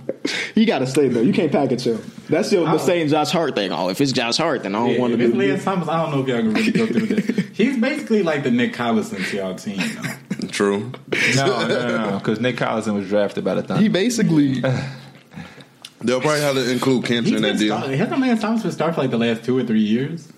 You 0.53 0.65
got 0.65 0.79
to 0.79 0.87
stay 0.87 1.07
though. 1.07 1.21
You 1.21 1.31
can't 1.31 1.49
package 1.51 1.87
him. 1.87 2.03
That's 2.27 2.51
your, 2.51 2.65
the 2.65 2.73
oh. 2.73 2.77
same 2.77 3.07
Josh 3.07 3.31
Hart 3.31 3.55
thing. 3.55 3.71
Oh, 3.71 3.87
if 3.89 4.01
it's 4.01 4.11
Josh 4.11 4.35
Hart, 4.35 4.63
then 4.63 4.75
I 4.75 4.79
don't 4.79 4.89
Yeah, 4.95 4.99
want 4.99 5.13
if 5.13 5.19
to 5.19 5.25
it's 5.27 5.33
be. 5.33 5.47
Lance 5.47 5.63
Thomas, 5.63 5.87
I 5.87 6.01
don't 6.03 6.11
know 6.11 6.21
if 6.21 6.27
y'all 6.27 6.39
can 6.39 6.53
really 6.53 6.71
go 6.71 6.85
through 6.87 7.05
this. 7.05 7.47
He's 7.57 7.77
basically 7.79 8.21
like 8.23 8.43
the 8.43 8.51
Nick 8.51 8.73
Collison 8.73 9.25
to 9.29 9.37
y'all 9.37 9.55
team. 9.55 9.77
though. 9.77 10.47
True. 10.49 10.91
no, 11.37 11.45
no, 11.45 11.67
no, 11.67 12.09
no, 12.11 12.17
because 12.17 12.41
Nick 12.41 12.57
Collison 12.57 12.95
was 12.95 13.07
drafted 13.07 13.45
by 13.45 13.53
the 13.55 13.63
Thunder. 13.63 13.81
He 13.81 13.87
basically. 13.87 14.59
They'll 16.01 16.19
probably 16.19 16.41
have 16.41 16.55
to 16.55 16.69
include 16.69 17.05
Kent 17.05 17.27
He's 17.27 17.35
in 17.37 17.41
been 17.41 17.53
that 17.53 17.59
deal. 17.59 17.77
start, 17.77 17.91
hasn't 17.93 18.19
Lance 18.19 18.41
Thomas 18.41 18.61
been 18.63 18.71
starting 18.73 18.95
for 18.95 19.01
like 19.03 19.11
the 19.11 19.17
last 19.17 19.45
two 19.45 19.57
or 19.57 19.63
three 19.63 19.79
years? 19.79 20.32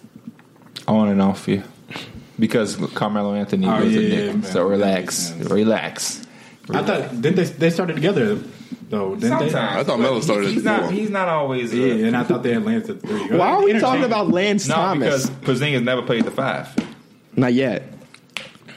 On 0.88 1.10
and 1.10 1.22
off, 1.22 1.48
you 1.48 1.64
Because 2.40 2.76
Carmelo 2.94 3.34
Anthony 3.34 3.68
Oh, 3.68 3.84
was 3.84 3.94
yeah, 3.94 4.00
a 4.00 4.04
yeah, 4.04 4.10
Nick. 4.18 4.34
man. 4.36 4.44
so 4.44 4.64
That 4.64 4.66
relax, 4.66 5.32
makes 5.32 5.50
relax. 5.52 6.22
I 6.70 6.82
thought 6.84 7.22
didn't 7.22 7.36
they 7.36 7.44
they 7.44 7.70
started 7.70 7.94
together 7.96 8.40
though? 8.90 9.16
Didn't 9.16 9.30
Sometimes 9.30 9.56
I 9.56 9.84
thought 9.84 10.00
Melo 10.00 10.20
started 10.20 10.50
He's 10.50 10.64
not. 10.64 10.92
He's 10.92 11.10
not 11.12 11.28
always. 11.28 11.72
Uh, 11.72 11.76
they? 11.78 11.96
Yeah, 11.96 12.08
and 12.08 12.18
I 12.18 12.24
thought 12.24 12.42
they 12.44 12.54
had 12.54 12.66
Lance 12.66 12.90
at 12.90 13.02
three. 13.02 13.28
Why 13.38 13.52
are 13.52 13.64
we 13.64 13.78
talking 13.80 14.04
about 14.04 14.30
Lance 14.30 14.68
no, 14.68 14.76
Thomas? 14.76 15.30
because 15.30 15.60
Porzingis 15.62 15.84
never 15.84 16.02
played 16.02 16.24
the 16.26 16.32
five. 16.32 16.68
Not 17.36 17.54
yet. 17.54 17.84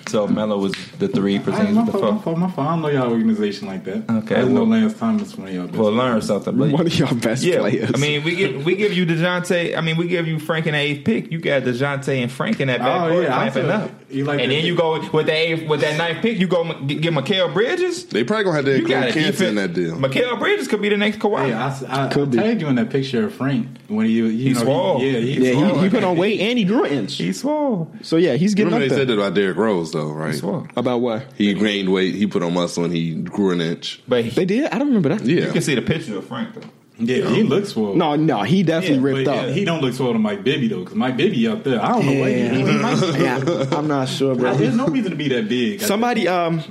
So 0.09 0.27
Melo 0.29 0.59
was 0.59 0.75
the 0.99 1.09
three, 1.09 1.37
I, 1.37 1.39
Porzingis 1.39 1.73
my 1.75 1.83
was 1.85 1.93
the 1.93 1.99
fault, 1.99 2.15
my 2.15 2.21
fault, 2.21 2.39
my 2.39 2.51
fault. 2.51 2.67
I 2.67 2.71
don't 2.73 2.83
know 2.83 2.89
y'all 2.89 3.11
organization 3.11 3.69
like 3.69 3.85
that. 3.85 3.97
Okay, 4.11 4.35
I 4.35 4.39
didn't 4.41 4.55
know 4.55 4.65
well- 4.65 4.71
Lance 4.71 4.95
Thomas 4.99 5.37
one 5.37 5.49
of 5.49 5.55
y'all. 5.55 5.67
best 5.67 5.79
Well, 5.79 5.93
learn 5.93 6.21
something. 6.23 6.57
But 6.57 6.71
One 6.71 6.87
of 6.87 6.99
your 6.99 7.15
best 7.15 7.43
yeah, 7.45 7.61
players. 7.61 7.91
I 7.95 7.99
mean, 7.99 8.25
we 8.25 8.35
give 8.37 8.65
we 8.65 8.77
give 8.77 8.93
you 8.93 9.07
Dejounte. 9.07 9.77
I 9.77 9.81
mean, 9.81 9.97
we 9.97 10.09
give 10.09 10.27
you 10.27 10.39
Frank 10.39 10.67
in 10.67 10.73
the 10.73 10.79
eighth 10.79 11.05
pick. 11.05 11.31
You 11.31 11.39
got 11.41 11.63
Dejounte 11.63 12.23
and 12.23 12.31
Frank 12.33 12.61
in 12.61 12.69
that 12.69 12.81
back 12.81 13.01
Oh, 13.03 13.21
yeah, 13.21 13.29
I 13.39 13.49
clamping 13.51 13.63
feel- 13.65 13.73
up. 13.73 13.91
You 14.11 14.25
like 14.25 14.41
and 14.41 14.51
then 14.51 14.65
you 14.65 14.75
go 14.75 14.99
with 15.13 15.27
the 15.27 15.33
eighth, 15.33 15.69
with 15.69 15.83
that 15.83 15.99
ninth 15.99 16.23
pick. 16.23 16.39
You 16.39 16.47
go 16.49 16.65
m- 16.65 16.87
get 16.87 17.13
Mikal 17.13 17.53
Bridges. 17.53 18.07
They 18.07 18.25
probably 18.25 18.45
gonna 18.45 18.57
have 18.57 18.65
to 18.65 18.79
You 18.79 18.89
got 18.89 19.07
include 19.09 19.25
it. 19.27 19.37
Kent 19.37 19.41
in 19.51 19.55
that 19.57 19.75
deal. 19.75 19.97
Mikal 19.97 20.39
Bridges 20.39 20.67
could 20.67 20.81
be 20.81 20.89
the 20.89 20.97
next 20.97 21.19
Kawhi. 21.19 21.47
Hey, 21.47 21.53
I, 21.53 22.07
I, 22.07 22.09
Could 22.09 22.29
I 22.29 22.31
be. 22.31 22.37
tagged 22.39 22.61
you 22.63 22.69
in 22.69 22.77
that 22.77 22.89
picture 22.89 23.27
of 23.27 23.35
Frank 23.35 23.69
when 23.89 24.07
he, 24.07 24.13
you 24.13 24.27
He 24.29 24.53
know, 24.55 24.61
swole. 24.63 24.99
He, 25.01 25.11
yeah, 25.11 25.19
he, 25.19 25.47
yeah, 25.49 25.53
swole. 25.53 25.75
he, 25.77 25.83
he 25.85 25.91
put 25.91 26.05
on 26.05 26.17
weight 26.17 26.41
and 26.41 26.59
he 26.59 26.65
grew 26.65 26.85
an 26.85 26.93
inch. 26.93 27.17
He's 27.17 27.41
swole. 27.41 27.93
So 28.01 28.17
yeah, 28.17 28.35
he's 28.37 28.55
getting 28.55 28.73
Remember 28.73 28.85
up 28.87 28.89
they 28.89 28.97
there. 28.97 28.99
said 29.07 29.09
that 29.09 29.15
about 29.21 29.35
Derrick 29.35 29.59
Rose 29.59 29.93
though, 29.93 30.11
right? 30.11 30.31
He's 30.31 30.41
swole. 30.41 30.67
About 30.75 31.03
what? 31.03 31.27
He 31.37 31.53
gained 31.53 31.93
weight. 31.93 32.15
He 32.15 32.27
put 32.27 32.43
on 32.43 32.55
muscle 32.55 32.85
and 32.85 32.95
he 32.95 33.15
grew 33.15 33.51
an 33.51 33.61
inch. 33.61 34.03
But 34.09 34.25
he, 34.25 34.31
They 34.31 34.47
did? 34.47 34.71
I 34.73 34.79
don't 34.79 34.89
remember 34.89 35.11
that. 35.11 35.21
Yeah. 35.27 35.45
you 35.47 35.53
can 35.53 35.61
see 35.61 35.75
the 35.75 35.83
picture 35.83 36.17
of 36.17 36.27
Frank 36.27 36.55
though. 36.55 36.63
Yeah, 36.99 37.29
he 37.31 37.43
looks 37.43 37.71
swole. 37.71 37.95
No, 37.95 38.17
no, 38.17 38.43
he 38.43 38.63
definitely 38.63 38.99
but 38.99 39.05
ripped 39.05 39.29
yeah, 39.29 39.35
up. 39.35 39.49
he 39.51 39.65
don't 39.65 39.81
look 39.81 39.95
swole 39.95 40.13
to 40.13 40.19
Mike 40.19 40.43
Bibby 40.45 40.69
though, 40.69 40.81
because 40.81 40.95
Mike 40.97 41.17
Bibby 41.17 41.47
up 41.47 41.65
there. 41.65 41.81
I 41.83 41.89
don't 41.93 42.07
know 42.07 42.21
what 42.21 42.31
he, 42.31 42.49
he 42.49 42.63
might, 42.63 43.19
yeah, 43.21 43.67
I'm 43.77 43.89
not 43.89 44.09
sure, 44.09 44.35
bro. 44.35 44.55
There's 44.55 44.77
no 44.77 44.87
reason 44.87 45.13
to 45.13 45.17
be 45.17 45.29
that 45.29 45.49
big. 45.49 45.81
Somebody, 45.81 46.27
um, 46.29 46.63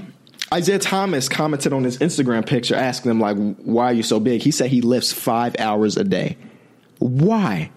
Isaiah 0.53 0.79
Thomas 0.79 1.27
commented 1.29 1.73
on 1.73 1.83
his 1.83 1.97
Instagram 1.97 2.45
picture 2.45 2.75
asking 2.75 3.11
him 3.11 3.19
like, 3.19 3.37
"Why 3.57 3.85
are 3.85 3.93
you 3.93 4.03
so 4.03 4.19
big?" 4.19 4.41
He 4.41 4.51
said 4.51 4.69
he 4.69 4.81
lifts 4.81 5.11
five 5.13 5.55
hours 5.59 5.97
a 5.97 6.03
day. 6.03 6.37
Why? 6.99 7.69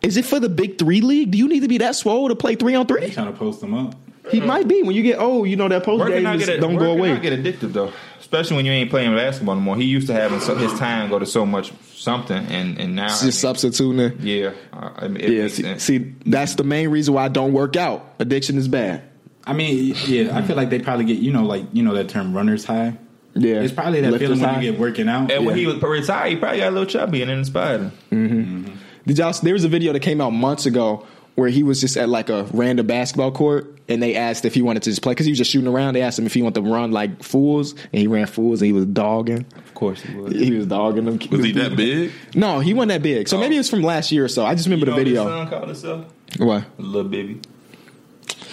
Is 0.00 0.16
it 0.16 0.24
for 0.24 0.38
the 0.40 0.48
Big 0.48 0.78
Three 0.78 1.00
league? 1.00 1.32
Do 1.32 1.38
you 1.38 1.48
need 1.48 1.60
to 1.60 1.68
be 1.68 1.78
that 1.78 1.96
swole 1.96 2.28
to 2.28 2.36
play 2.36 2.54
three 2.54 2.74
on 2.74 2.86
three? 2.86 3.10
trying 3.10 3.32
to 3.32 3.38
post 3.38 3.62
him 3.62 3.74
up. 3.74 3.94
He 4.30 4.40
might 4.40 4.68
be 4.68 4.82
when 4.82 4.94
you 4.94 5.02
get 5.02 5.18
old. 5.18 5.48
You 5.48 5.56
know 5.56 5.68
that 5.68 5.84
post 5.84 6.00
Working 6.00 6.16
game 6.16 6.22
not 6.24 6.36
is- 6.36 6.46
get 6.46 6.60
don't 6.60 6.76
go 6.76 6.92
away. 6.92 7.12
not 7.14 7.22
get 7.22 7.32
addictive 7.32 7.72
though, 7.72 7.92
especially 8.20 8.56
when 8.56 8.66
you 8.66 8.72
ain't 8.72 8.90
playing 8.90 9.14
basketball 9.14 9.54
anymore. 9.54 9.76
He 9.76 9.84
used 9.84 10.06
to 10.08 10.12
having 10.14 10.40
so, 10.40 10.54
his 10.56 10.72
time 10.78 11.10
go 11.10 11.18
to 11.18 11.26
so 11.26 11.44
much 11.46 11.72
something, 11.94 12.36
and 12.46 12.78
and 12.78 12.94
now 12.96 13.06
It's 13.06 13.22
I 13.22 13.26
just 13.26 13.44
mean, 13.44 13.50
substituting 13.54 14.00
it. 14.00 14.20
yeah, 14.20 14.52
uh, 14.72 14.90
I 14.96 15.08
mean, 15.08 15.22
it 15.24 15.30
Yeah, 15.30 15.48
see, 15.48 15.78
see, 15.78 16.14
that's 16.26 16.54
the 16.54 16.64
main 16.64 16.88
reason 16.90 17.14
why 17.14 17.24
I 17.24 17.28
don't 17.28 17.52
work 17.52 17.76
out. 17.76 18.14
Addiction 18.18 18.56
is 18.56 18.68
bad. 18.68 19.02
I 19.46 19.52
mean, 19.54 19.94
yeah, 20.06 20.36
I 20.36 20.42
feel 20.42 20.56
like 20.56 20.68
they 20.70 20.78
probably 20.78 21.04
get 21.06 21.18
you 21.18 21.32
know 21.32 21.44
like 21.44 21.64
you 21.72 21.82
know 21.82 21.94
that 21.94 22.08
term 22.08 22.34
runner's 22.34 22.64
high. 22.64 22.96
Yeah, 23.34 23.60
It's 23.62 23.72
probably 23.72 24.00
that 24.00 24.10
Lifter's 24.10 24.28
feeling 24.30 24.40
when 24.42 24.54
high. 24.54 24.60
you 24.62 24.70
get 24.72 24.80
working 24.80 25.08
out. 25.08 25.30
and 25.30 25.46
when 25.46 25.56
he 25.56 25.64
was 25.66 25.80
retired, 25.80 26.30
he 26.30 26.36
probably 26.36 26.58
got 26.58 26.68
a 26.68 26.70
little 26.72 26.86
chubby 26.86 27.22
and 27.22 27.30
it 27.30 27.34
inspired 27.38 27.92
him. 28.10 28.78
Did 29.06 29.18
y'all? 29.18 29.32
There 29.32 29.52
was 29.52 29.64
a 29.64 29.68
video 29.68 29.92
that 29.92 30.00
came 30.00 30.20
out 30.20 30.30
months 30.30 30.66
ago 30.66 31.06
where 31.34 31.48
he 31.48 31.62
was 31.62 31.80
just 31.80 31.96
at 31.96 32.08
like 32.08 32.30
a 32.30 32.44
random 32.52 32.86
basketball 32.86 33.30
court 33.30 33.77
and 33.88 34.02
they 34.02 34.16
asked 34.16 34.44
if 34.44 34.54
he 34.54 34.62
wanted 34.62 34.82
to 34.84 34.90
just 34.90 35.02
play 35.02 35.12
because 35.12 35.26
he 35.26 35.32
was 35.32 35.38
just 35.38 35.50
shooting 35.50 35.68
around. 35.68 35.94
They 35.94 36.02
asked 36.02 36.18
him 36.18 36.26
if 36.26 36.34
he 36.34 36.42
wanted 36.42 36.62
to 36.62 36.70
run 36.70 36.92
like 36.92 37.22
fools, 37.22 37.72
and 37.72 37.94
he 37.94 38.06
ran 38.06 38.26
fools, 38.26 38.60
and 38.60 38.66
he 38.66 38.72
was 38.72 38.86
dogging. 38.86 39.46
Of 39.56 39.74
course 39.74 40.02
he 40.02 40.14
was. 40.14 40.32
He 40.32 40.52
was 40.52 40.66
dogging 40.66 41.06
them. 41.06 41.18
Was 41.30 41.44
he 41.44 41.52
that 41.52 41.76
big? 41.76 42.12
No, 42.34 42.60
he 42.60 42.74
wasn't 42.74 42.90
that 42.90 43.02
big. 43.02 43.28
So 43.28 43.36
oh. 43.36 43.40
maybe 43.40 43.54
it 43.54 43.58
was 43.58 43.70
from 43.70 43.82
last 43.82 44.12
year 44.12 44.24
or 44.24 44.28
so. 44.28 44.44
I 44.44 44.54
just 44.54 44.66
remember 44.66 44.86
the 44.86 44.94
video. 44.94 45.24
His 45.24 45.32
son 45.32 45.48
called 45.48 45.68
himself 45.68 46.06
What? 46.38 46.64
little 46.78 47.10
baby. 47.10 47.40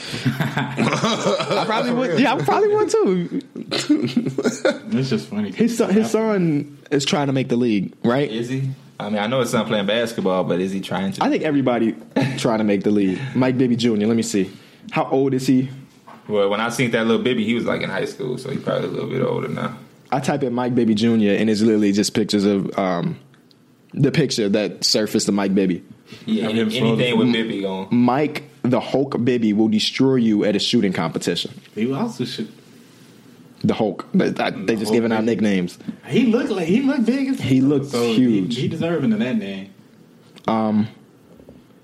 I 0.25 1.63
probably 1.65 1.91
would. 1.91 2.19
Yeah, 2.19 2.35
I 2.35 2.43
probably 2.43 2.73
would 2.73 2.89
too. 2.89 3.41
It's 4.95 5.09
just 5.09 5.27
funny. 5.27 5.51
His 5.51 5.77
son, 5.77 5.89
his 5.89 6.09
son 6.09 6.77
is 6.89 7.03
trying 7.03 7.27
to 7.27 7.33
make 7.33 7.49
the 7.49 7.57
league, 7.57 7.93
right? 8.03 8.31
Is 8.31 8.47
he? 8.47 8.69
I 8.97 9.09
mean, 9.09 9.19
I 9.19 9.27
know 9.27 9.41
his 9.41 9.49
son 9.49 9.65
playing 9.65 9.87
basketball, 9.87 10.45
but 10.45 10.61
is 10.61 10.71
he 10.71 10.79
trying 10.79 11.11
to? 11.13 11.23
I 11.23 11.29
think 11.29 11.43
everybody 11.43 11.95
trying 12.37 12.59
to 12.59 12.63
make 12.63 12.83
the 12.83 12.91
league. 12.91 13.19
Mike 13.35 13.57
Bibby 13.57 13.75
Jr. 13.75 13.95
Let 13.95 14.15
me 14.15 14.23
see. 14.23 14.49
How 14.91 15.05
old 15.09 15.33
is 15.33 15.47
he? 15.47 15.69
well, 16.27 16.49
when 16.49 16.59
I 16.61 16.69
seen 16.69 16.91
that 16.91 17.05
little 17.07 17.23
baby, 17.23 17.43
he 17.45 17.53
was 17.53 17.65
like 17.65 17.81
in 17.81 17.89
high 17.89 18.05
school, 18.05 18.37
so 18.37 18.49
he's 18.49 18.61
probably 18.63 18.87
a 18.87 18.91
little 18.91 19.09
bit 19.09 19.21
older 19.21 19.47
now. 19.47 19.77
I 20.11 20.19
type 20.19 20.43
in 20.43 20.53
Mike 20.53 20.73
Bibby 20.75 20.95
Jr. 20.95 21.07
and 21.09 21.49
it's 21.49 21.61
literally 21.61 21.91
just 21.91 22.13
pictures 22.13 22.45
of 22.45 22.77
um, 22.79 23.19
the 23.93 24.11
picture 24.11 24.47
that 24.49 24.83
surfaced 24.83 25.27
of 25.27 25.33
Mike 25.33 25.53
Bibby. 25.55 25.83
Yeah, 26.25 26.49
any- 26.49 26.61
anything 26.77 27.17
with 27.17 27.31
Bibby 27.33 27.61
going. 27.61 27.87
Mike 27.91 28.43
the 28.63 28.79
Hulk 28.79 29.23
Bibby 29.23 29.53
will 29.53 29.67
destroy 29.67 30.15
you 30.15 30.43
at 30.45 30.55
a 30.55 30.59
shooting 30.59 30.93
competition. 30.93 31.51
He 31.75 31.91
also 31.93 32.25
should. 32.25 32.51
The 33.63 33.73
Hulk. 33.73 34.07
But 34.13 34.39
I- 34.39 34.51
they 34.51 34.73
just 34.75 34.85
Hulk 34.85 34.93
giving 34.93 35.11
out 35.11 35.23
nicknames. 35.23 35.77
He 36.07 36.25
looked 36.27 36.49
like 36.51 36.67
he 36.67 36.81
looked 36.81 37.05
big. 37.05 37.27
As 37.29 37.41
He 37.41 37.61
looked 37.61 37.91
huge. 37.93 38.55
He, 38.55 38.61
he 38.63 38.67
deserving 38.67 39.11
of 39.13 39.19
that 39.19 39.37
name. 39.37 39.69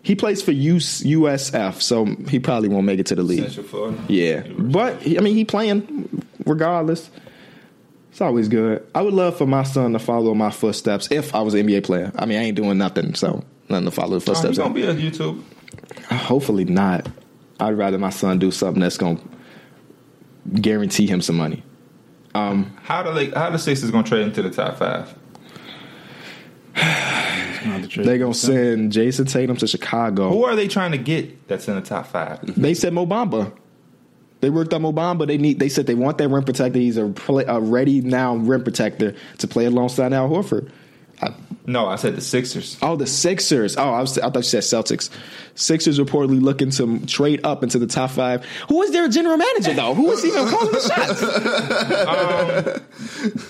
He 0.04 0.16
plays 0.16 0.42
for 0.42 0.52
US, 0.52 1.04
USF, 1.04 1.82
so 1.82 2.06
he 2.28 2.40
probably 2.40 2.70
won't 2.70 2.86
make 2.86 3.00
it 3.00 3.06
to 3.08 3.16
the 3.16 3.22
league. 3.24 3.52
Yeah, 4.10 4.42
but 4.58 4.96
I 5.06 5.20
mean, 5.22 5.36
he 5.36 5.46
playing 5.46 6.24
regardless. 6.46 7.10
It's 8.12 8.20
always 8.20 8.48
good. 8.50 8.86
I 8.96 9.02
would 9.04 9.14
love 9.14 9.38
for 9.38 9.46
my 9.46 9.64
son 9.64 9.94
to 9.94 10.00
follow 10.00 10.34
my 10.34 10.50
footsteps 10.52 11.10
if 11.12 11.34
I 11.36 11.42
was 11.42 11.54
an 11.54 11.66
NBA 11.68 11.84
player. 11.86 12.12
I 12.18 12.26
mean, 12.26 12.40
I 12.40 12.42
ain't 12.44 12.58
doing 12.58 12.78
nothing, 12.78 13.14
so 13.16 13.44
nothing 13.70 13.86
to 13.86 13.92
follow 13.92 14.10
the 14.10 14.16
Oh, 14.16 14.20
footsteps. 14.20 14.50
he's 14.50 14.58
gonna 14.58 14.74
be 14.74 14.88
on 14.88 14.98
YouTube. 14.98 15.42
Hopefully 16.10 16.66
not. 16.66 17.08
I'd 17.60 17.78
rather 17.78 17.98
my 18.00 18.10
son 18.10 18.40
do 18.40 18.50
something 18.52 18.82
that's 18.82 18.98
gonna 18.98 19.20
guarantee 20.56 21.06
him 21.08 21.22
some 21.22 21.38
money. 21.38 21.64
Um, 22.34 22.76
how 22.84 23.04
the 23.04 23.12
Lake- 23.12 23.36
how 23.36 23.50
the 23.52 23.60
Sixers 23.60 23.92
gonna 23.92 24.04
trade 24.08 24.24
into 24.26 24.42
the 24.42 24.50
top 24.50 24.78
five? 24.80 25.14
He's 27.62 27.68
gonna 27.68 27.80
have 27.80 27.82
to 27.84 27.88
trade 27.88 28.08
They're 28.08 28.18
gonna 28.18 28.34
send 28.34 28.92
Jayson 28.92 29.28
Tatum 29.28 29.56
to 29.58 29.68
Chicago. 29.68 30.30
Who 30.30 30.46
are 30.46 30.56
they 30.56 30.68
trying 30.68 30.92
to 30.92 30.98
get 30.98 31.48
that's 31.48 31.68
in 31.68 31.76
the 31.76 31.82
top 31.82 32.08
five? 32.08 32.40
They 32.60 32.74
said 32.74 32.94
Mo 32.94 33.06
Bamba. 33.06 33.54
They 34.40 34.50
worked 34.50 34.74
on 34.74 34.82
Mo 34.82 34.92
Bamba. 34.92 35.28
They 35.28 35.38
need. 35.38 35.60
They 35.60 35.70
said 35.70 35.86
they 35.86 35.94
want 35.94 36.18
that 36.18 36.28
rim 36.28 36.44
protector. 36.44 36.80
He's 36.80 36.98
a, 36.98 37.08
play, 37.08 37.46
a 37.48 37.60
ready 37.60 38.02
now 38.02 38.36
rim 38.36 38.64
protector 38.64 39.16
to 39.38 39.48
play 39.48 39.66
alongside 39.66 40.14
Al 40.14 40.30
Horford. 40.30 40.72
No, 41.68 41.86
I 41.88 41.96
said 41.96 42.16
the 42.16 42.22
Sixers. 42.22 42.76
Oh, 42.82 42.96
the 42.96 43.06
Sixers. 43.06 43.78
Oh, 43.78 43.92
I 43.94 44.02
was. 44.02 44.18
I 44.18 44.24
thought 44.32 44.38
you 44.38 44.42
said 44.44 44.64
Celtics. 44.64 45.10
Sixers 45.54 46.00
reportedly 46.00 46.42
looking 46.42 46.72
to 46.72 47.06
trade 47.06 47.42
up 47.46 47.62
into 47.62 47.78
the 47.78 47.86
top 47.88 48.10
five. 48.10 48.44
Who 48.68 48.82
is 48.82 48.92
their 48.92 49.08
general 49.08 49.38
manager 49.38 49.74
though? 49.74 49.94
Who 49.94 50.10
is 50.12 50.26
even 50.26 50.48
calling 50.48 50.72
the 50.72 50.82
shots? 50.82 51.22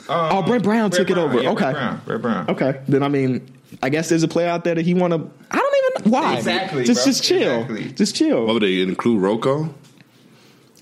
Um, 0.10 0.16
um, 0.16 0.38
oh, 0.38 0.44
Brett 0.44 0.62
Brown 0.64 0.92
took 0.92 1.08
Brett 1.08 1.18
it 1.18 1.22
over. 1.22 1.42
yeah, 1.42 1.52
okay. 1.52 1.72
Brett 1.72 1.74
Brown. 1.76 2.02
Brett 2.06 2.22
Brown. 2.22 2.50
Okay. 2.50 2.82
Then 2.88 3.02
I 3.04 3.08
mean, 3.08 3.50
I 3.82 3.90
guess 3.90 4.10
there's 4.10 4.24
a 4.24 4.28
player 4.28 4.50
out 4.50 4.64
there 4.66 4.76
that 4.76 4.86
he 4.86 4.94
want 4.94 5.14
to. 5.14 5.30
I 5.50 5.58
don't 5.58 5.76
even 6.04 6.12
know 6.12 6.18
why. 6.20 6.36
Exactly, 6.38 6.84
Just 6.84 7.06
bro. 7.06 7.12
just 7.12 7.24
chill. 7.24 7.62
Exactly. 7.62 7.92
Just 7.94 8.16
chill. 8.16 8.46
What 8.46 8.54
would 8.56 8.64
they 8.64 8.82
include 8.82 9.22
Rocco? 9.22 9.74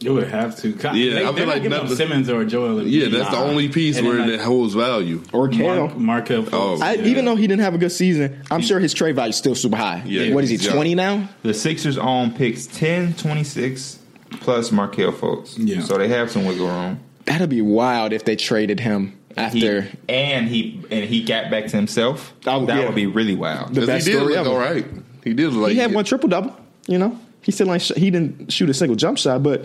You 0.01 0.13
would 0.13 0.29
have 0.29 0.55
to. 0.61 0.69
Yeah, 0.69 0.93
Yeah, 0.93 1.13
they, 1.15 1.25
I 1.27 1.33
feel 1.33 1.45
like 1.47 1.63
not 1.63 1.83
nothing- 1.83 1.97
Simmons 1.97 2.29
or 2.29 2.45
Joel. 2.45 2.77
Embiid. 2.81 2.89
Yeah, 2.91 3.07
that's 3.09 3.31
the 3.31 3.37
only 3.37 3.67
piece 3.67 3.97
And 3.97 4.07
where 4.07 4.19
like, 4.19 4.29
it 4.29 4.39
holds 4.39 4.73
value. 4.73 5.21
or 5.33 5.49
Kale. 5.49 5.87
Mark, 5.89 5.97
Markelle 5.97 6.45
Oh. 6.53 6.79
I, 6.81 6.93
yeah. 6.93 7.05
Even 7.05 7.25
though 7.25 7.35
he 7.35 7.47
didn't 7.47 7.61
have 7.63 7.73
a 7.75 7.77
good 7.77 7.91
season, 7.91 8.41
I'm 8.49 8.61
sure 8.61 8.79
his 8.79 8.93
trade 8.93 9.15
value 9.15 9.31
is 9.31 9.35
still 9.35 9.55
super 9.55 9.75
high. 9.75 10.01
Yeah, 10.05 10.33
what 10.33 10.43
is 10.45 10.49
he, 10.49 10.55
he's 10.55 10.65
young. 10.67 10.75
20 10.75 10.95
now? 10.95 11.29
The 11.43 11.53
Sixers 11.53 11.97
own 11.97 12.31
picks 12.33 12.65
10, 12.67 13.15
26, 13.15 13.99
plus 14.39 14.71
Markelle 14.71 15.11
Fultz. 15.11 15.55
Yeah. 15.57 15.81
So 15.81 15.97
they 15.97 16.07
have 16.07 16.31
some 16.31 16.45
wiggle 16.45 16.67
room. 16.67 16.99
That'd 17.25 17.49
be 17.49 17.61
wild 17.61 18.13
if 18.13 18.23
they 18.25 18.35
traded 18.37 18.79
him 18.79 19.19
He, 19.31 19.35
after 19.37 19.87
and 20.07 20.47
he 20.47 20.81
and 20.89 21.03
he 21.05 21.23
got 21.23 21.51
back 21.51 21.67
to 21.67 21.75
himself. 21.75 22.33
Oh, 22.47 22.65
that 22.65 22.77
yeah. 22.79 22.85
would 22.85 22.95
be 22.95 23.05
really 23.05 23.35
wild. 23.35 23.73
The 23.75 23.81
'Cause 23.81 23.87
best 23.87 24.07
he 24.07 24.13
did 24.13 24.17
story 24.19 24.33
look 24.35 24.45
ever. 24.47 24.49
all 24.49 24.57
right. 24.59 24.85
He 25.23 25.33
did 25.33 25.51
look 25.51 25.63
like 25.63 25.71
he 25.73 25.77
had 25.77 25.93
one 25.93 26.05
triple 26.05 26.29
double. 26.29 26.55
You 26.87 26.97
know, 26.97 27.19
he 27.41 27.51
still 27.51 27.67
like 27.67 27.81
he 27.81 28.09
didn't 28.09 28.51
shoot 28.51 28.67
a 28.69 28.73
single 28.73 28.95
jump 28.95 29.19
shot, 29.19 29.43
but 29.43 29.63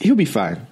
he'll 0.00 0.14
be 0.14 0.24
fine. 0.24 0.66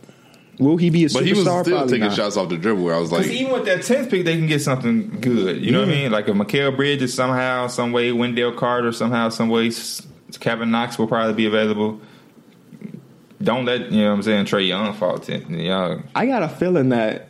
Will 0.59 0.77
he 0.77 0.91
be 0.91 1.05
a 1.05 1.09
But 1.09 1.25
he 1.25 1.33
was 1.33 1.43
still 1.43 1.65
Probably 1.65 1.89
taking 1.89 2.09
not. 2.09 2.17
shots 2.17 2.37
off 2.37 2.49
the 2.49 2.57
dribble. 2.57 2.85
Where 2.85 2.95
I 2.95 2.99
was 2.99 3.11
like, 3.11 3.27
even 3.27 3.53
with 3.53 3.65
that 3.65 3.83
tenth 3.83 4.11
pick, 4.11 4.25
they 4.25 4.37
can 4.37 4.47
get 4.47 4.61
something 4.61 5.21
good. 5.21 5.65
You 5.65 5.73
know 5.73 5.81
what 5.81 5.89
I 5.89 5.93
mean? 5.93 6.13
Like 6.13 6.29
if 6.29 6.37
Mikal 6.37 6.77
Bridges 6.77 7.15
somehow, 7.15 7.67
some 7.67 7.93
way, 7.93 8.13
Wendell 8.13 8.53
Carter 8.53 8.93
somehow, 8.93 9.31
some 9.31 9.49
way, 9.49 9.73
Kevin 10.41 10.71
Knox 10.71 10.99
will 10.99 11.09
probably 11.09 11.35
be 11.35 11.47
available. 11.47 12.01
Don't 13.43 13.65
let 13.65 13.91
you 13.91 14.03
know 14.03 14.11
what 14.11 14.17
I'm 14.17 14.23
saying 14.23 14.45
Trae 14.45 14.69
Young 14.69 14.95
fall 14.95 15.19
tenth. 15.19 15.51
Y'all, 15.51 16.01
I 16.15 16.27
got 16.27 16.43
a 16.43 16.49
feeling 16.49 16.91
that 16.91 17.29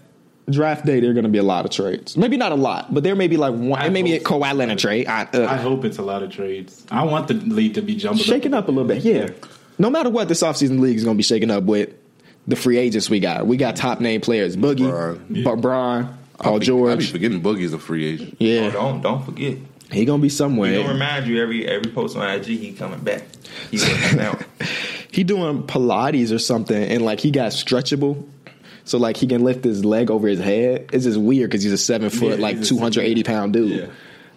draft 0.51 0.85
day 0.85 1.01
there 1.01 1.11
are 1.11 1.15
going 1.15 1.25
to 1.25 1.31
be 1.31 1.39
a 1.39 1.43
lot 1.43 1.65
of 1.65 1.71
trades. 1.71 2.17
Maybe 2.17 2.37
not 2.37 2.53
a 2.53 2.57
lot, 2.57 2.93
but 2.93 3.03
there 3.03 3.15
may 3.15 3.29
be 3.29 3.37
like 3.37 3.55
one. 3.55 3.81
I 3.81 3.89
maybe 3.89 4.17
a 4.17 4.19
hope 4.19 4.43
Kawhi 4.43 4.55
Leonard 4.55 4.79
trade. 4.79 5.07
I, 5.07 5.23
I 5.33 5.37
uh, 5.37 5.57
hope 5.59 5.85
it's 5.85 5.99
a 5.99 6.03
lot 6.03 6.23
of 6.23 6.31
trades. 6.31 6.85
I 6.91 7.05
want 7.05 7.29
the 7.29 7.35
league 7.35 7.75
to 7.75 7.83
be 7.83 7.95
jumbled 7.95 8.27
shaking 8.27 8.53
up 8.53 8.69
a 8.69 8.71
little 8.71 8.89
bit. 8.89 9.03
Yeah. 9.03 9.31
No 9.79 9.91
matter 9.91 10.11
what, 10.11 10.29
this 10.29 10.43
offseason 10.43 10.81
league 10.81 10.97
is 10.97 11.05
going 11.05 11.17
to 11.17 11.19
be 11.19 11.23
shaken 11.23 11.51
up 11.51 11.65
with 11.65 11.91
the 12.47 12.57
free 12.57 12.77
agents 12.79 13.09
we 13.11 13.21
got. 13.21 13.47
We 13.47 13.57
got 13.57 13.77
top 13.77 14.01
name 14.01 14.21
players: 14.21 14.57
Boogie, 14.57 14.89
Bron. 14.89 15.43
Bron, 15.43 15.61
Bron 15.61 16.19
Paul 16.39 16.57
I 16.91 16.97
be 16.97 17.07
forgetting 17.07 17.41
Boogie's 17.41 17.73
a 17.73 17.79
free 17.79 18.05
agent. 18.07 18.33
oh, 18.41 18.45
Yeah, 18.45 18.71
don't 18.71 19.01
don't 19.01 19.25
forget. 19.25 19.59
he 19.93 20.05
gonna 20.05 20.21
be 20.21 20.27
He 20.27 20.31
somewhere. 20.31 20.75
gonna 20.75 20.93
remind 20.93 21.27
you 21.27 21.41
every 21.41 21.67
every 21.67 21.91
post 21.93 22.17
on 22.17 22.29
IG. 22.29 22.45
He 22.47 22.73
coming 22.73 23.01
back. 23.01 23.23
He 23.71 23.79
working 23.79 24.21
out. 24.21 24.43
he 25.13 25.23
doing 25.25 25.63
Pilates 25.65 26.35
or 26.35 26.39
something, 26.39 26.83
and 26.83 27.03
like 27.03 27.21
he 27.21 27.31
got 27.31 27.53
stretchable, 27.53 28.27
so 28.85 28.99
like 28.99 29.17
he 29.17 29.27
can 29.27 29.45
lift 29.45 29.63
his 29.63 29.85
leg 29.85 30.11
over 30.11 30.27
his 30.27 30.41
head. 30.41 30.91
It's 30.93 31.05
just 31.05 31.19
weird 31.21 31.51
because 31.51 31.63
he's 31.63 31.73
a 31.73 31.79
seven 31.79 32.11
foot, 32.11 32.39
Yeah, 32.39 32.43
like 32.43 32.63
two 32.63 32.79
hundred 32.79 33.03
eighty 33.03 33.23
pound 33.23 33.53
dude. 33.53 33.71
Yeah. 33.71 33.87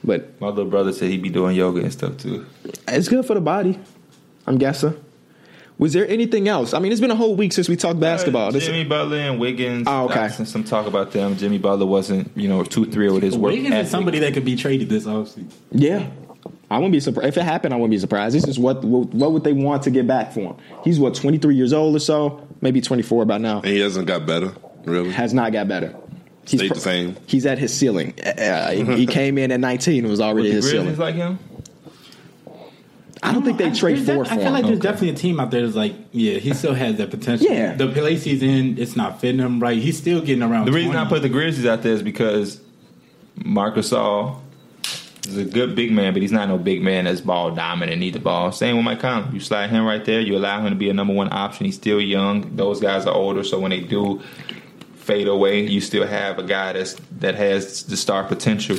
But 0.03 0.39
My 0.39 0.49
little 0.49 0.65
brother 0.69 0.93
said 0.93 1.09
he'd 1.09 1.23
be 1.23 1.29
doing 1.29 1.55
yoga 1.55 1.81
and 1.81 1.91
stuff 1.91 2.17
too. 2.17 2.45
it's 2.88 3.07
good 3.07 3.25
for 3.25 3.33
the 3.33 3.41
body. 3.41 3.79
I'm 4.45 4.59
guessing. 4.59 5.03
Was 5.78 5.91
there 5.93 6.07
anything 6.07 6.47
else? 6.47 6.73
I 6.73 6.80
mean, 6.80 6.91
it's 6.93 7.01
been 7.01 7.11
a 7.11 7.15
whole 7.15 7.36
week 7.36 7.51
since 7.51 7.67
we 7.67 7.76
talked 7.76 7.99
basketball. 7.99 8.47
Uh, 8.47 8.51
This- 8.51 8.65
Jimmy 8.65 8.86
Butler 8.86 9.17
and 9.17 9.39
Wiggins. 9.39 9.86
Oh, 9.89 10.05
okay. 10.05 10.21
uh, 10.26 10.30
Some 10.30 10.63
talk 10.63 10.88
about 10.88 11.11
them. 11.11 11.36
Jimmy 11.36 11.57
Butler 11.57 11.86
wasn't, 11.86 12.32
you 12.36 12.47
know, 12.47 12.63
too 12.63 12.86
thrilled 12.86 13.15
with 13.15 13.23
his 13.23 13.36
work. 13.38 13.51
Wiggins 13.51 13.73
ethic. 13.73 13.86
is 13.86 13.91
somebody 13.91 14.19
that 14.19 14.34
could 14.34 14.45
be 14.45 14.55
traded 14.55 14.88
this 14.89 15.03
offseason. 15.05 15.47
yeah, 15.71 16.07
I 16.71 16.78
wouldn't 16.78 16.93
be 16.93 16.99
surprised 17.01 17.28
if 17.28 17.38
it 17.38 17.43
happened. 17.43 17.73
I 17.73 17.78
wouldn't 17.78 17.91
be 17.91 17.97
surprised. 17.99 18.36
This 18.36 18.47
is 18.47 18.57
what 18.57 18.84
what 18.86 19.13
what 19.13 19.34
would 19.34 19.43
they 19.43 19.53
want 19.53 19.84
to 19.84 19.91
get 19.91 20.07
back 20.07 20.32
for 20.32 20.39
him? 20.41 20.55
He's 20.84 20.99
what 20.99 21.13
23 21.15 21.55
years 21.55 21.73
old 21.73 21.95
or 21.95 21.99
so, 21.99 22.47
maybe 22.61 22.80
24 22.82 23.26
by 23.26 23.38
now. 23.38 23.57
And 23.57 23.65
he 23.67 23.80
hasn't 23.82 24.07
got 24.07 24.26
better, 24.26 24.53
really. 24.86 25.11
Has 25.11 25.34
not 25.34 25.51
got 25.51 25.67
better. 25.67 25.93
He's 26.47 26.59
Stayed 26.61 26.71
the 26.76 26.80
same. 26.80 27.15
He's 27.26 27.45
at 27.47 27.57
his 27.57 27.73
ceiling. 27.73 28.13
Uh, 28.23 28.71
he, 28.71 28.84
he 28.95 29.05
came 29.07 29.38
in 29.39 29.51
at 29.51 29.59
19 29.59 30.03
and 30.03 30.09
was 30.11 30.21
already 30.21 30.49
With 30.49 30.57
at 30.57 30.61
the 30.63 30.67
his 30.67 30.71
ceiling. 30.71 30.97
like 30.97 31.15
him. 31.15 31.39
I 33.26 33.34
don't 33.34 33.43
think 33.43 33.57
they 33.57 33.67
I- 33.67 33.73
trade 33.73 33.97
there's 33.97 34.05
four 34.07 34.23
def- 34.23 34.28
for 34.28 34.34
I 34.34 34.38
feel 34.38 34.47
him. 34.47 34.53
like 34.53 34.65
there's 34.65 34.80
Okay. 34.80 34.88
definitely 34.88 35.09
a 35.09 35.13
team 35.15 35.39
out 35.39 35.51
there 35.51 35.61
that's 35.63 35.76
like, 35.76 35.93
yeah, 36.11 36.38
he 36.38 36.53
still 36.53 36.73
has 36.73 36.97
that 36.97 37.09
potential. 37.11 37.47
Yeah. 37.49 37.76
The 37.76 37.88
place 37.88 38.23
he's 38.23 38.43
in, 38.43 38.78
it's 38.78 38.95
not 38.95 39.19
fitting 39.21 39.39
him 39.41 39.59
right. 39.59 39.78
He's 39.78 39.97
still 39.97 40.21
getting 40.21 40.43
around. 40.43 40.65
The 40.65 40.71
reason 40.71 40.95
I 40.95 41.05
put 41.07 41.21
the 41.21 41.30
Grizzlies 41.30 41.65
out 41.65 41.82
there 41.84 41.93
is 41.93 42.01
because 42.03 42.59
Marcus 43.43 43.89
Gasol 43.91 44.38
is 45.28 45.38
a 45.38 45.43
good 45.45 45.76
big 45.76 45.91
man, 45.91 46.13
but 46.13 46.21
he's 46.21 46.32
not 46.32 46.47
no 46.47 46.57
big 46.57 46.82
man 46.84 47.05
that's 47.05 47.21
ball 47.21 47.51
dominant, 47.51 47.93
and 47.93 47.99
need 47.99 48.13
the 48.13 48.19
ball. 48.19 48.51
Same 48.51 48.76
with 48.78 48.86
Mike 48.86 48.99
Conley. 48.99 49.34
You 49.34 49.39
slide 49.39 49.69
him 49.71 49.84
right 49.86 50.05
there, 50.05 50.21
you 50.21 50.38
allow 50.38 50.61
him 50.61 50.69
to 50.69 50.76
be 50.76 50.89
a 50.89 50.93
number 50.93 51.13
one 51.13 51.30
option. 51.32 51.65
He's 51.65 51.76
still 51.76 51.99
young. 51.99 52.55
Those 52.55 52.80
guys 52.80 53.05
are 53.07 53.13
older, 53.13 53.43
so 53.43 53.59
when 53.59 53.71
they 53.71 53.80
do 53.82 54.21
fade 54.95 55.28
away, 55.28 55.65
you 55.65 55.82
still 55.82 56.05
have 56.05 56.38
a 56.39 56.43
guy 56.43 56.73
that's 56.73 56.95
that 57.19 57.36
has 57.36 57.84
the 57.84 57.97
star 57.97 58.23
potential 58.23 58.78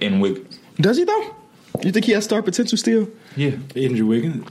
in 0.00 0.20
Wiggins. 0.20 0.58
Does 0.80 0.96
he 0.96 1.04
though? 1.04 1.34
You 1.84 1.92
think 1.92 2.06
he 2.06 2.12
has 2.12 2.24
star 2.24 2.42
potential 2.42 2.78
still? 2.78 3.08
Yeah. 3.36 3.56
Andrew 3.76 4.06
Wiggins. 4.06 4.46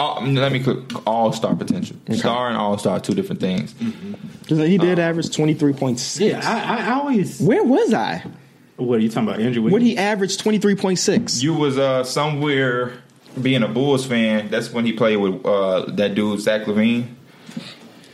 Oh, 0.00 0.20
let 0.22 0.52
me 0.52 0.60
cook 0.60 1.06
all 1.06 1.32
star 1.32 1.56
potential. 1.56 1.96
Star 2.12 2.48
and 2.48 2.56
all 2.56 2.78
star, 2.78 3.00
two 3.00 3.14
different 3.14 3.40
things. 3.40 3.74
Because 4.42 4.58
he 4.58 4.78
did 4.78 4.98
average 4.98 5.26
23.6. 5.26 6.20
Yeah, 6.20 6.40
I, 6.44 6.76
I, 6.76 6.86
I 6.86 6.92
always. 7.00 7.40
Where 7.40 7.64
was 7.64 7.92
I? 7.92 8.24
What 8.76 9.00
are 9.00 9.02
you 9.02 9.08
talking 9.08 9.28
about, 9.28 9.40
Andrew 9.40 9.62
Wiggins? 9.62 9.72
When 9.72 9.82
he 9.82 9.98
averaged 9.98 10.42
23.6. 10.42 11.42
You 11.42 11.54
was 11.54 11.78
uh 11.78 12.04
somewhere 12.04 12.92
being 13.42 13.64
a 13.64 13.68
Bulls 13.68 14.06
fan. 14.06 14.50
That's 14.50 14.72
when 14.72 14.86
he 14.86 14.92
played 14.92 15.16
with 15.16 15.44
uh 15.44 15.86
that 15.96 16.14
dude 16.14 16.38
Zach 16.40 16.62
LaVine. 16.62 17.08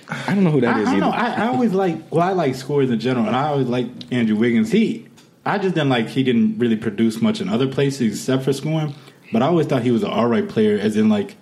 I 0.08 0.34
don't 0.34 0.44
know 0.44 0.50
who 0.50 0.62
that 0.62 0.76
I, 0.76 0.80
is 0.80 0.88
I 0.88 0.90
don't 0.92 1.00
know. 1.00 1.10
I, 1.10 1.30
I 1.32 1.46
always 1.48 1.72
like. 1.72 2.10
Well, 2.10 2.22
I 2.22 2.32
like 2.32 2.54
scores 2.54 2.90
in 2.90 2.98
general, 2.98 3.26
and 3.26 3.36
I 3.36 3.48
always 3.48 3.66
like 3.66 3.86
Andrew 4.10 4.36
Wiggins. 4.36 4.70
He, 4.72 5.06
I 5.46 5.58
just 5.58 5.74
didn't 5.74 5.90
like. 5.90 6.08
He 6.08 6.22
didn't 6.22 6.58
really 6.58 6.76
produce 6.76 7.20
much 7.20 7.40
in 7.40 7.48
other 7.48 7.68
places 7.68 8.14
except 8.14 8.44
for 8.44 8.52
scoring. 8.52 8.94
But 9.32 9.42
I 9.42 9.46
always 9.46 9.66
thought 9.66 9.82
he 9.82 9.90
was 9.90 10.02
an 10.02 10.10
all 10.10 10.26
right 10.26 10.48
player, 10.48 10.78
as 10.78 10.96
in 10.96 11.08
like 11.08 11.36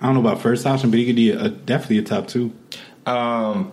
I 0.00 0.06
don't 0.06 0.14
know 0.14 0.20
about 0.20 0.40
first 0.42 0.66
option, 0.66 0.90
but 0.90 0.98
he 0.98 1.06
could 1.06 1.16
be 1.16 1.30
a, 1.30 1.48
definitely 1.48 1.98
a 1.98 2.02
top 2.02 2.28
two. 2.28 2.52
Um, 3.06 3.72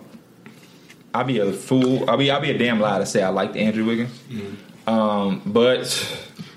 I'll 1.14 1.24
be 1.24 1.38
a 1.38 1.52
fool. 1.52 2.08
I'll 2.08 2.16
be 2.16 2.30
I'll 2.30 2.40
be 2.40 2.50
a 2.50 2.58
damn 2.58 2.80
lie 2.80 2.98
to 2.98 3.06
say 3.06 3.22
I 3.22 3.28
liked 3.28 3.56
Andrew 3.56 3.84
Wiggins. 3.84 4.10
Um, 4.86 5.42
but 5.44 5.84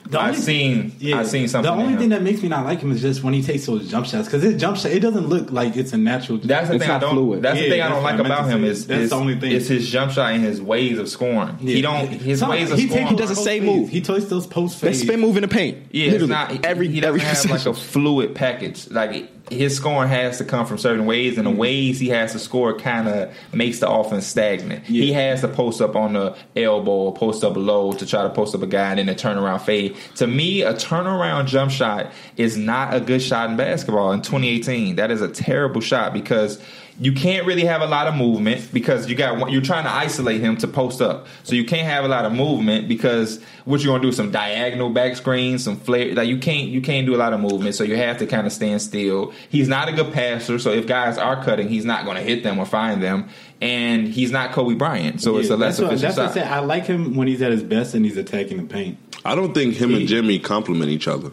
The 0.07 0.19
I've 0.19 0.29
only- 0.35 0.41
seen 0.41 0.91
I've 1.15 1.27
seen 1.27 1.47
something. 1.47 1.71
The 1.75 1.83
only 1.83 1.97
thing 1.97 2.09
that 2.09 2.21
makes 2.21 2.43
me 2.43 2.47
not 2.49 2.63
like 2.65 2.79
him 2.79 2.91
is 2.91 3.01
just 3.01 3.23
when 3.23 3.33
he 3.33 3.41
takes 3.41 3.65
those 3.65 3.89
jump 3.89 4.05
shots 4.05 4.27
because 4.27 4.43
his 4.43 4.59
jump 4.61 4.77
shot 4.77 4.91
it 4.91 4.99
doesn't 4.99 5.27
look 5.27 5.51
like 5.51 5.75
it's 5.75 5.93
a 5.93 5.97
natural. 5.97 6.37
That's 6.37 6.69
the 6.69 6.75
It's 6.75 6.83
thing 6.83 6.91
I 6.93 6.99
don't. 6.99 7.13
fluid. 7.13 7.41
That's 7.41 7.57
Yeah, 7.57 7.63
the 7.63 7.69
thing 7.71 7.81
I 7.81 7.89
don't 7.89 8.03
like 8.03 8.15
I 8.15 8.19
about 8.19 8.47
him 8.47 8.61
say. 8.61 8.67
is 8.67 8.85
That's 8.87 9.01
is, 9.05 9.09
the 9.09 9.15
only 9.15 9.39
thing. 9.39 9.51
is 9.51 9.67
his 9.67 9.89
jump 9.89 10.11
shot 10.11 10.31
and 10.33 10.43
his 10.43 10.61
ways 10.61 10.99
of 10.99 11.09
scoring. 11.09 11.57
Yeah. 11.59 11.75
He 11.75 11.81
don't 11.81 12.07
his 12.07 12.39
Some- 12.39 12.49
ways 12.51 12.69
of 12.71 12.77
he 12.77 12.85
scoring. 12.85 13.03
takes 13.07 13.09
He 13.11 13.15
does 13.17 13.29
the 13.29 13.35
same 13.35 13.63
fades. 13.63 13.75
move. 13.79 13.89
He 13.89 14.01
takes 14.01 14.25
those 14.25 14.45
post 14.45 14.79
That 14.81 14.87
fades. 14.87 15.01
spin 15.01 15.19
move 15.19 15.37
in 15.37 15.41
the 15.41 15.47
paint. 15.47 15.77
Yeah, 15.91 16.11
it's 16.11 16.27
not 16.27 16.65
every 16.65 16.87
He 16.87 16.99
doesn't 17.01 17.19
every 17.19 17.21
have 17.21 17.49
like 17.49 17.65
a 17.65 17.73
fluid 17.73 18.35
package. 18.35 18.87
Like 18.91 19.29
his 19.51 19.75
scoring 19.75 20.09
has 20.09 20.37
to 20.39 20.45
come 20.45 20.65
from 20.65 20.77
certain 20.77 21.05
ways, 21.05 21.37
and 21.37 21.45
the 21.45 21.51
mm-hmm. 21.51 21.59
ways 21.59 21.99
he 21.99 22.09
has 22.09 22.31
to 22.31 22.39
score 22.39 22.77
kind 22.77 23.07
of 23.07 23.33
makes 23.53 23.79
the 23.79 23.89
offense 23.89 24.25
stagnant. 24.25 24.85
He 24.85 25.13
has 25.13 25.41
to 25.41 25.47
post 25.47 25.81
up 25.81 25.95
on 25.95 26.13
the 26.13 26.35
elbow, 26.55 26.91
or 26.91 27.13
post 27.13 27.43
up 27.43 27.55
low 27.55 27.93
to 27.93 28.05
try 28.05 28.23
to 28.23 28.29
post 28.29 28.55
up 28.55 28.61
a 28.61 28.67
guy, 28.67 28.91
and 28.91 28.99
then 28.99 29.09
a 29.09 29.15
turnaround 29.15 29.61
fade. 29.61 29.95
To 30.15 30.27
me, 30.27 30.61
a 30.61 30.73
turnaround 30.73 31.47
jump 31.47 31.71
shot 31.71 32.11
is 32.37 32.57
not 32.57 32.93
a 32.93 32.99
good 32.99 33.21
shot 33.21 33.49
in 33.49 33.57
basketball 33.57 34.11
in 34.11 34.21
2018. 34.21 34.95
That 34.95 35.11
is 35.11 35.21
a 35.21 35.29
terrible 35.29 35.81
shot 35.81 36.13
because. 36.13 36.61
You 36.97 37.11
can't 37.11 37.45
really 37.45 37.65
have 37.65 37.81
a 37.81 37.85
lot 37.87 38.07
of 38.07 38.15
movement 38.15 38.69
because 38.73 39.09
you 39.09 39.15
got 39.15 39.37
one- 39.37 39.51
you're 39.51 39.61
trying 39.61 39.83
to 39.83 39.91
isolate 39.91 40.39
him 40.39 40.55
to 40.57 40.67
post 40.67 41.01
up, 41.01 41.27
so 41.43 41.53
you 41.53 41.65
can't 41.65 41.85
have 41.87 42.05
a 42.05 42.07
lot 42.07 42.23
of 42.23 42.31
movement 42.31 42.87
because 42.87 43.41
what 43.65 43.83
you're 43.83 43.93
gonna 43.93 44.01
do 44.09 44.13
some 44.13 44.31
diagonal 44.31 44.89
back 44.89 45.17
screens, 45.17 45.63
some 45.63 45.75
flare 45.75 46.13
like 46.15 46.29
you 46.29 46.37
can't 46.37 46.69
you 46.69 46.79
can't 46.79 47.05
do 47.05 47.13
a 47.13 47.17
lot 47.17 47.33
of 47.33 47.41
movement, 47.41 47.75
so 47.75 47.83
you 47.83 47.97
have 47.97 48.17
to 48.19 48.25
kind 48.25 48.47
of 48.47 48.53
stand 48.53 48.81
still. 48.81 49.33
He's 49.49 49.67
not 49.67 49.89
a 49.89 49.91
good 49.91 50.13
passer, 50.13 50.57
so 50.57 50.71
if 50.71 50.87
guys 50.87 51.17
are 51.17 51.43
cutting, 51.43 51.67
he's 51.67 51.83
not 51.83 52.05
going 52.05 52.15
to 52.15 52.23
hit 52.23 52.43
them 52.43 52.57
or 52.59 52.65
find 52.65 53.03
them, 53.03 53.25
and 53.61 54.07
he's 54.07 54.31
not 54.31 54.53
Kobe 54.53 54.75
Bryant, 54.75 55.21
so 55.21 55.37
it's 55.37 55.49
a 55.49 55.53
Yeah, 55.53 55.57
less 55.57 55.77
that's 55.77 55.79
what, 55.81 55.93
efficient 55.95 56.15
that's 56.15 56.35
what 56.35 56.43
I 56.43 56.45
said. 56.47 56.53
I 56.53 56.59
like 56.59 56.85
him 56.85 57.15
when 57.15 57.27
he's 57.27 57.41
at 57.41 57.51
his 57.51 57.63
best 57.63 57.93
and 57.93 58.05
he's 58.05 58.15
attacking 58.17 58.55
the 58.57 58.63
paint. 58.63 58.97
I 59.25 59.35
don't 59.35 59.53
think 59.53 59.75
him 59.75 59.89
He- 59.89 59.95
and 59.97 60.07
Jimmy 60.07 60.39
complement 60.39 60.89
each 60.91 61.07
other 61.09 61.31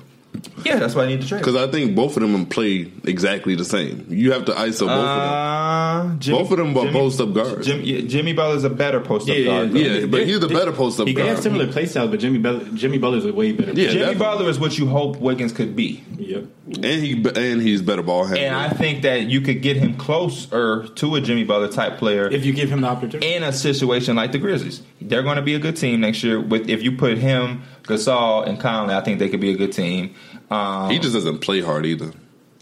Yeah, 0.64 0.78
that's 0.78 0.94
why 0.94 1.04
I 1.04 1.06
need 1.08 1.20
to 1.22 1.28
trade. 1.28 1.38
because 1.38 1.56
I 1.56 1.66
think 1.70 1.94
both 1.94 2.16
of 2.16 2.22
them 2.22 2.46
play 2.46 2.90
exactly 3.04 3.54
the 3.54 3.64
same. 3.64 4.06
You 4.08 4.32
have 4.32 4.44
to 4.46 4.52
ISO 4.52 4.80
both 4.86 4.90
of 4.90 4.96
Uh, 4.98 6.14
Jimmy, 6.18 6.38
Both 6.38 6.50
of 6.52 6.58
them 6.58 6.76
are 6.78 6.90
post-up 6.92 7.34
guards. 7.34 7.66
Jim, 7.66 7.80
yeah, 7.82 8.00
Jimmy 8.02 8.32
Butler's 8.32 8.64
a 8.64 8.70
better 8.70 9.00
post 9.00 9.28
up 9.28 9.36
Yeah, 9.36 9.44
guard. 9.44 9.68
them. 9.68 9.74
though. 9.74 9.80
Yeah, 9.80 10.06
but 10.06 10.26
he's 10.26 10.40
the 10.40 10.48
better 10.48 10.72
post 10.72 10.98
up 11.00 11.06
guard. 11.06 11.16
he 11.16 11.22
They 11.22 11.28
have 11.28 11.40
similar 11.40 11.66
play 11.66 11.86
styles, 11.86 12.10
but 12.10 12.20
Jimmy 12.20 12.38
Butler, 12.38 12.64
Jimmy 12.74 12.98
Butler's 12.98 13.24
a 13.26 13.32
way 13.32 13.52
better. 13.52 13.72
Yeah, 13.72 13.88
Jimmy 13.88 13.98
definitely. 13.98 14.14
Butler 14.18 14.48
is 14.48 14.58
what 14.58 14.78
you 14.78 14.86
hope 14.86 15.16
Wiggins 15.18 15.52
could 15.52 15.76
be. 15.76 16.02
Yep. 16.18 16.44
and 16.76 16.84
he 16.84 17.12
and 17.36 17.60
he's 17.60 17.82
better 17.82 18.02
ball 18.02 18.24
handler. 18.24 18.44
And 18.46 18.54
I 18.56 18.70
think 18.70 19.02
that 19.02 19.22
you 19.28 19.40
could 19.42 19.60
get 19.62 19.76
him 19.76 19.96
closer 19.96 20.86
to 20.86 21.14
a 21.16 21.20
Jimmy 21.20 21.44
Butler 21.44 21.68
type 21.68 21.98
player 21.98 22.28
If 22.30 22.46
you 22.46 22.52
give 22.52 22.70
him 22.70 22.80
the 22.80 22.88
opportunity. 22.88 23.34
in 23.34 23.42
a 23.42 23.52
situation 23.52 24.16
like 24.16 24.32
the 24.32 24.38
Grizzlies. 24.38 24.82
They're 25.00 25.22
going 25.24 25.36
to 25.36 25.42
be 25.42 25.54
a 25.54 25.58
good 25.58 25.76
team 25.76 26.00
next 26.00 26.22
year. 26.22 26.40
With 26.40 26.70
if 26.70 26.82
you 26.82 26.92
put 26.92 27.18
him, 27.18 27.62
Gasol, 27.82 28.46
and 28.46 28.60
Conley, 28.60 28.94
I 28.94 29.00
think 29.00 29.18
they 29.18 29.28
could 29.28 29.40
be 29.40 29.50
a 29.52 29.56
good 29.56 29.72
team. 29.72 30.14
Um, 30.50 30.90
he 30.90 30.98
just 30.98 31.14
doesn't 31.14 31.38
play 31.38 31.60
hard 31.60 31.86
either. 31.86 32.12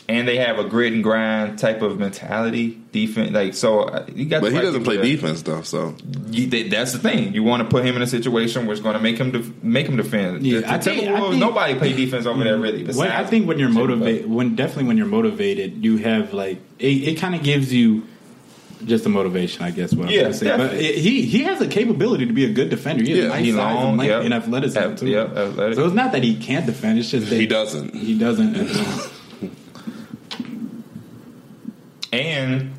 and 0.09 0.27
they 0.27 0.39
have 0.39 0.59
a 0.59 0.65
grit 0.65 0.93
and 0.93 1.05
grind 1.05 1.57
type 1.59 1.83
of 1.83 1.99
mentality, 1.99 2.81
defense. 2.91 3.31
Like 3.33 3.55
so, 3.55 3.83
uh, 3.83 4.07
you 4.13 4.25
got. 4.27 4.41
But 4.43 4.51
he 4.53 4.59
right 4.59 4.65
doesn't 4.65 4.83
play 4.85 4.97
there. 4.97 5.05
defense 5.05 5.43
though. 5.43 5.63
So 5.63 5.95
You, 6.31 6.47
that- 6.49 6.71
that's 6.71 6.93
the 6.93 6.99
thing. 6.99 7.33
You 7.35 7.43
want 7.45 7.63
to 7.63 7.69
put 7.69 7.85
him 7.85 7.95
in 7.97 8.03
a 8.03 8.07
situation 8.09 8.67
where 8.67 8.73
it's 8.73 8.83
going 8.83 8.95
to 8.97 9.01
make 9.03 9.19
him 9.19 9.31
def- 9.31 9.63
make 9.63 9.87
him 9.87 9.97
defend. 9.97 10.45
Yeah, 10.45 10.57
The- 10.57 10.61
the 10.63 10.73
I 10.73 10.79
think- 10.79 11.03
I 11.03 11.07
Timberwolves, 11.07 11.29
think- 11.31 11.41
nobody 11.41 11.75
play 11.75 11.93
defense 11.93 12.27
over 12.27 12.43
there 12.43 12.59
really. 12.59 12.85
When, 12.85 13.09
I 13.09 13.25
think 13.25 13.47
when 13.47 13.59
you're 13.61 13.69
motivated, 13.69 14.29
when 14.31 14.57
definitely 14.57 14.85
when 14.85 14.97
you're 14.97 15.07
motivated, 15.07 15.85
you 15.85 15.99
have 15.99 16.33
like 16.33 16.59
it, 16.81 16.87
it 17.09 17.19
kind 17.19 17.35
of 17.37 17.43
gives 17.45 17.73
you 17.73 18.05
just 18.85 19.05
a 19.07 19.09
motivation, 19.09 19.63
I 19.65 19.71
guess. 19.71 19.93
What 19.95 20.07
I'm 20.09 20.13
Yeah, 20.13 20.23
gonna 20.23 20.35
say. 20.35 20.57
But 20.57 20.73
he 20.81 21.23
he 21.23 21.43
has 21.45 21.59
the 21.59 21.67
capability 21.69 22.27
to 22.27 22.33
be 22.33 22.45
a 22.45 22.53
good 22.53 22.71
defender. 22.71 23.05
He 23.05 23.11
has 23.11 23.19
Yeah, 23.21 23.29
nice 23.29 23.45
he 23.45 23.53
size 23.53 23.75
long, 23.75 23.89
and, 23.91 23.99
length 23.99 24.11
yep. 24.11 24.23
and 24.25 24.35
athleticism 24.35 24.79
Ath- 24.79 24.99
too. 24.99 25.07
yep, 25.09 25.37
athletic. 25.37 25.75
So 25.77 25.85
it's 25.87 25.95
not 25.95 26.13
that 26.13 26.23
he 26.25 26.37
can't 26.37 26.67
defend; 26.67 26.99
it's 26.99 27.11
just 27.11 27.29
that 27.31 27.37
he 27.37 27.47
doesn't. 27.47 27.95
He 27.95 28.19
doesn't. 28.19 28.57
and 28.57 28.69
so- 28.71 29.11
And 32.13 32.73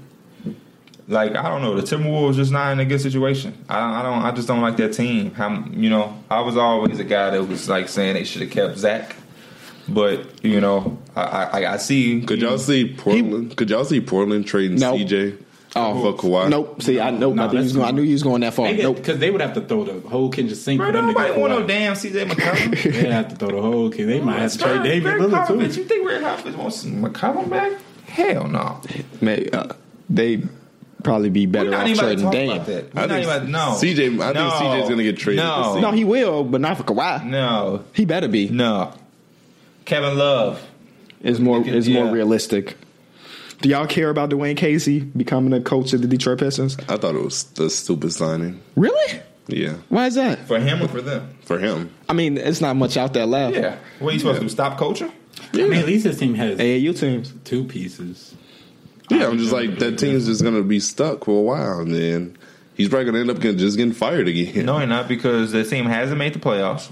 like 1.08 1.36
I 1.36 1.48
don't 1.50 1.62
know, 1.62 1.80
the 1.80 1.82
Timberwolves 1.84 2.36
just 2.36 2.52
not 2.52 2.72
in 2.74 2.80
a 2.80 2.86
good 2.86 3.02
situation. 3.02 3.54
I 3.70 3.80
don't, 3.80 3.92
I 3.94 4.02
don't, 4.02 4.24
I 4.24 4.32
just 4.32 4.48
don't 4.48 4.62
like 4.62 4.78
that 4.78 4.94
team. 4.94 5.34
How 5.34 5.64
you 5.72 5.90
know, 5.90 6.18
I 6.30 6.42
was 6.42 6.58
always 6.58 7.00
a 7.00 7.04
guy 7.04 7.30
that 7.32 7.44
was 7.48 7.70
like 7.70 7.88
saying 7.90 8.16
they 8.16 8.24
should 8.26 8.42
have 8.42 8.52
kept 8.52 8.78
Zach, 8.78 9.16
but 9.88 10.44
you 10.44 10.60
know, 10.60 10.98
I, 11.16 11.22
I, 11.22 11.74
I 11.74 11.78
see. 11.78 12.22
Could 12.24 12.42
y'all 12.42 12.58
see 12.58 12.94
Portland? 12.94 13.56
could 13.56 13.70
y'all 13.70 13.86
see 13.86 14.02
Portland 14.02 14.46
trading 14.48 14.78
No. 14.78 14.94
CJ 14.96 15.38
Oh, 15.76 16.14
for 16.14 16.22
Kawhi? 16.22 16.50
Nope. 16.50 16.82
See, 16.82 17.00
I 17.00 17.12
nope. 17.12 17.36
No, 17.36 17.44
I, 17.44 17.48
think 17.48 17.60
he 17.60 17.64
was 17.64 17.74
going, 17.74 17.88
I 17.88 17.92
knew 17.92 18.02
he 18.02 18.12
was 18.14 18.24
going 18.24 18.42
that 18.42 18.54
far. 18.54 18.74
Nope. 18.74 18.98
Because 18.98 19.08
Nope. 19.16 19.20
they 19.20 19.32
would 19.32 19.42
have 19.42 19.54
to 19.54 19.62
throw 19.62 19.86
the 19.86 20.08
whole 20.10 20.30
kitchen 20.30 20.54
sink 20.56 20.80
Bro, 20.80 20.88
for 20.88 20.92
them 20.94 21.08
nobody 21.08 21.30
get 21.30 21.40
want 21.40 21.54
no 21.54 21.66
damn 21.66 21.94
CJ 21.94 22.26
McCollum. 22.30 22.92
They 23.02 23.10
have 23.10 23.30
to 23.30 23.36
throw 23.38 23.52
the 23.52 23.62
whole 23.62 23.90
kid. 23.90 24.08
They 24.10 24.20
might 24.20 24.40
have 24.40 24.52
to 24.52 24.58
trade 24.58 24.84
David 24.84 25.04
Greg 25.04 25.22
Lillard 25.22 25.46
Popovich, 25.48 25.74
too. 25.76 25.82
You 25.82 25.88
think 25.88 26.06
Gregg 26.06 26.22
Popovich 26.22 26.56
wants 26.58 26.84
McCollum 26.86 27.50
back? 27.50 27.72
Hell 28.06 28.48
no. 28.50 28.82
May, 29.22 29.48
uh, 29.50 29.68
they 30.10 30.44
probably 31.04 31.30
be 31.30 31.46
better 31.46 31.70
not 31.72 31.84
off 31.84 31.88
even 31.88 32.00
about 32.00 32.10
to 32.10 32.16
trading 32.16 32.24
talk 32.26 32.34
Dame. 32.34 32.52
about 32.52 32.66
that. 32.68 32.94
We're 32.94 33.02
I 33.02 33.06
not 33.06 33.14
think 33.16 33.24
even 33.28 33.38
about, 33.38 33.50
no. 33.50 33.60
CJ 33.78 34.22
I 34.22 34.34
think 34.34 34.36
No. 34.36 34.50
CJ's 34.52 34.90
gonna 34.90 35.04
get 35.04 35.18
traded 35.18 35.44
No. 35.46 35.80
No, 35.80 35.92
he 35.92 36.04
will, 36.04 36.44
but 36.44 36.60
not 36.62 36.78
for 36.78 36.84
Kawhi. 36.84 37.26
No, 37.26 37.84
He 37.94 38.04
better 38.06 38.28
be. 38.28 38.50
no. 38.50 38.92
Kevin 39.86 40.18
Love. 40.18 40.62
Is 41.22 41.40
more 41.40 41.66
is 41.66 41.88
more 41.88 42.08
realistic. 42.12 42.76
Do 43.62 43.70
y'all 43.70 43.86
care 43.88 44.10
about 44.10 44.30
Dwane 44.32 44.58
Casey 44.58 45.00
becoming 45.02 45.54
a 45.54 45.62
coach 45.62 45.94
of 45.94 46.02
the 46.02 46.08
Detroit 46.08 46.40
Pistons? 46.40 46.78
I 46.90 46.98
thought 46.98 47.16
it 47.16 47.24
was 47.24 47.44
the 47.44 47.70
stupid 47.70 48.12
signing. 48.12 48.60
Really? 48.76 49.22
Yeah, 49.48 49.74
Why 49.90 50.08
is 50.08 50.16
that? 50.16 50.48
For 50.48 50.60
him 50.60 50.82
or 50.82 50.88
for 50.88 51.02
them? 51.02 51.36
for 51.44 51.60
him. 51.60 51.92
I 52.08 52.14
mean, 52.14 52.38
it's 52.38 52.62
not 52.62 52.76
much 52.76 52.96
out 52.96 53.14
there 53.14 53.26
left. 53.26 53.56
Yeah. 53.56 53.78
What 54.00 54.10
are 54.10 54.14
you 54.14 54.20
supposed 54.20 54.40
to 54.40 54.46
do? 54.46 54.50
Stop 54.50 54.78
coaching? 54.78 55.12
I 55.54 55.58
mean, 55.58 55.74
at 55.74 55.86
least 55.86 56.06
his 56.06 56.18
team 56.18 56.36
has 56.36 56.58
AAU 56.58 56.98
teams. 56.98 57.34
two 57.44 57.66
pieces. 57.66 58.34
Yeah, 59.10 59.28
I'm 59.28 59.38
just 59.38 59.52
like 59.52 59.78
that 59.80 60.00
team's 60.00 60.26
just 60.28 60.42
gonna 60.44 60.62
be 60.64 60.80
stuck 60.80 61.26
for 61.26 61.38
a 61.38 61.42
while, 61.42 61.80
and 61.80 61.94
then 61.94 62.38
he's 62.76 62.88
probably 62.88 63.06
gonna 63.06 63.20
end 63.20 63.30
up 63.30 63.40
getting, 63.42 63.58
just 63.58 63.76
getting 63.76 63.92
fired 63.94 64.28
again. 64.30 64.66
No, 64.66 64.78
you're 64.78 64.88
not 64.88 65.08
because 65.10 65.52
the 65.52 65.66
team 65.66 65.86
hasn't 65.86 66.18
made 66.18 66.34
the 66.34 66.40
playoffs. 66.40 66.90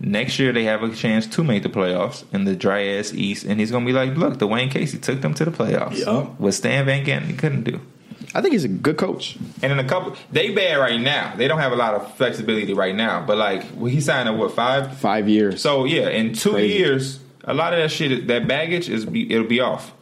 Next 0.00 0.38
year 0.38 0.52
they 0.52 0.64
have 0.64 0.82
a 0.82 0.94
chance 0.94 1.26
to 1.26 1.44
make 1.44 1.62
the 1.62 1.68
playoffs 1.68 2.24
in 2.32 2.44
the 2.44 2.56
dry 2.56 2.86
ass 2.86 3.12
East, 3.12 3.44
and 3.44 3.60
he's 3.60 3.70
gonna 3.70 3.84
be 3.84 3.92
like, 3.92 4.16
"Look, 4.16 4.38
Dwane 4.38 4.70
Casey 4.70 4.98
took 4.98 5.20
them 5.20 5.34
to 5.34 5.44
the 5.44 5.50
playoffs. 5.50 5.98
Yup. 5.98 6.40
What 6.40 6.52
Stan 6.52 6.86
Van 6.86 7.04
Gundy 7.04 7.38
couldn't 7.38 7.64
do." 7.64 7.80
I 8.34 8.40
think 8.40 8.52
he's 8.52 8.64
a 8.64 8.68
good 8.68 8.96
coach. 8.96 9.36
And 9.62 9.72
in 9.72 9.78
a 9.78 9.84
couple, 9.84 10.14
they 10.30 10.54
bad 10.54 10.76
right 10.76 11.00
now. 11.00 11.34
They 11.36 11.48
don't 11.48 11.58
have 11.58 11.72
a 11.72 11.76
lot 11.76 11.94
of 11.94 12.14
flexibility 12.16 12.72
right 12.74 12.94
now. 12.94 13.24
But 13.26 13.38
like, 13.38 13.64
well, 13.74 13.90
he 13.90 14.00
signed 14.00 14.28
a 14.28 14.32
what 14.32 14.52
five? 14.52 14.96
Five 14.98 15.28
years. 15.28 15.60
So 15.60 15.84
yeah, 15.84 16.08
in 16.08 16.32
two 16.32 16.52
Crazy. 16.52 16.78
years, 16.78 17.20
a 17.44 17.54
lot 17.54 17.72
of 17.72 17.80
that 17.80 17.90
shit, 17.90 18.26
that 18.28 18.46
baggage 18.46 18.88
is 18.88 19.04
be, 19.04 19.30
it'll 19.32 19.46
be 19.46 19.60
off. 19.60 19.92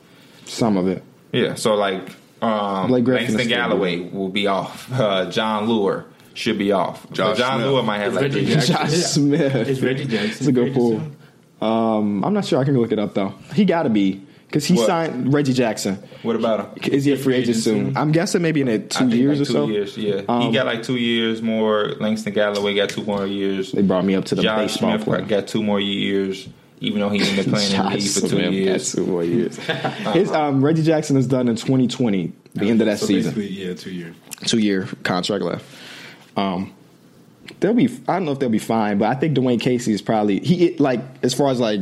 Some 0.45 0.77
of 0.77 0.89
it. 0.89 1.03
Yeah. 1.33 1.55
So 1.55 1.75
like, 1.75 2.03
um, 2.43 2.89
Blake 2.89 3.05
Griffin 3.05 3.27
Langston 3.29 3.49
Galloway 3.49 4.01
will 4.01 4.29
be 4.29 4.47
off. 4.47 4.93
Uh, 4.93 5.31
Jon 5.31 5.67
Leuer 5.67 6.05
should 6.35 6.59
be 6.59 6.73
off. 6.73 7.03
But 7.09 7.13
Josh 7.15 7.39
John 7.39 7.61
Smith. 7.61 7.67
Leuer 7.73 7.85
might 7.85 7.99
have 7.99 8.15
like 8.15 8.23
Reggie 8.25 8.45
three. 8.45 8.55
Jackson. 8.55 8.75
Josh 8.77 8.91
Smith. 8.91 9.55
Is 9.69 9.83
Reggie 9.83 10.05
Jackson? 10.07 10.31
It's 10.31 10.47
a 10.47 10.53
good 10.53 10.73
free 10.73 10.75
pull. 10.75 11.03
Um, 11.61 12.25
I'm 12.25 12.33
not 12.35 12.45
sure. 12.45 12.61
I 12.61 12.65
can 12.65 12.79
look 12.79 12.93
it 12.93 12.99
up 12.99 13.15
though. 13.15 13.35
He 13.55 13.65
got 13.65 13.83
to 13.83 13.91
be 13.91 14.25
because 14.47 14.65
he 14.65 14.75
What? 14.75 14.87
signed 14.87 15.33
Reggie 15.35 15.53
Jackson. 15.53 15.97
What 16.23 16.37
about 16.37 16.79
him? 16.85 16.93
Is 16.93 17.05
he 17.05 17.13
a 17.13 17.17
free 17.17 17.35
agent 17.35 17.57
soon? 17.57 17.97
I'm 17.97 18.13
guessing 18.13 18.43
maybe 18.43 18.61
in 18.61 18.69
a 18.69 18.75
I 18.75 18.79
two 18.79 19.09
years 19.09 19.41
like 19.41 19.49
or 19.49 19.53
two 19.53 19.53
so. 19.53 19.69
Years, 19.69 19.97
yeah. 19.97 20.23
Um, 20.29 20.43
he 20.43 20.53
got 20.53 20.67
like 20.67 20.83
two 20.85 20.97
years 20.97 21.43
more. 21.43 21.93
Langston 22.01 22.33
Galloway 22.33 22.75
got 22.75 22.91
two 22.91 23.03
more 23.05 23.27
years. 23.27 23.73
They 23.73 23.83
brought 23.83 24.05
me 24.05 24.15
up 24.15 24.25
to 24.27 24.35
the 24.37 24.43
Josh 24.43 24.73
baseball 24.75 24.93
Smith 24.93 25.05
player. 25.05 25.21
got, 25.21 25.29
got 25.29 25.47
two 25.49 25.63
more 25.65 25.81
years, 25.81 26.49
even 26.81 27.01
though 27.01 27.09
he's 27.09 27.29
been 27.35 27.51
playing 27.53 27.73
in 27.73 27.83
the 27.83 27.91
league 27.91 28.03
for 28.09 28.21
two 28.21 28.29
Smith 28.29 28.43
got 28.45 28.53
years. 28.53 28.93
two 28.93 29.07
more 29.07 29.25
years. 29.25 29.57
His 30.15 30.31
um, 30.31 30.65
Reggie 30.65 30.83
Jackson 30.85 31.17
is 31.17 31.27
done 31.27 31.49
in 31.49 31.57
2020, 31.57 32.33
the 32.55 32.71
end 32.71 32.81
of 32.81 32.87
that 32.87 33.01
so 33.01 33.07
season. 33.07 33.35
Basically, 33.35 33.67
yeah, 33.67 33.75
two 33.75 33.91
years. 33.91 34.15
Two 34.47 34.59
year 34.59 34.89
contract 35.03 35.43
left. 35.43 35.65
Um, 36.39 36.73
they'll 37.61 37.75
be. 37.75 37.87
I 38.09 38.15
don't 38.15 38.25
know 38.25 38.33
if 38.33 38.39
they'll 38.39 38.49
be 38.49 38.59
fine, 38.59 38.99
but 38.99 39.09
I 39.09 39.15
think 39.15 39.37
Dwane 39.37 39.61
Casey 39.61 39.93
is 39.93 40.03
probably 40.03 40.41
he 40.41 40.77
like 40.79 41.01
as 41.23 41.35
far 41.35 41.51
as 41.51 41.61
like 41.61 41.81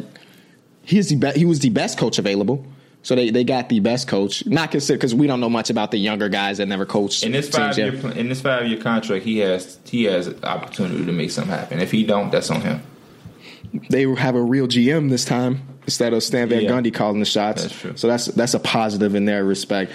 he's 0.82 1.08
the 1.08 1.16
be- 1.16 1.38
he 1.38 1.44
was 1.44 1.60
the 1.60 1.70
best 1.70 1.98
coach 1.98 2.18
available. 2.18 2.64
So 3.02 3.14
they, 3.14 3.30
they 3.30 3.44
got 3.44 3.68
the 3.68 3.78
best 3.78 4.08
coach, 4.08 4.44
not 4.46 4.72
consider 4.72 4.96
because 4.96 5.14
we 5.14 5.28
don't 5.28 5.38
know 5.38 5.48
much 5.48 5.70
about 5.70 5.92
the 5.92 5.96
younger 5.96 6.28
guys 6.28 6.58
that 6.58 6.66
never 6.66 6.84
coached. 6.84 7.22
In 7.22 7.30
this 7.30 7.48
five 7.48 7.78
year 7.78 7.94
in 8.16 8.28
this 8.28 8.40
five 8.40 8.66
year 8.66 8.80
contract, 8.80 9.24
he 9.24 9.38
has 9.38 9.78
he 9.84 10.04
has 10.04 10.26
opportunity 10.42 11.04
to 11.04 11.12
make 11.12 11.30
something 11.30 11.52
happen. 11.52 11.78
If 11.80 11.92
he 11.92 12.04
don't, 12.04 12.32
that's 12.32 12.50
on 12.50 12.62
him. 12.62 12.82
they 13.90 14.02
have 14.16 14.34
a 14.34 14.42
real 14.42 14.66
GM 14.66 15.08
this 15.10 15.24
time 15.24 15.60
instead 15.84 16.14
of 16.14 16.22
Stan 16.24 16.48
Van 16.48 16.62
Yeah. 16.62 16.70
Gundy 16.70 16.92
calling 16.92 17.20
the 17.20 17.26
shots. 17.26 17.62
That's 17.62 17.78
true. 17.78 17.92
So 17.96 18.08
that's 18.08 18.26
that's 18.26 18.54
a 18.54 18.58
positive 18.58 19.14
in 19.14 19.24
their 19.24 19.44
respect. 19.44 19.92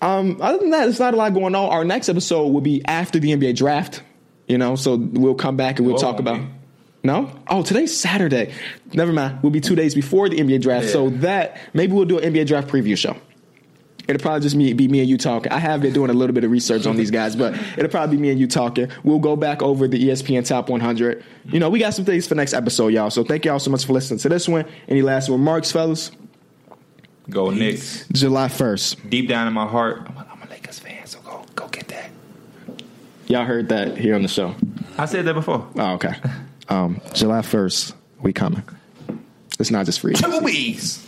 Um, 0.00 0.38
other 0.40 0.58
than 0.58 0.70
that, 0.70 0.84
there's 0.84 1.00
not 1.00 1.14
a 1.14 1.16
lot 1.16 1.34
going 1.34 1.54
on. 1.54 1.68
Our 1.70 1.84
next 1.84 2.08
episode 2.08 2.48
will 2.48 2.60
be 2.60 2.84
after 2.84 3.18
the 3.18 3.32
NBA 3.32 3.56
draft. 3.56 4.02
You 4.46 4.56
know, 4.58 4.76
so 4.76 4.96
we'll 4.96 5.34
come 5.34 5.56
back 5.56 5.78
and 5.78 5.86
we'll 5.86 5.96
Oh, 5.96 6.00
talk 6.00 6.18
about. 6.20 6.40
No? 7.04 7.30
Oh, 7.48 7.62
today's 7.62 7.96
Saturday. 7.96 8.52
Never 8.92 9.12
mind. 9.12 9.38
We'll 9.42 9.52
be 9.52 9.60
two 9.60 9.74
days 9.76 9.94
before 9.94 10.28
the 10.28 10.38
NBA 10.38 10.62
draft. 10.62 10.88
So 10.88 11.10
that 11.10 11.58
maybe 11.74 11.92
we'll 11.92 12.06
do 12.06 12.18
an 12.18 12.32
NBA 12.32 12.46
draft 12.46 12.68
preview 12.68 12.96
show. 12.96 13.16
It'll 14.08 14.22
probably 14.22 14.40
just 14.40 14.56
be 14.56 14.72
me 14.88 15.00
and 15.00 15.08
you 15.08 15.18
talking. 15.18 15.52
I 15.52 15.58
have 15.58 15.82
been 15.82 15.92
doing 15.92 16.08
a 16.08 16.14
little 16.14 16.32
bit 16.32 16.42
of 16.42 16.50
research 16.50 16.86
on 16.86 16.96
these 16.96 17.10
guys, 17.10 17.36
but 17.36 17.54
it'll 17.76 17.90
probably 17.90 18.16
be 18.16 18.22
me 18.22 18.30
and 18.30 18.40
you 18.40 18.46
talking. 18.46 18.88
We'll 19.04 19.18
go 19.18 19.36
back 19.36 19.62
over 19.62 19.86
the 19.86 20.02
ESPN 20.02 20.46
Top 20.46 20.70
100. 20.70 21.22
You 21.52 21.60
know, 21.60 21.68
we 21.68 21.78
got 21.78 21.92
some 21.92 22.06
things 22.06 22.26
for 22.26 22.34
next 22.34 22.54
episode, 22.54 22.88
y'all. 22.88 23.10
So 23.10 23.22
thank 23.22 23.44
y'all 23.44 23.58
so 23.58 23.70
much 23.70 23.84
for 23.84 23.92
listening 23.92 24.18
to 24.20 24.30
this 24.30 24.48
one. 24.48 24.64
Any 24.88 25.02
last 25.02 25.28
remarks, 25.28 25.70
fellas? 25.70 26.10
Go 27.30 27.50
Knicks. 27.50 28.06
July 28.12 28.48
1st. 28.48 29.10
Deep 29.10 29.28
down 29.28 29.46
in 29.46 29.52
my 29.52 29.66
heart, 29.66 30.02
I'm 30.06 30.16
a, 30.16 30.26
I'm 30.32 30.42
a 30.42 30.50
Lakers 30.50 30.78
fan, 30.78 31.06
so 31.06 31.20
go 31.20 31.44
go 31.54 31.68
get 31.68 31.88
that. 31.88 32.10
Y'all 33.26 33.44
heard 33.44 33.68
that 33.68 33.98
here 33.98 34.14
on 34.14 34.22
the 34.22 34.28
show. 34.28 34.54
I 34.96 35.04
said 35.06 35.26
that 35.26 35.34
before. 35.34 35.66
Oh, 35.76 35.92
okay. 35.94 36.14
Um, 36.68 37.00
July 37.14 37.40
1st, 37.40 37.92
we 38.22 38.32
coming. 38.32 38.62
It's 39.60 39.70
not 39.70 39.84
just 39.86 40.00
free. 40.00 40.14
Tumbleweeds. 40.14 41.04